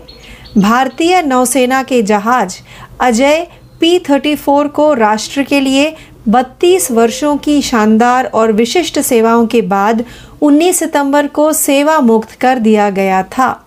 भारतीय 0.57 1.21
नौसेना 1.21 1.83
के 1.83 2.01
जहाज़ 2.01 2.55
अजय 2.99 3.47
पी 3.79 3.99
थर्टी 3.99 4.35
फोर 4.35 4.67
को 4.67 4.93
राष्ट्र 4.93 5.43
के 5.43 5.59
लिए 5.59 5.95
32 6.29 6.91
वर्षों 6.91 7.37
की 7.37 7.61
शानदार 7.61 8.25
और 8.25 8.51
विशिष्ट 8.51 8.99
सेवाओं 8.99 9.47
के 9.47 9.61
बाद 9.61 10.03
19 10.41 10.73
सितंबर 10.73 11.27
को 11.27 11.53
सेवा 11.53 11.99
मुक्त 11.99 12.31
कर 12.31 12.59
दिया 12.59 12.89
गया 12.89 13.21
था। 13.23 13.65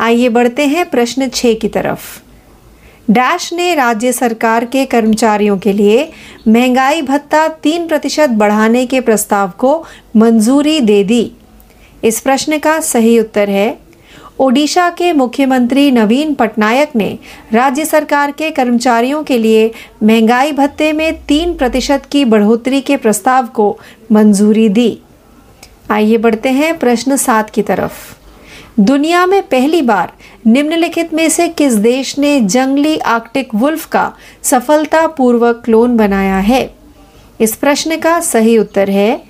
आइए 0.00 0.28
बढ़ते 0.28 0.66
हैं 0.66 0.84
प्रश्न 0.90 1.28
छः 1.28 1.54
की 1.54 1.68
तरफ़। 1.68 2.00
डैश 3.10 3.52
ने 3.52 3.74
राज्य 3.74 4.12
सरकार 4.12 4.64
के 4.64 4.84
कर्मचारियों 4.84 5.58
के 5.58 5.72
लिए 5.72 6.04
महँगाई 6.48 7.02
भत्ता 7.02 7.48
तीन 7.48 7.86
प्रतिशत 7.86 8.30
बढ़ाने 8.30 8.86
के 8.86 9.00
प्रस्ताव 9.00 9.50
को 9.58 9.84
मंजूरी 10.16 10.80
दे 10.80 11.04
दी। 11.04 11.32
इस 12.04 12.20
प्रश्न 12.20 12.58
का 12.58 12.80
सही 12.80 13.18
उत्तर 13.18 13.48
है 13.48 13.89
ओडिशा 14.40 14.88
के 14.90 15.12
मुख्यमंत्री 15.12 15.90
नवीन 15.90 16.34
पटनायक 16.34 16.90
ने 16.96 17.18
राज्य 17.52 17.84
सरकार 17.84 18.30
के 18.30 18.50
कर्मचारियों 18.50 19.22
के 19.22 19.38
लिए 19.38 19.70
महँगाई 20.02 20.52
भत्ते 20.52 20.92
में 20.92 21.12
तीन 21.26 21.54
प्रतिशत 21.54 22.06
की 22.10 22.24
बढ़ोतरी 22.24 22.80
के 22.80 22.96
प्रस्ताव 22.96 23.46
को 23.46 23.78
मंजूरी 24.12 24.68
दी। 24.68 24.98
आइए 25.90 26.16
बढ़ते 26.16 26.48
हैं 26.48 26.78
प्रश्न 26.78 27.16
सात 27.16 27.50
की 27.50 27.62
तरफ़। 27.62 27.92
दुनिया 28.80 29.26
में 29.26 29.42
पहली 29.42 29.82
बार 29.82 30.08
निम्नलिखित 30.46 31.14
में 31.14 31.28
से 31.28 31.48
किस 31.48 31.74
देश 31.74 32.18
ने 32.18 32.40
जंगली 32.40 32.98
आर्कटिक 32.98 33.54
वुल्फ 33.54 33.86
का 33.86 34.12
सफलतापूर्वक 34.42 35.62
क्लोन 35.64 35.96
बनाया 35.96 36.38
है? 36.38 36.66
इस 37.40 37.56
प्रश्न 37.56 37.96
का 37.96 38.20
सही 38.20 38.58
उत्तर 38.58 38.90
है 38.90 39.29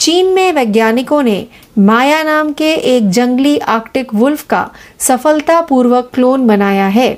चीन 0.00 0.26
में 0.26 0.52
वैज्ञानिकों 0.52 1.22
ने 1.22 1.46
माया 1.78 2.22
नाम 2.22 2.52
के 2.52 2.72
एक 2.72 3.08
जंगली 3.10 3.58
आर्कटिक 3.58 4.14
वुल्फ 4.14 4.44
का 4.46 4.64
सफलतापूर्वक 4.98 6.10
क्लोन 6.14 6.46
बनाया 6.46 6.86
है। 6.86 7.08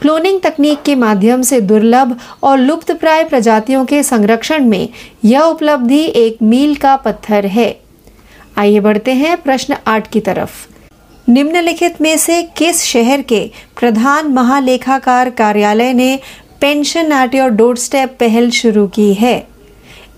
क्लोनिंग 0.00 0.40
तकनीक 0.40 0.82
के 0.82 0.94
माध्यम 0.94 1.42
से 1.42 1.60
दुर्लभ 1.60 2.16
और 2.42 2.58
लुप्तप्राय 2.58 3.24
प्रजातियों 3.24 3.84
के 3.84 4.02
संरक्षण 4.02 4.64
में 4.64 4.88
यह 5.24 5.40
उपलब्धि 5.40 6.02
एक 6.16 6.36
मील 6.42 6.74
का 6.74 6.96
पत्थर 6.96 7.46
है। 7.46 7.72
आइए 8.56 8.80
बढ़ते 8.80 9.12
हैं 9.12 9.36
प्रश्न 9.36 9.76
आठ 9.86 10.10
की 10.12 10.20
तरफ़। 10.20 10.68
निम्नलिखित 11.28 12.00
में 12.00 12.16
से 12.18 12.42
किस 12.42 12.82
शहर 12.82 13.22
के 13.22 13.50
प्रधान 13.80 14.26
महालेखाकार 14.26 15.30
कार्यालय 15.30 15.92
ने 15.92 16.16
pension 16.60 17.12
at 17.12 17.34
your 17.34 17.48
door 17.48 17.76
step 17.76 18.16
पहल 18.20 18.50
शुरू 18.50 18.86
की 18.86 19.12
है? 19.14 19.38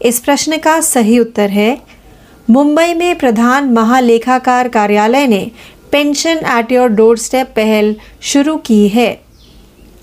इस 0.05 0.21
प्रश्न 0.21 0.57
का 0.57 0.81
सही 0.81 1.19
उत्तर 1.19 1.51
है 1.51 1.92
मुंबई 2.51 2.95
में 2.95 3.15
प्रधान 3.15 3.65
महालेखाकार 3.73 4.69
कार्यालय 4.69 5.27
ने 5.27 5.51
pension 5.93 6.39
at 6.59 6.73
your 6.73 6.89
door 6.89 7.17
step 7.17 7.47
पहल 7.57 7.95
शुरू 8.21 8.57
की 8.57 8.89
है। 8.89 9.15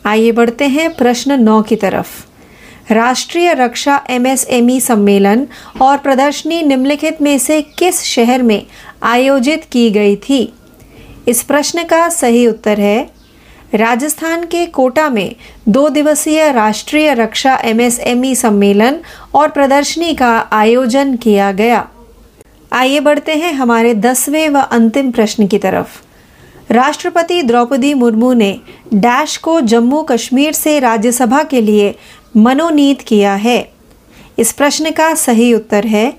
आइए 0.06 0.32
बढ़ते 0.32 0.66
हैं 0.66 0.90
प्रश्न 0.90 1.40
नौ 1.40 1.62
की 1.62 1.76
तरफ़। 1.76 2.94
राष्ट्रीय 2.94 3.54
रक्षा 3.54 4.00
एमएसएमई 4.10 4.80
सम्मेलन 4.80 5.46
और 5.82 5.98
प्रदर्शनी 5.98 6.62
निम्नलिखित 6.62 7.22
में 7.22 7.38
से 7.38 7.62
किस 7.62 8.02
शहर 8.04 8.42
में 8.42 8.62
आयोजित 9.04 9.58
की 9.72 9.90
गई 9.90 10.16
थी? 10.16 10.54
इस 11.28 11.44
प्रश्न 11.44 11.84
का 11.84 12.10
सही 12.10 12.48
उत्तर 12.48 12.80
है, 12.80 13.04
राजस्थान 13.74 14.46
के 14.46 14.66
कोटा 14.66 15.10
में 15.10 15.36
दो 15.68 15.90
दिवसीय 15.90 16.52
राष्ट्रीय 16.52 17.14
रक्षा 17.14 17.60
एमएसएमई 17.64 18.36
सम्मेलन 18.36 19.00
और 19.34 19.50
प्रदर्शनी 19.50 20.14
का 20.14 20.38
आयोजन 20.52 21.16
किया 21.16 21.52
गया। 21.52 21.88
आइए 22.72 23.00
बढ़ते 23.00 23.34
हैं 23.34 23.54
हमारे 23.54 23.94
दसवें 23.94 24.50
व 24.54 24.58
अंतिम 24.72 25.10
प्रश्न 25.10 25.46
की 25.46 25.58
तरफ़। 25.58 25.88
राष्ट्रपति 26.74 27.42
द्रौपदी 27.42 27.94
मुर्मू 27.94 28.34
ने 28.34 28.54
डैश 28.92 29.38
को 29.38 29.60
जम्मू 29.60 30.04
कश्मीर 30.10 30.54
से 30.54 30.80
राज्यसभा 30.80 31.42
के 31.44 31.66
लिए 31.66 31.92
मनोनीत 32.36 32.96
किया 33.08 33.36
है। 33.36 33.62
इस 34.38 34.54
प्रश्न 34.54 34.90
का 34.90 35.16
सही 35.16 35.54
उत्तर 35.54 35.86
है, 35.86 36.10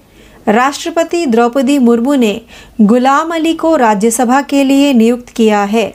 राष्ट्रपति 0.47 1.25
द्रौपदी 1.25 1.79
मुर्मू 1.79 2.15
ने 2.15 2.47
गुलाम 2.89 3.33
अली 3.33 3.53
को 3.53 3.79
राज्यसभा 3.79 4.41
के 4.41 4.69
लिए 4.69 4.93
नियुक्त 4.93 5.31
किया 5.37 5.65
है। 5.65 5.87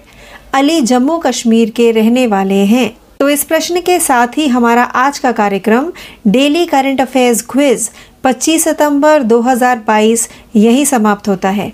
अली 0.54 0.82
जम्मू 0.82 1.20
कश्मीर 1.24 1.70
के 1.76 1.92
रहने 1.92 2.26
वाले 2.26 2.64
हैं। 2.64 2.88
तो 3.20 3.30
इस 3.30 3.46
प्रश्न 3.46 3.80
के 3.80 4.00
साथ 4.00 4.28
ही 4.38 4.46
हमारा 4.46 4.84
आज 4.84 5.20
का 5.20 5.32
कार्यक्रम 5.32 5.90
डेली 6.26 6.66
करंट 6.66 7.02
अफेयर्स 7.02 7.44
क्विज 7.50 7.90
25 8.26 8.64
सितंबर 8.64 9.24
2022 9.24 10.28
यही 10.56 10.86
समाप्त 10.86 11.28
होता 11.28 11.50
है। 11.50 11.72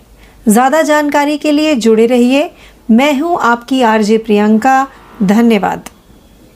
ज़्यादा 0.47 0.81
जानकारी 0.81 1.37
के 1.37 1.51
लिए 1.51 1.75
जुड़े 1.75 2.05
रहिए। 2.05 2.49
मैं 2.91 3.13
हूँ 3.19 3.37
आपकी 3.41 3.81
आरजे 3.81 4.17
प्रियंका। 4.17 4.87
धन्यवाद। 5.23 5.89